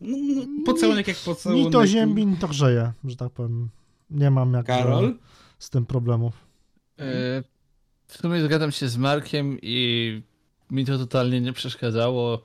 No, 0.00 0.16
no, 0.36 0.42
pocałunek 0.66 1.08
jak 1.08 1.16
pocałunek. 1.16 1.64
Ni 1.66 1.72
to 1.72 1.86
ziemi, 1.86 2.26
ni 2.26 2.36
to 2.36 2.48
grzeje, 2.48 2.92
że 3.04 3.16
tak 3.16 3.30
powiem. 3.32 3.68
Nie 4.10 4.30
mam 4.30 4.52
jak 4.52 4.66
Karol? 4.66 5.14
z 5.58 5.70
tym 5.70 5.86
problemów. 5.86 6.34
E, 6.98 7.42
W 8.06 8.16
sumie 8.16 8.44
zgadzam 8.44 8.72
się 8.72 8.88
z 8.88 8.96
Markiem 8.96 9.58
i 9.62 10.22
mi 10.70 10.84
to 10.84 10.98
totalnie 10.98 11.40
nie 11.40 11.52
przeszkadzało. 11.52 12.42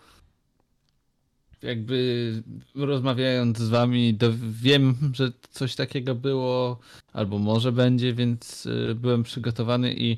Jakby 1.62 2.44
rozmawiając 2.76 3.58
z 3.58 3.70
wami, 3.70 4.14
do, 4.14 4.32
wiem, 4.52 4.96
że 5.14 5.32
coś 5.52 5.76
takiego 5.76 6.16
było, 6.16 6.80
albo 7.14 7.40
może 7.40 7.72
będzie, 7.72 8.14
więc 8.14 8.68
e, 8.92 8.96
byłem 8.96 9.24
przygotowany 9.24 9.94
i 9.94 10.18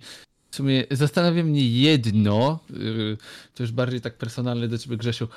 w 0.51 0.55
sumie 0.55 0.83
zastanawia 0.91 1.43
mnie 1.43 1.69
jedno, 1.69 2.59
e, 2.69 2.73
to 3.55 3.63
już 3.63 3.71
bardziej 3.71 4.01
tak 4.01 4.17
personalne 4.17 4.67
do 4.67 4.77
ciebie 4.77 4.97
Grzesiu. 4.97 5.27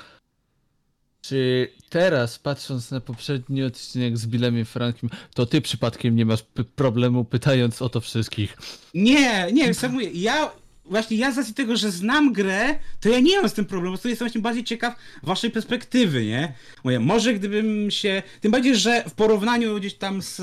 Czy 1.27 1.71
teraz, 1.89 2.39
patrząc 2.39 2.91
na 2.91 3.01
poprzedni 3.01 3.63
odcinek 3.63 4.17
z 4.17 4.27
Billem 4.27 4.59
i 4.59 4.65
Frankiem, 4.65 5.09
to 5.33 5.45
ty 5.45 5.61
przypadkiem 5.61 6.15
nie 6.15 6.25
masz 6.25 6.43
problemu 6.75 7.25
pytając 7.25 7.81
o 7.81 7.89
to 7.89 8.01
wszystkich? 8.01 8.57
Nie, 8.93 9.47
nie, 9.53 9.73
sam 9.73 9.91
mówię, 9.91 10.09
ja 10.13 10.51
właśnie 10.85 11.17
ja 11.17 11.31
z 11.31 11.37
racji 11.37 11.53
tego, 11.53 11.77
że 11.77 11.91
znam 11.91 12.33
grę, 12.33 12.79
to 12.99 13.09
ja 13.09 13.19
nie 13.19 13.41
mam 13.41 13.49
z 13.49 13.53
tym 13.53 13.65
problemu, 13.65 13.91
prostu 13.91 14.09
jestem 14.09 14.27
właśnie 14.27 14.41
bardziej 14.41 14.63
ciekaw 14.63 14.95
waszej 15.23 15.51
perspektywy, 15.51 16.25
nie? 16.25 16.53
Mówię, 16.83 16.99
może 16.99 17.33
gdybym 17.33 17.91
się, 17.91 18.23
tym 18.41 18.51
bardziej, 18.51 18.75
że 18.75 19.03
w 19.09 19.13
porównaniu 19.13 19.79
gdzieś 19.79 19.93
tam 19.93 20.21
z, 20.21 20.41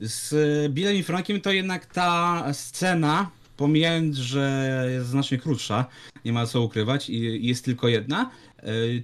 z 0.00 0.34
Billem 0.72 0.96
i 0.96 1.02
Frankiem, 1.02 1.40
to 1.40 1.52
jednak 1.52 1.86
ta 1.86 2.44
scena, 2.52 3.30
pomijając, 3.56 4.16
że 4.16 4.86
jest 4.94 5.08
znacznie 5.08 5.38
krótsza, 5.38 5.84
nie 6.24 6.32
ma 6.32 6.46
co 6.46 6.62
ukrywać 6.62 7.10
i 7.10 7.46
jest 7.46 7.64
tylko 7.64 7.88
jedna, 7.88 8.30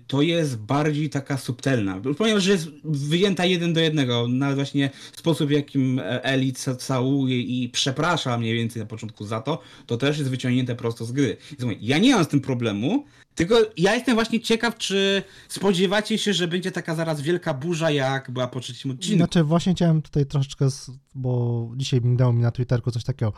to 0.06 0.22
jest 0.22 0.56
bardziej 0.56 1.10
taka 1.10 1.36
subtelna. 1.38 2.00
Ponieważ 2.18 2.46
jest 2.46 2.68
wyjęta 2.84 3.44
jeden 3.44 3.72
do 3.72 3.80
jednego, 3.80 4.28
nawet 4.28 4.56
właśnie 4.56 4.90
sposób, 5.16 5.48
w 5.48 5.52
jakim 5.52 6.00
Eli 6.22 6.52
ca- 6.52 6.76
całuje 6.76 7.40
i 7.40 7.68
przeprasza 7.68 8.38
mniej 8.38 8.54
więcej 8.54 8.82
na 8.82 8.86
początku 8.86 9.24
za 9.24 9.40
to, 9.40 9.60
to 9.86 9.96
też 9.96 10.18
jest 10.18 10.30
wyciągnięte 10.30 10.74
prosto 10.76 11.04
z 11.04 11.12
gry. 11.12 11.36
Ja 11.80 11.98
nie 11.98 12.14
mam 12.14 12.24
z 12.24 12.28
tym 12.28 12.40
problemu, 12.40 13.04
tylko 13.34 13.56
ja 13.76 13.94
jestem 13.94 14.14
właśnie 14.14 14.40
ciekaw, 14.40 14.76
czy 14.76 15.22
spodziewacie 15.48 16.18
się, 16.18 16.32
że 16.32 16.48
będzie 16.48 16.70
taka 16.72 16.94
zaraz 16.94 17.20
wielka 17.20 17.54
burza, 17.54 17.90
jak 17.90 18.30
była 18.30 18.46
po 18.48 18.60
trzecim 18.60 18.90
odcinku. 18.90 19.16
Znaczy, 19.16 19.44
właśnie 19.44 19.74
chciałem 19.74 20.02
tutaj 20.02 20.26
troszeczkę, 20.26 20.68
bo 21.14 21.70
dzisiaj 21.76 22.00
minęło 22.00 22.32
mi 22.32 22.42
na 22.42 22.50
Twitterku 22.50 22.90
coś 22.90 23.04
takiego. 23.04 23.32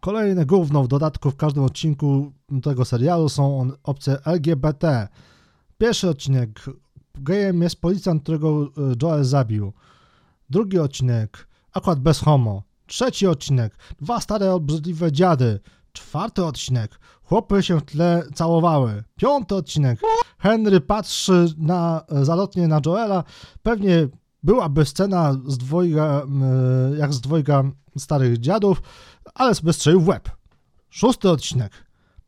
Kolejne 0.00 0.46
gówno 0.46 0.82
w 0.82 0.88
dodatku 0.88 1.30
w 1.30 1.36
każdym 1.36 1.62
odcinku 1.64 2.32
tego 2.62 2.84
serialu 2.84 3.28
są 3.28 3.70
opcje 3.82 4.16
LGBT. 4.24 5.08
Pierwszy 5.78 6.08
odcinek. 6.08 6.64
Gejem 7.14 7.62
jest 7.62 7.80
policjant, 7.80 8.22
którego 8.22 8.64
e, 8.64 8.68
Joel 9.02 9.24
zabił. 9.24 9.72
Drugi 10.50 10.78
odcinek. 10.78 11.48
Akurat 11.72 12.00
bez 12.00 12.20
homo. 12.20 12.62
Trzeci 12.86 13.26
odcinek. 13.26 13.76
Dwa 14.00 14.20
stare, 14.20 14.52
obrzydliwe 14.52 15.12
dziady. 15.12 15.60
Czwarty 15.92 16.44
odcinek. 16.44 17.00
Chłopy 17.22 17.62
się 17.62 17.80
w 17.80 17.84
tle 17.84 18.26
całowały. 18.34 19.04
Piąty 19.16 19.54
odcinek. 19.54 20.00
Henry 20.38 20.80
patrzy 20.80 21.46
na, 21.58 22.04
e, 22.08 22.24
zalotnie 22.24 22.68
na 22.68 22.80
Joela. 22.86 23.24
Pewnie 23.62 24.08
byłaby 24.42 24.84
scena 24.84 25.32
z 25.46 25.58
dwojga, 25.58 26.22
e, 26.22 26.96
jak 26.96 27.14
z 27.14 27.20
dwojga 27.20 27.62
starych 27.98 28.38
dziadów, 28.38 28.82
ale 29.34 29.54
sobie 29.54 29.72
strzelił 29.72 30.00
w 30.00 30.08
łeb. 30.08 30.30
Szósty 30.90 31.30
odcinek. 31.30 31.72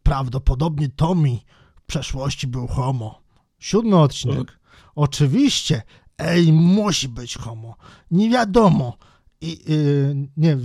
Prawdopodobnie 0.02 0.88
Tommy 0.88 1.38
w 1.76 1.82
przeszłości 1.86 2.46
był 2.46 2.66
homo. 2.66 3.27
Siódmy 3.58 3.98
odcinek. 3.98 4.58
Oczywiście, 4.94 5.82
ej, 6.18 6.52
musi 6.52 7.08
być 7.08 7.36
homo. 7.36 7.76
Nie 8.10 8.30
wiadomo. 8.30 8.96
I, 9.40 9.58
yy, 9.72 10.28
nie, 10.36 10.58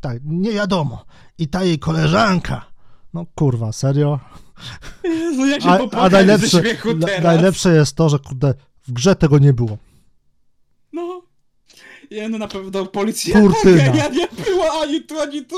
tak, 0.00 0.18
nie 0.24 0.52
wiadomo. 0.52 1.04
I 1.38 1.48
ta 1.48 1.64
jej 1.64 1.78
koleżanka. 1.78 2.72
No 3.14 3.26
kurwa, 3.34 3.72
serio? 3.72 4.20
Jezu, 5.04 5.46
jak 5.46 5.62
się 5.62 5.68
A, 5.68 6.00
a 6.00 6.08
najlepsze, 6.08 6.62
na, 6.96 7.06
najlepsze 7.22 7.74
jest 7.74 7.96
to, 7.96 8.08
że 8.08 8.18
kurde, 8.18 8.54
w 8.82 8.92
grze 8.92 9.16
tego 9.16 9.38
nie 9.38 9.52
było. 9.52 9.78
No. 10.92 11.22
Ja 12.10 12.28
no 12.28 12.38
na 12.38 12.48
pewno 12.48 12.86
policja 12.86 13.40
Kurtyna. 13.40 13.82
ja 14.02 14.08
nie 14.08 14.28
było 14.44 14.82
ani 14.82 15.02
tu, 15.02 15.20
ani 15.20 15.44
tu. 15.44 15.56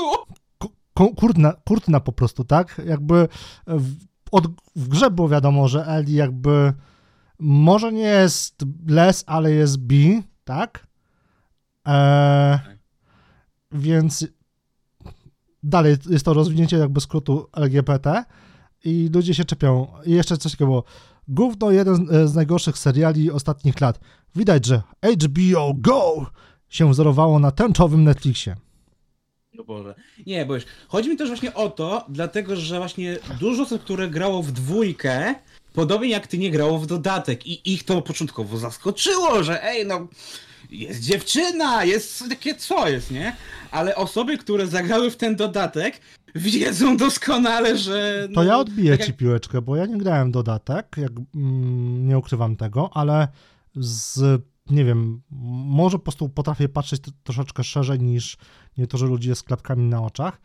kurtna, 1.15 1.53
kurtna 1.65 1.99
po 1.99 2.11
prostu, 2.11 2.43
tak? 2.43 2.81
Jakby 2.85 3.27
w, 3.67 3.95
od, 4.35 4.47
w 4.75 4.87
grze 4.87 5.11
było 5.11 5.29
wiadomo, 5.29 5.67
że 5.67 5.87
Eli 5.87 6.13
jakby 6.13 6.73
może 7.39 7.93
nie 7.93 8.01
jest 8.01 8.65
les, 8.87 9.23
ale 9.27 9.51
jest 9.51 9.77
B, 9.77 9.95
tak? 10.43 10.87
E, 11.87 12.59
więc 13.71 14.27
dalej 15.63 15.97
jest 16.09 16.25
to 16.25 16.33
rozwinięcie 16.33 16.77
jakby 16.77 17.01
skrótu 17.01 17.47
LGBT 17.53 18.23
i 18.85 19.09
ludzie 19.13 19.33
się 19.33 19.45
czepią. 19.45 19.87
I 20.05 20.11
jeszcze 20.11 20.37
coś 20.37 20.51
takiego 20.51 20.65
było. 20.65 20.83
Gówno 21.27 21.71
jeden 21.71 22.07
z 22.27 22.35
najgorszych 22.35 22.77
seriali 22.77 23.31
ostatnich 23.31 23.81
lat. 23.81 23.99
Widać, 24.35 24.65
że 24.65 24.81
HBO 25.23 25.73
GO 25.73 26.25
się 26.69 26.89
wzorowało 26.89 27.39
na 27.39 27.51
tęczowym 27.51 28.03
Netflixie. 28.03 28.55
No 29.57 29.63
Boże. 29.63 29.95
Nie, 30.27 30.45
bo 30.45 30.55
już 30.55 30.63
chodzi 30.87 31.09
mi 31.09 31.17
też 31.17 31.27
właśnie 31.27 31.53
o 31.53 31.69
to, 31.69 32.05
dlatego 32.09 32.55
że 32.55 32.77
właśnie 32.77 33.17
dużo 33.39 33.63
osób, 33.63 33.83
które 33.83 34.07
grało 34.07 34.43
w 34.43 34.51
dwójkę, 34.51 35.35
podobnie 35.73 36.09
jak 36.09 36.27
ty 36.27 36.37
nie 36.37 36.51
grało 36.51 36.79
w 36.79 36.87
dodatek 36.87 37.47
i 37.47 37.73
ich 37.73 37.83
to 37.83 38.01
początkowo 38.01 38.57
zaskoczyło, 38.57 39.43
że 39.43 39.63
ej, 39.63 39.85
no 39.85 40.07
jest 40.71 41.01
dziewczyna, 41.01 41.83
jest 41.83 42.23
takie 42.29 42.55
co 42.55 42.89
jest, 42.89 43.11
nie? 43.11 43.35
Ale 43.71 43.95
osoby, 43.95 44.37
które 44.37 44.67
zagrały 44.67 45.11
w 45.11 45.17
ten 45.17 45.35
dodatek, 45.35 45.99
wiedzą 46.35 46.97
doskonale, 46.97 47.77
że... 47.77 48.27
To 48.33 48.41
no, 48.41 48.43
ja 48.43 48.57
odbiję 48.57 48.91
tak 48.91 49.01
ci 49.05 49.11
jak- 49.11 49.17
piłeczkę, 49.17 49.61
bo 49.61 49.75
ja 49.75 49.85
nie 49.85 49.97
grałem 49.97 50.31
dodatek, 50.31 50.95
jak, 50.97 51.11
mm, 51.35 52.07
nie 52.07 52.17
ukrywam 52.17 52.55
tego, 52.55 52.89
ale 52.93 53.27
z, 53.75 54.41
nie 54.69 54.85
wiem, 54.85 55.21
może 55.65 55.97
po 55.97 56.03
prostu 56.03 56.29
potrafię 56.29 56.69
patrzeć 56.69 57.01
troszeczkę 57.23 57.63
szerzej 57.63 57.99
niż 57.99 58.37
niektórzy 58.77 59.05
ludzie 59.05 59.35
z 59.35 59.43
klapkami 59.43 59.83
na 59.83 60.01
oczach. 60.01 60.41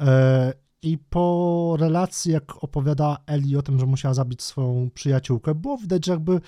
E, 0.00 0.52
I 0.82 0.98
po 0.98 1.76
relacji, 1.80 2.32
jak 2.32 2.64
opowiada 2.64 3.16
Eli 3.26 3.56
o 3.56 3.62
tym, 3.62 3.78
że 3.78 3.86
musiała 3.86 4.14
zabić 4.14 4.42
swoją 4.42 4.90
przyjaciółkę, 4.94 5.54
było 5.54 5.78
widać, 5.78 6.06
że 6.06 6.12
jakby 6.12 6.40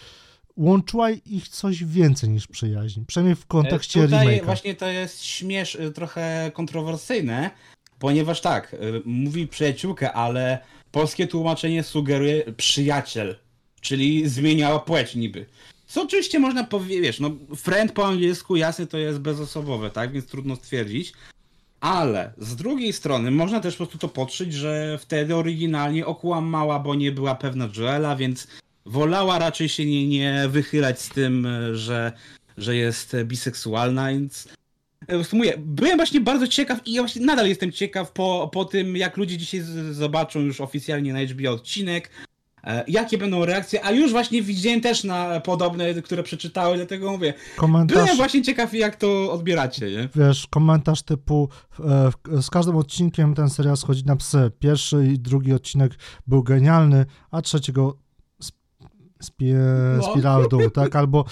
łączyła 0.57 1.11
ich 1.11 1.49
coś 1.49 1.85
więcej 1.85 2.31
niż 2.31 2.47
przyjaźń, 2.47 3.05
przynajmniej 3.07 3.37
w 3.37 3.47
kontekście 3.47 4.01
E, 4.01 4.05
Tutaj 4.05 4.27
remake'a. 4.27 4.45
właśnie 4.45 4.75
to 4.75 4.87
jest 4.87 5.25
śmiesz, 5.25 5.75
y, 5.75 5.93
trochę 5.93 6.51
kontrowersyjne, 6.55 7.51
ponieważ 7.99 8.41
tak, 8.41 8.77
mówi 9.05 9.47
przyjaciółkę, 9.49 10.13
ale 10.13 10.59
polskie 10.91 11.27
tłumaczenie 11.27 11.83
sugeruje 11.83 12.53
przyjaciel, 12.57 13.37
czyli 13.81 14.29
zmieniała 14.29 14.79
płeć 14.79 15.15
niby. 15.15 15.47
Co 15.93 16.03
oczywiście 16.03 16.39
można 16.39 16.65
powiedzieć, 16.65 17.21
no 17.21 17.31
friend 17.57 17.93
po 17.93 18.07
angielsku 18.07 18.57
jasne 18.57 18.87
to 18.87 18.99
jest 18.99 19.19
bezosobowe, 19.19 19.91
tak, 19.91 20.13
więc 20.13 20.27
trudno 20.27 20.57
stwierdzić. 20.57 21.13
Ale 21.81 22.33
z 22.39 22.57
drugiej 22.57 22.93
strony 22.93 23.31
można 23.31 23.61
też 23.61 23.75
po 23.75 23.77
prostu 23.77 23.99
to 23.99 24.09
podszyć, 24.09 24.55
że 24.55 24.99
wtedy 25.01 25.37
oryginalnie 25.37 26.07
okłamała, 26.07 26.79
bo 26.79 26.95
nie 26.95 27.13
była 27.13 27.35
pewna 27.35 27.69
Joela, 27.77 28.17
więc 28.17 28.47
wolała 28.87 29.39
raczej 29.39 29.69
się 29.69 29.87
nie, 29.87 30.09
nie 30.09 30.45
wychylać 30.49 31.01
z 31.01 31.09
tym, 31.09 31.47
y, 31.47 31.77
że 31.77 32.13
że 32.59 32.77
jest 32.77 33.15
e, 33.15 33.25
biseksualna, 33.25 34.09
więc 34.09 34.49
e, 35.09 35.23
mówię, 35.33 35.55
byłem 35.59 35.97
właśnie 35.97 36.21
bardzo 36.21 36.49
ciekaw 36.49 36.87
i 36.87 36.93
ja 36.93 37.05
nadal 37.21 37.49
jestem 37.49 37.73
ciekaw 37.73 38.13
po, 38.13 38.51
po 38.53 38.65
tym, 38.65 38.97
jak 38.97 39.17
ludzie 39.17 39.39
dzisiaj 39.39 39.61
zobaczą 39.91 40.41
już 40.41 40.61
oficjalnie 40.61 41.13
na 41.13 41.21
HBO 41.21 41.53
odcinek, 41.53 42.07
e, 42.07 42.32
jakie 42.89 43.19
będą 43.19 43.45
reakcje, 43.45 43.85
a 43.85 43.91
już 43.91 44.13
właśnie 44.13 44.43
widziałem 44.43 44.81
też 44.81 45.05
na 45.05 45.41
podobne, 45.41 45.95
które 45.95 46.23
przeczytały, 46.23 46.77
dlatego 46.77 47.13
mówię, 47.13 47.35
Komentarz... 47.57 47.99
byłem 47.99 48.17
właśnie 48.17 48.43
ciekaw, 48.43 48.75
jak 48.75 48.97
to 48.97 49.33
odbieracie, 49.33 49.91
nie? 49.91 50.09
wiesz, 50.15 50.47
komentarz 50.51 51.03
typu 51.03 51.49
e, 51.81 52.43
z 52.43 52.51
każdym 52.51 52.77
odcinkiem 52.77 53.35
ten 53.35 53.51
serial 53.51 53.77
schodzi 53.77 54.05
na 54.05 54.17
psy. 54.17 54.51
Pierwszy 54.59 55.07
i 55.07 55.19
drugi 55.19 55.53
odcinek 55.53 55.93
był 56.27 56.43
genialny, 56.43 57.07
a 57.31 57.43
trzeciego 57.43 57.97
sp- 58.49 58.63
spie, 59.23 59.57
No. 59.97 60.03
spirał 60.13 60.43
w 60.43 60.49
dół, 60.49 60.71
tak? 60.71 60.97
Albo 60.97 61.25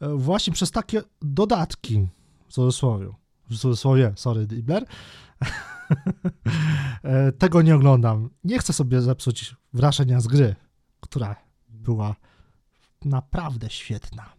e, 0.00 0.08
właśnie 0.08 0.52
przez 0.52 0.70
takie 0.70 1.02
dodatki, 1.22 2.06
w 2.48 2.52
cudzysłowie, 2.52 3.06
w 3.50 3.58
cudzysłowie, 3.58 4.12
sorry, 4.16 4.46
Dibler, 4.46 4.84
e, 7.02 7.32
tego 7.32 7.62
nie 7.62 7.74
oglądam. 7.74 8.30
Nie 8.44 8.58
chcę 8.58 8.72
sobie 8.72 9.00
zepsuć 9.00 9.54
wrażenia 9.72 10.20
z 10.20 10.26
gry, 10.26 10.54
która 11.04 11.36
była 11.68 12.14
naprawdę 13.04 13.70
świetna. 13.70 14.32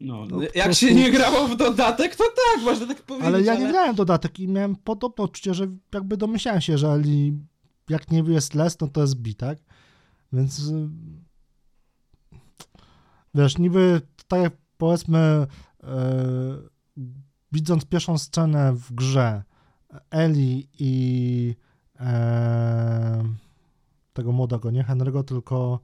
No, 0.00 0.26
No, 0.26 0.42
jak 0.42 0.64
prostu- 0.64 0.86
się 0.86 0.94
nie 0.94 1.10
grało 1.10 1.48
w 1.48 1.56
dodatek, 1.56 2.16
to 2.16 2.24
tak, 2.24 2.64
można 2.64 2.86
tak 2.86 3.02
powiedzieć. 3.02 3.26
Ale 3.28 3.42
ja 3.42 3.54
nie 3.54 3.68
grałem 3.68 3.94
w 3.94 3.96
dodatek 3.96 4.40
i 4.40 4.48
miałem 4.48 4.76
podobne 4.76 5.24
odczucie, 5.24 5.54
że 5.54 5.66
jakby 5.94 6.16
domyślałem 6.16 6.60
się, 6.60 6.78
że 6.78 6.86
jeżeli 6.86 7.38
jak 7.88 8.10
nie 8.10 8.18
jest 8.18 8.54
les, 8.54 8.80
no 8.80 8.88
to 8.88 9.00
jest 9.00 9.16
bi, 9.16 9.34
tak? 9.34 9.58
Więc 10.32 10.58
y, 10.58 10.88
wiesz, 13.34 13.58
niby 13.58 14.00
tak 14.28 14.40
jak 14.40 14.52
powiedzmy 14.78 15.18
e, 15.18 15.46
widząc 17.52 17.84
pierwszą 17.84 18.18
scenę 18.18 18.72
w 18.72 18.92
grze 18.92 19.42
Eli 20.10 20.68
i 20.78 21.54
e, 22.00 23.24
tego 24.14 24.32
młodego, 24.32 24.70
nie 24.70 24.84
Henry'ego, 24.84 25.24
tylko 25.24 25.80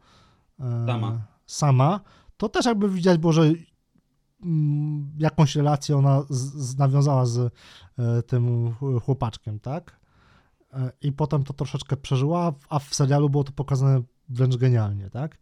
e, 0.61 0.87
Sama. 0.87 1.19
sama, 1.47 2.01
to 2.37 2.49
też 2.49 2.67
jakby 2.67 2.89
widać 2.89 3.19
było, 3.19 3.33
że 3.33 3.53
mm, 4.43 5.11
jakąś 5.19 5.57
relację 5.57 5.97
ona 5.97 6.23
z, 6.31 6.39
z, 6.55 6.79
nawiązała 6.79 7.27
z 7.27 7.39
e, 7.99 8.23
tym 8.23 8.75
ch- 8.75 9.05
chłopaczkiem, 9.05 9.61
tak? 9.61 10.01
E, 10.73 10.93
I 11.03 11.13
potem 11.13 11.45
to 11.45 11.53
troszeczkę 11.53 11.97
przeżyła, 11.97 12.53
a 12.69 12.79
w 12.79 12.95
serialu 12.95 13.31
było 13.31 13.45
to 13.45 13.53
pokazane 13.53 14.03
wręcz 14.29 14.57
genialnie, 14.57 15.11
tak? 15.11 15.39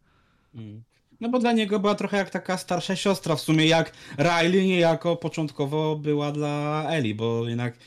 Mm. 0.54 0.82
No 1.20 1.28
bo 1.28 1.38
dla 1.38 1.52
niego 1.52 1.80
była 1.80 1.94
trochę 1.94 2.16
jak 2.16 2.30
taka 2.30 2.58
starsza 2.58 2.96
siostra, 2.96 3.36
w 3.36 3.40
sumie 3.40 3.66
jak 3.66 3.92
Riley 4.18 4.66
niejako 4.66 5.16
początkowo 5.16 5.96
była 5.96 6.32
dla 6.32 6.84
Eli, 6.88 7.14
bo 7.14 7.48
jednak... 7.48 7.78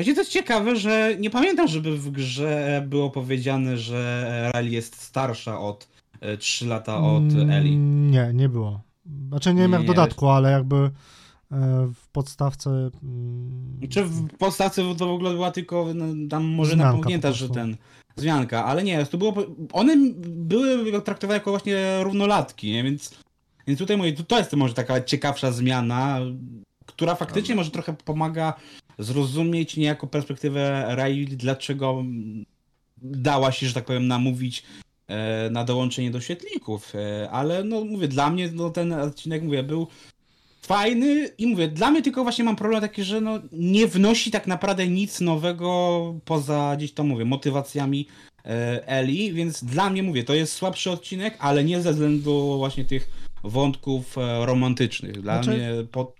Właśnie 0.00 0.14
to 0.14 0.20
jest 0.20 0.30
ciekawe, 0.30 0.76
że 0.76 1.16
nie 1.18 1.30
pamiętam, 1.30 1.68
żeby 1.68 1.96
w 1.98 2.10
grze 2.10 2.84
było 2.88 3.10
powiedziane, 3.10 3.78
że 3.78 4.50
Riley 4.54 4.72
jest 4.72 5.02
starsza 5.02 5.60
od 5.60 5.88
e, 6.20 6.36
3 6.36 6.66
lata 6.66 6.96
od 6.96 7.22
Mm, 7.22 7.50
Eli. 7.50 7.76
Nie, 7.76 8.30
nie 8.34 8.48
było. 8.48 8.80
Znaczy 9.28 9.54
nie 9.54 9.62
wiem 9.62 9.72
jak 9.72 9.82
w 9.82 9.86
dodatku, 9.86 10.28
ale 10.28 10.50
jakby 10.50 10.76
e, 10.76 10.90
w 11.94 12.08
podstawce 12.12 12.70
mm, 13.02 13.80
Czy 13.90 14.04
w 14.04 14.36
podstawce 14.36 14.94
to 14.94 15.06
w 15.06 15.10
ogóle 15.10 15.30
była 15.30 15.50
tylko 15.50 15.86
no, 15.94 16.28
tam 16.30 16.44
może 16.44 16.70
Wzmianka 16.70 16.92
napomknięta, 16.92 17.28
po 17.28 17.34
że 17.34 17.48
ten... 17.48 17.76
Zmianka, 18.16 18.64
ale 18.64 18.82
nie, 18.82 19.06
to 19.06 19.18
było... 19.18 19.34
One 19.72 19.96
były 20.26 21.02
traktowane 21.02 21.36
jako 21.36 21.50
właśnie 21.50 22.02
równolatki, 22.02 22.72
nie? 22.72 22.82
Więc, 22.82 23.14
więc 23.66 23.78
tutaj 23.78 23.96
mówię, 23.96 24.12
to, 24.12 24.22
to 24.22 24.38
jest 24.38 24.52
może 24.52 24.74
taka 24.74 25.00
ciekawsza 25.00 25.52
zmiana, 25.52 26.20
która 26.86 27.14
faktycznie 27.14 27.54
może 27.54 27.70
trochę 27.70 27.92
pomaga 28.04 28.54
zrozumieć 29.00 29.76
niejako 29.76 30.06
perspektywę 30.06 30.94
Riley, 30.96 31.26
dlaczego 31.26 32.04
dała 33.02 33.52
się, 33.52 33.66
że 33.66 33.74
tak 33.74 33.84
powiem, 33.84 34.06
namówić 34.06 34.62
e, 35.08 35.50
na 35.50 35.64
dołączenie 35.64 36.10
do 36.10 36.20
świetlików, 36.20 36.92
e, 36.94 37.30
ale 37.30 37.64
no 37.64 37.84
mówię, 37.84 38.08
dla 38.08 38.30
mnie 38.30 38.50
no, 38.52 38.70
ten 38.70 38.92
odcinek, 38.92 39.42
mówię, 39.42 39.62
był 39.62 39.86
fajny 40.62 41.30
i 41.38 41.46
mówię, 41.46 41.68
dla 41.68 41.90
mnie 41.90 42.02
tylko 42.02 42.22
właśnie 42.22 42.44
mam 42.44 42.56
problem 42.56 42.80
taki, 42.80 43.04
że 43.04 43.20
no 43.20 43.38
nie 43.52 43.86
wnosi 43.86 44.30
tak 44.30 44.46
naprawdę 44.46 44.88
nic 44.88 45.20
nowego 45.20 46.14
poza 46.24 46.74
gdzieś 46.76 46.92
tam 46.92 47.06
mówię, 47.06 47.24
motywacjami 47.24 48.06
e, 48.44 48.88
Eli, 48.88 49.32
więc 49.32 49.64
dla 49.64 49.90
mnie 49.90 50.02
mówię, 50.02 50.24
to 50.24 50.34
jest 50.34 50.52
słabszy 50.52 50.90
odcinek, 50.90 51.36
ale 51.38 51.64
nie 51.64 51.80
ze 51.80 51.92
względu 51.92 52.58
właśnie 52.58 52.84
tych 52.84 53.10
wątków 53.44 54.16
romantycznych. 54.40 55.20
Dla 55.20 55.42
Znaczy- 55.42 55.58
mnie 55.58 55.70
po, 55.92 56.12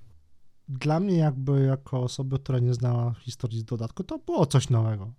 dla 0.70 1.00
mnie 1.00 1.16
jakby 1.16 1.60
jako 1.62 2.02
osoby, 2.02 2.38
która 2.38 2.58
nie 2.58 2.74
znała 2.74 3.14
historii 3.14 3.58
z 3.58 3.64
dodatku, 3.64 4.04
to 4.04 4.18
było 4.18 4.46
coś 4.46 4.70
nowego. 4.70 5.12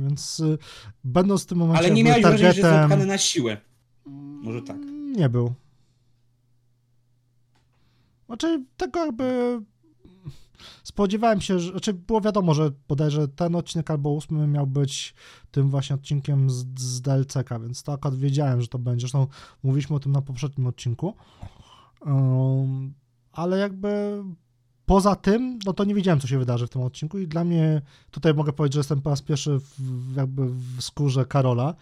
Więc 0.00 0.40
y, 0.40 0.58
będąc 1.04 1.42
w 1.42 1.46
tym 1.46 1.58
momencie 1.58 1.78
ale 1.78 1.90
nie 1.90 2.04
miałeś 2.04 2.22
wrażenia, 2.22 2.52
że 2.52 2.60
jest 2.60 2.70
targetem- 2.70 3.06
na 3.06 3.18
siłę. 3.18 3.56
Może 4.42 4.62
tak. 4.62 4.76
Nie 5.16 5.28
był. 5.28 5.54
Znaczy, 8.26 8.64
tego 8.76 9.06
jakby 9.06 9.60
spodziewałem 10.82 11.40
się, 11.40 11.58
że 11.58 11.70
znaczy 11.70 11.94
było 11.94 12.20
wiadomo, 12.20 12.54
że 12.54 12.70
bodajże 12.88 13.28
ten 13.28 13.54
odcinek 13.54 13.90
albo 13.90 14.10
ósmy 14.10 14.46
miał 14.46 14.66
być 14.66 15.14
tym 15.50 15.70
właśnie 15.70 15.96
odcinkiem 15.96 16.50
z, 16.50 16.66
z 16.80 17.00
DLC-ka, 17.00 17.58
więc 17.58 17.82
to 17.82 17.92
akurat 17.92 18.18
wiedziałem, 18.18 18.60
że 18.60 18.68
to 18.68 18.78
będzie. 18.78 19.00
Zresztą 19.00 19.26
mówiliśmy 19.62 19.96
o 19.96 20.00
tym 20.00 20.12
na 20.12 20.22
poprzednim 20.22 20.66
odcinku. 20.66 21.14
Um, 22.00 22.94
ale 23.32 23.58
jakby 23.58 24.22
poza 24.88 25.16
tym, 25.16 25.58
no 25.66 25.72
to 25.72 25.84
nie 25.84 25.94
wiedziałem, 25.94 26.20
co 26.20 26.26
się 26.26 26.38
wydarzy 26.38 26.66
w 26.66 26.70
tym 26.70 26.82
odcinku 26.82 27.18
i 27.18 27.26
dla 27.28 27.44
mnie, 27.44 27.82
tutaj 28.10 28.34
mogę 28.34 28.52
powiedzieć, 28.52 28.74
że 28.74 28.80
jestem 28.80 29.02
po 29.02 29.10
raz 29.10 29.22
pierwszy 29.22 29.58
w, 29.58 30.16
jakby 30.16 30.46
w 30.48 30.80
skórze 30.80 31.26
Karola, 31.26 31.74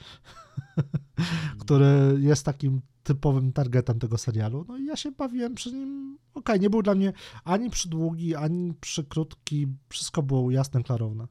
który 1.62 2.16
jest 2.18 2.44
takim 2.44 2.80
typowym 3.02 3.52
targetem 3.52 3.98
tego 3.98 4.18
serialu. 4.18 4.64
No 4.68 4.78
i 4.78 4.84
ja 4.84 4.96
się 4.96 5.12
bawiłem 5.12 5.54
przy 5.54 5.72
nim. 5.72 6.18
Okej, 6.34 6.60
nie 6.60 6.70
był 6.70 6.82
dla 6.82 6.94
mnie 6.94 7.12
ani 7.44 7.70
przydługi, 7.70 8.34
ani 8.34 8.74
przykrótki. 8.80 9.66
Wszystko 9.88 10.22
było 10.22 10.50
jasne, 10.50 10.82
klarowne. 10.82 11.26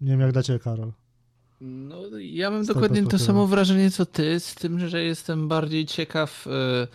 Nie 0.00 0.10
wiem 0.10 0.20
jak 0.20 0.32
dacie, 0.32 0.58
Karol. 0.58 0.92
No, 1.60 1.96
ja 2.18 2.50
mam 2.50 2.64
dokładnie 2.64 3.06
to 3.06 3.18
samo 3.18 3.46
wrażenie 3.46 3.90
co 3.90 4.06
ty, 4.06 4.40
z 4.40 4.54
tym, 4.54 4.88
że 4.88 5.02
jestem 5.02 5.48
bardziej 5.48 5.86
ciekaw 5.86 6.46
e, 6.46 6.88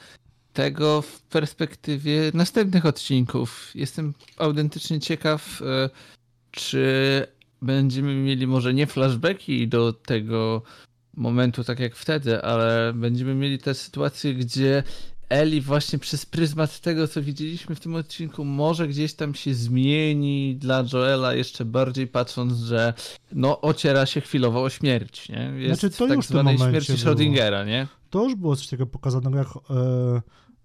tego 0.58 1.02
w 1.02 1.22
perspektywie 1.22 2.32
następnych 2.34 2.86
odcinków. 2.86 3.72
Jestem 3.76 4.14
autentycznie 4.38 5.00
ciekaw, 5.00 5.62
e, 5.62 5.90
czy 6.52 7.28
będziemy 7.62 8.16
mieli 8.16 8.48
może 8.48 8.74
nie 8.74 8.88
flashbacki 8.88 9.68
do 9.68 9.94
tego 9.94 10.62
momentu, 11.14 11.64
tak 11.64 11.80
jak 11.80 11.96
wtedy, 11.96 12.42
ale 12.42 12.94
będziemy 12.96 13.36
mieli 13.36 13.58
te 13.58 13.74
sytuacje, 13.74 14.34
gdzie 14.34 14.84
Eli 15.30 15.62
właśnie 15.62 16.00
przez 16.00 16.26
pryzmat 16.26 16.80
tego, 16.80 17.08
co 17.08 17.22
widzieliśmy 17.22 17.76
w 17.76 17.80
tym 17.80 17.96
odcinku, 17.96 18.46
może 18.46 18.88
gdzieś 18.88 19.14
tam 19.14 19.36
się 19.36 19.54
zmieni 19.54 20.56
dla 20.56 20.84
Joela 20.94 21.34
jeszcze 21.34 21.66
bardziej 21.66 22.08
patrząc, 22.08 22.54
że 22.54 22.94
no 23.32 23.62
ociera 23.62 24.06
się 24.06 24.22
chwilowo 24.22 24.64
o 24.64 24.70
śmierć, 24.70 25.30
nie? 25.30 25.52
Jest 25.58 25.80
Znaczy, 25.80 25.98
to 25.98 26.08
tak 26.08 26.16
już 26.16 26.26
zwanej 26.26 26.58
śmierci. 26.58 26.94
Schrödingera, 26.94 27.66
nie? 27.66 27.88
To 28.10 28.24
już 28.24 28.36
było 28.36 28.56
coś 28.56 28.68
takiego 28.68 28.86
pokazanego, 28.88 29.38
jak 29.38 29.48
e, 29.48 30.22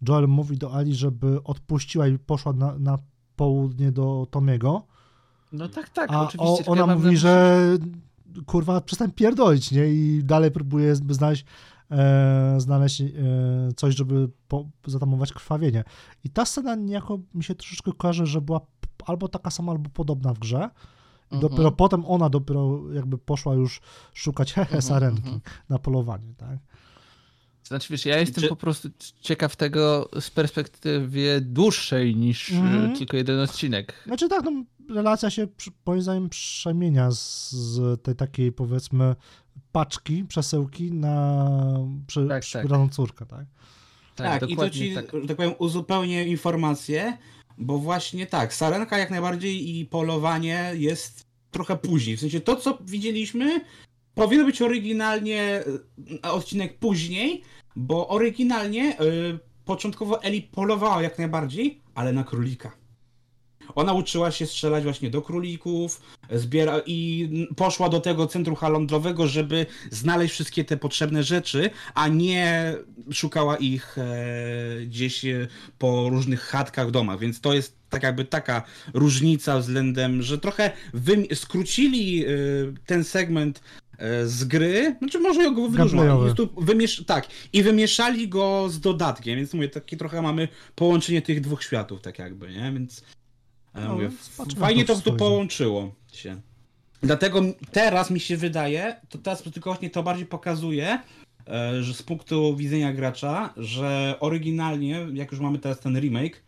Joel 0.09 0.29
mówi 0.29 0.59
do 0.59 0.75
Ali, 0.75 0.95
żeby 0.95 1.41
odpuściła 1.45 2.07
i 2.09 2.19
poszła 2.19 2.53
na, 2.53 2.79
na 2.79 2.99
południe 3.37 3.93
do 3.93 4.27
Tomiego, 4.31 4.83
No 5.53 5.69
tak, 5.69 5.89
tak, 5.89 6.13
a 6.13 6.21
oczywiście. 6.21 6.65
o, 6.67 6.73
ona 6.73 6.87
mówi, 6.87 7.11
na- 7.11 7.17
że 7.17 7.59
kurwa 8.47 8.81
przestań 8.81 9.11
pierdolić, 9.13 9.73
nie? 9.73 9.87
I 9.89 10.25
dalej 10.25 10.51
próbuje 10.51 10.97
znaleźć, 10.97 11.45
e, 11.91 12.55
znaleźć 12.59 13.01
e, 13.01 13.07
coś, 13.77 13.95
żeby 13.97 14.29
po, 14.49 14.65
zatamować 14.87 15.33
krwawienie. 15.33 15.85
I 16.25 16.31
ta 16.31 16.45
scena 16.45 16.75
niejako 16.75 17.19
mi 17.35 17.45
się 17.45 17.55
troszeczkę 17.55 17.93
kojarzy, 17.93 18.27
że 18.27 18.41
była 18.41 18.61
albo 19.07 19.29
taka 19.29 19.51
sama, 19.51 19.73
albo 19.73 19.91
podobna 19.91 20.35
w 20.35 20.39
grze. 20.39 20.71
I 21.31 21.35
Mhm. 21.35 21.41
dopiero 21.53 21.73
potem 21.73 22.07
ona 22.07 22.29
dopiero 22.31 22.81
jakby 22.93 23.19
poszła 23.19 23.55
już 23.55 23.81
szukać 24.15 24.53
hehe 24.53 24.65
Mhm, 24.77 24.83
sarenki 24.83 25.23
mhm. 25.23 25.41
na 25.69 25.79
polowanie, 25.79 26.35
tak? 26.37 26.59
Znaczy 27.73 27.87
wiesz, 27.91 28.07
ja 28.07 28.19
jestem 28.19 28.43
Czy- 28.43 28.49
po 28.49 28.57
prostu 28.57 28.89
ciekaw 29.21 29.57
tego 29.57 30.09
z 30.21 30.31
perspektywy 30.31 31.41
dłuższej 31.41 32.17
niż 32.17 32.53
e, 32.53 32.93
tylko 32.99 33.17
jeden 33.17 33.41
odcinek. 33.41 34.03
Znaczy 34.07 34.29
tak, 34.29 34.45
no, 34.45 34.65
relacja 34.95 35.31
się 35.31 35.47
moim 35.87 36.03
zdaniem 36.03 36.29
przemienia 36.29 37.11
z, 37.11 37.51
z 37.51 38.03
tej 38.03 38.17
takiej 38.17 38.53
powiedzmy 38.53 39.15
paczki, 39.73 40.25
przesyłki 40.25 40.93
na 40.93 41.49
przy, 42.07 42.29
Tak, 42.29 42.43
przybraną 42.43 42.89
córkę, 42.89 43.27
tak? 43.27 43.47
Tak, 44.15 44.51
i 44.51 44.57
to 44.57 44.71
ci, 44.71 44.95
tak. 44.95 45.07
tak 45.29 45.37
powiem, 45.37 45.55
uzupełnię 45.59 46.27
informację, 46.27 47.19
bo 47.59 47.79
właśnie 47.79 48.27
tak, 48.27 48.55
sarenka 48.55 48.99
jak 48.99 49.11
najbardziej 49.11 49.79
i 49.79 49.87
polowanie 49.87 50.73
jest 50.75 51.27
trochę 51.51 51.77
później. 51.77 52.17
W 52.17 52.21
sensie 52.21 52.41
to, 52.41 52.57
co 52.57 52.79
widzieliśmy, 52.81 53.61
powinno 54.15 54.45
być 54.45 54.63
oryginalnie 54.63 55.65
e, 56.25 56.33
odcinek 56.33 56.79
później, 56.79 57.43
bo 57.77 58.09
oryginalnie 58.09 58.99
e, 58.99 59.03
początkowo 59.65 60.23
Eli 60.23 60.43
polowała 60.43 61.03
jak 61.03 61.19
najbardziej, 61.19 61.81
ale 61.95 62.13
na 62.13 62.25
królika. 62.25 62.83
Ona 63.75 63.93
uczyła 63.93 64.31
się 64.31 64.47
strzelać 64.47 64.85
właśnie 64.85 65.11
do 65.11 65.23
królików, 65.23 66.03
zbiera 66.31 66.81
i 66.87 67.29
poszła 67.57 67.89
do 67.89 68.01
tego 68.01 68.27
centrum 68.27 68.57
handlowego, 68.57 69.27
żeby 69.27 69.67
znaleźć 69.91 70.35
wszystkie 70.35 70.65
te 70.65 70.77
potrzebne 70.77 71.23
rzeczy, 71.23 71.71
a 71.95 72.09
nie 72.09 72.75
szukała 73.13 73.57
ich 73.57 73.99
e, 73.99 74.07
gdzieś 74.87 75.25
e, 75.25 75.49
po 75.79 76.09
różnych 76.09 76.41
chatkach, 76.41 76.91
domach, 76.91 77.19
więc 77.19 77.41
to 77.41 77.55
jest 77.55 77.83
tak 77.91 78.03
jakby 78.03 78.25
taka 78.25 78.63
różnica 78.95 79.59
względem, 79.59 80.23
że 80.23 80.39
trochę 80.39 80.73
skrócili 81.35 82.25
e, 82.25 82.29
ten 82.87 83.05
segment 83.05 83.61
z 84.27 84.45
gry, 84.45 84.97
znaczy 84.99 85.19
może 85.21 85.51
go 85.51 85.69
tu 86.35 86.47
wymiesz- 86.47 87.05
tak, 87.05 87.29
i 87.53 87.63
wymieszali 87.63 88.29
go 88.29 88.69
z 88.69 88.81
dodatkiem, 88.81 89.37
więc 89.37 89.55
mówię, 89.55 89.69
takie 89.69 89.97
trochę 89.97 90.23
mamy 90.23 90.49
połączenie 90.75 91.23
tych 91.23 91.41
dwóch 91.41 91.63
światów, 91.65 92.01
tak 92.01 92.19
jakby, 92.19 92.49
nie, 92.53 92.73
więc 92.73 93.03
e, 93.75 93.81
No, 93.81 93.95
mówię, 93.95 94.11
fajnie 94.59 94.85
to 94.85 94.93
idzie. 94.93 95.13
połączyło 95.13 95.95
się. 96.13 96.41
Dlatego 97.03 97.41
teraz 97.73 98.11
mi 98.11 98.21
się 98.21 98.37
wydaje, 98.37 98.97
to 99.09 99.19
teraz 99.19 99.43
tylko 99.43 99.71
właśnie 99.71 99.91
to 99.91 100.03
bardziej 100.03 100.27
pokazuje, 100.27 100.99
e, 101.49 101.83
że 101.83 101.95
z 101.95 102.03
punktu 102.03 102.57
widzenia 102.57 102.93
gracza, 102.93 103.55
że 103.57 104.17
oryginalnie, 104.21 105.07
jak 105.13 105.33
już 105.33 105.41
mamy 105.41 105.59
teraz 105.59 105.81
ten 105.81 106.01
remake, 106.01 106.37
e, 106.37 106.43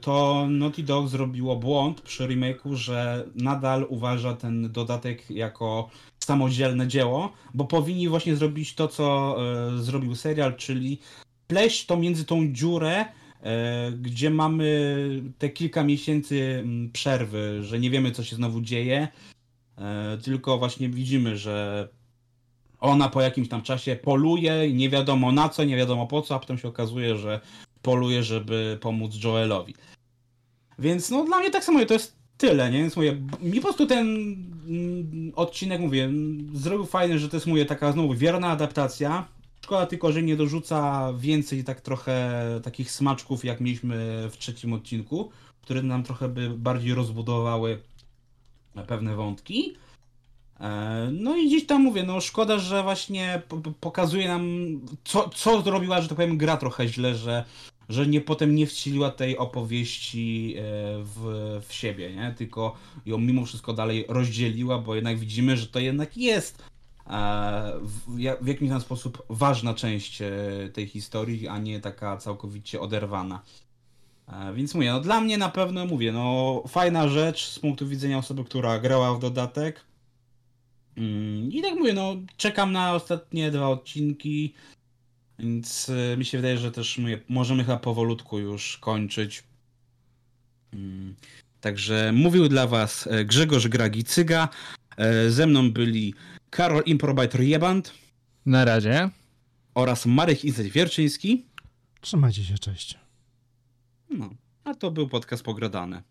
to 0.00 0.46
Naughty 0.50 0.82
Dog 0.82 1.08
zrobiło 1.08 1.56
błąd 1.56 2.00
przy 2.00 2.28
remake'u, 2.28 2.74
że 2.74 3.24
nadal 3.34 3.86
uważa 3.88 4.34
ten 4.36 4.72
dodatek 4.72 5.30
jako 5.30 5.88
samodzielne 6.24 6.88
dzieło, 6.88 7.32
bo 7.54 7.64
powinni 7.64 8.08
właśnie 8.08 8.36
zrobić 8.36 8.74
to, 8.74 8.88
co 8.88 9.36
e, 9.38 9.82
zrobił 9.82 10.14
serial, 10.14 10.56
czyli 10.56 10.98
pleść 11.46 11.86
to 11.86 11.96
między 11.96 12.24
tą 12.24 12.52
dziurę, 12.52 13.04
e, 13.42 13.92
gdzie 13.92 14.30
mamy 14.30 15.22
te 15.38 15.48
kilka 15.48 15.84
miesięcy 15.84 16.64
przerwy, 16.92 17.62
że 17.62 17.78
nie 17.78 17.90
wiemy, 17.90 18.10
co 18.10 18.24
się 18.24 18.36
znowu 18.36 18.60
dzieje, 18.60 19.08
e, 19.78 20.18
tylko 20.18 20.58
właśnie 20.58 20.88
widzimy, 20.88 21.36
że 21.36 21.88
ona 22.80 23.08
po 23.08 23.20
jakimś 23.20 23.48
tam 23.48 23.62
czasie 23.62 23.96
poluje, 23.96 24.72
nie 24.72 24.90
wiadomo 24.90 25.32
na 25.32 25.48
co, 25.48 25.64
nie 25.64 25.76
wiadomo 25.76 26.06
po 26.06 26.22
co, 26.22 26.34
a 26.34 26.38
potem 26.38 26.58
się 26.58 26.68
okazuje, 26.68 27.16
że 27.16 27.40
poluje, 27.84 28.22
żeby 28.22 28.78
pomóc 28.80 29.24
Joelowi. 29.24 29.74
Więc 30.78 31.10
no 31.10 31.24
dla 31.24 31.38
mnie 31.38 31.50
tak 31.50 31.64
samo 31.64 31.84
to 31.84 31.94
jest 31.94 32.16
tyle, 32.38 32.70
nie? 32.70 32.78
Więc 32.78 32.96
mówię, 32.96 33.16
mi 33.40 33.54
po 33.56 33.62
prostu 33.62 33.86
ten 33.86 34.06
mm, 34.68 35.32
odcinek, 35.36 35.80
mówię, 35.80 36.10
zrobił 36.54 36.86
fajny, 36.86 37.18
że 37.18 37.28
to 37.28 37.36
jest, 37.36 37.46
mówię, 37.46 37.66
taka 37.66 37.92
znowu 37.92 38.14
wierna 38.14 38.48
adaptacja. 38.48 39.28
Szkoda 39.64 39.86
tylko, 39.86 40.12
że 40.12 40.22
nie 40.22 40.36
dorzuca 40.36 41.12
więcej 41.18 41.64
tak 41.64 41.80
trochę 41.80 42.40
takich 42.62 42.90
smaczków, 42.90 43.44
jak 43.44 43.60
mieliśmy 43.60 44.28
w 44.30 44.36
trzecim 44.38 44.72
odcinku, 44.72 45.30
które 45.62 45.82
nam 45.82 46.02
trochę 46.02 46.28
by 46.28 46.50
bardziej 46.50 46.94
rozbudowały 46.94 47.78
pewne 48.86 49.16
wątki. 49.16 49.74
E, 50.60 51.08
No 51.12 51.36
i 51.36 51.46
gdzieś 51.46 51.66
tam 51.66 51.82
mówię, 51.82 52.02
no 52.02 52.20
szkoda, 52.20 52.58
że 52.58 52.82
właśnie 52.82 53.42
po- 53.48 53.56
po- 53.56 53.72
pokazuje 53.80 54.28
nam, 54.28 54.46
co, 55.04 55.28
co 55.28 55.62
zrobiła, 55.62 56.00
że 56.02 56.08
tak 56.08 56.16
powiem, 56.16 56.38
gra 56.38 56.56
trochę 56.56 56.88
źle, 56.88 57.14
że, 57.14 57.44
że 57.88 58.06
nie 58.06 58.20
potem 58.20 58.54
nie 58.54 58.66
wcieliła 58.66 59.10
tej 59.10 59.38
opowieści 59.38 60.54
e, 60.58 60.62
w, 61.02 61.60
w 61.68 61.72
siebie, 61.72 62.16
nie? 62.16 62.34
Tylko 62.38 62.76
ją 63.06 63.18
mimo 63.18 63.44
wszystko 63.46 63.72
dalej 63.72 64.04
rozdzieliła, 64.08 64.78
bo 64.78 64.94
jednak 64.94 65.18
widzimy, 65.18 65.56
że 65.56 65.66
to 65.66 65.78
jednak 65.78 66.16
jest 66.16 66.64
e, 67.06 67.72
w, 67.82 68.16
w 68.40 68.46
jakiś 68.46 68.68
tam 68.68 68.80
sposób 68.80 69.22
ważna 69.28 69.74
część 69.74 70.22
e, 70.22 70.30
tej 70.72 70.86
historii, 70.86 71.48
a 71.48 71.58
nie 71.58 71.80
taka 71.80 72.16
całkowicie 72.16 72.80
oderwana. 72.80 73.42
Więc 74.54 74.74
mówię, 74.74 74.92
no 74.92 75.00
dla 75.00 75.20
mnie 75.20 75.38
na 75.38 75.48
pewno 75.48 75.86
mówię, 75.86 76.12
no 76.12 76.62
fajna 76.68 77.08
rzecz 77.08 77.46
z 77.46 77.58
punktu 77.58 77.88
widzenia 77.88 78.18
osoby, 78.18 78.44
która 78.44 78.78
grała 78.78 79.14
w 79.14 79.18
dodatek. 79.18 79.84
Mm, 80.96 81.52
I 81.52 81.62
tak 81.62 81.74
mówię, 81.74 81.92
no 81.92 82.16
czekam 82.36 82.72
na 82.72 82.94
ostatnie 82.94 83.50
dwa 83.50 83.68
odcinki, 83.68 84.54
więc 85.38 85.90
e, 86.12 86.16
mi 86.16 86.24
się 86.24 86.38
wydaje, 86.38 86.58
że 86.58 86.72
też 86.72 86.98
mówię, 86.98 87.20
możemy 87.28 87.64
chyba 87.64 87.76
powolutku 87.78 88.38
już 88.38 88.78
kończyć. 88.78 89.42
Mm, 90.72 91.14
Także 91.60 92.12
mówił 92.14 92.48
dla 92.48 92.66
was 92.66 93.06
e, 93.06 93.24
Grzegorz 93.24 93.68
Gragicyga, 93.68 94.48
e, 94.96 95.30
ze 95.30 95.46
mną 95.46 95.70
byli 95.72 96.14
Karol 96.50 96.82
Improbajtor 96.86 97.40
Jeband 97.40 97.92
Na 98.46 98.64
razie. 98.64 99.10
oraz 99.74 100.06
Marek 100.06 100.44
Izet 100.44 100.66
Wierczyński. 100.66 101.46
Trzymajcie 102.00 102.44
się, 102.44 102.58
cześć. 102.58 102.98
No, 104.10 104.30
a 104.64 104.74
to 104.74 104.90
był 104.90 105.08
podcast 105.08 105.42
Pogradane. 105.42 106.02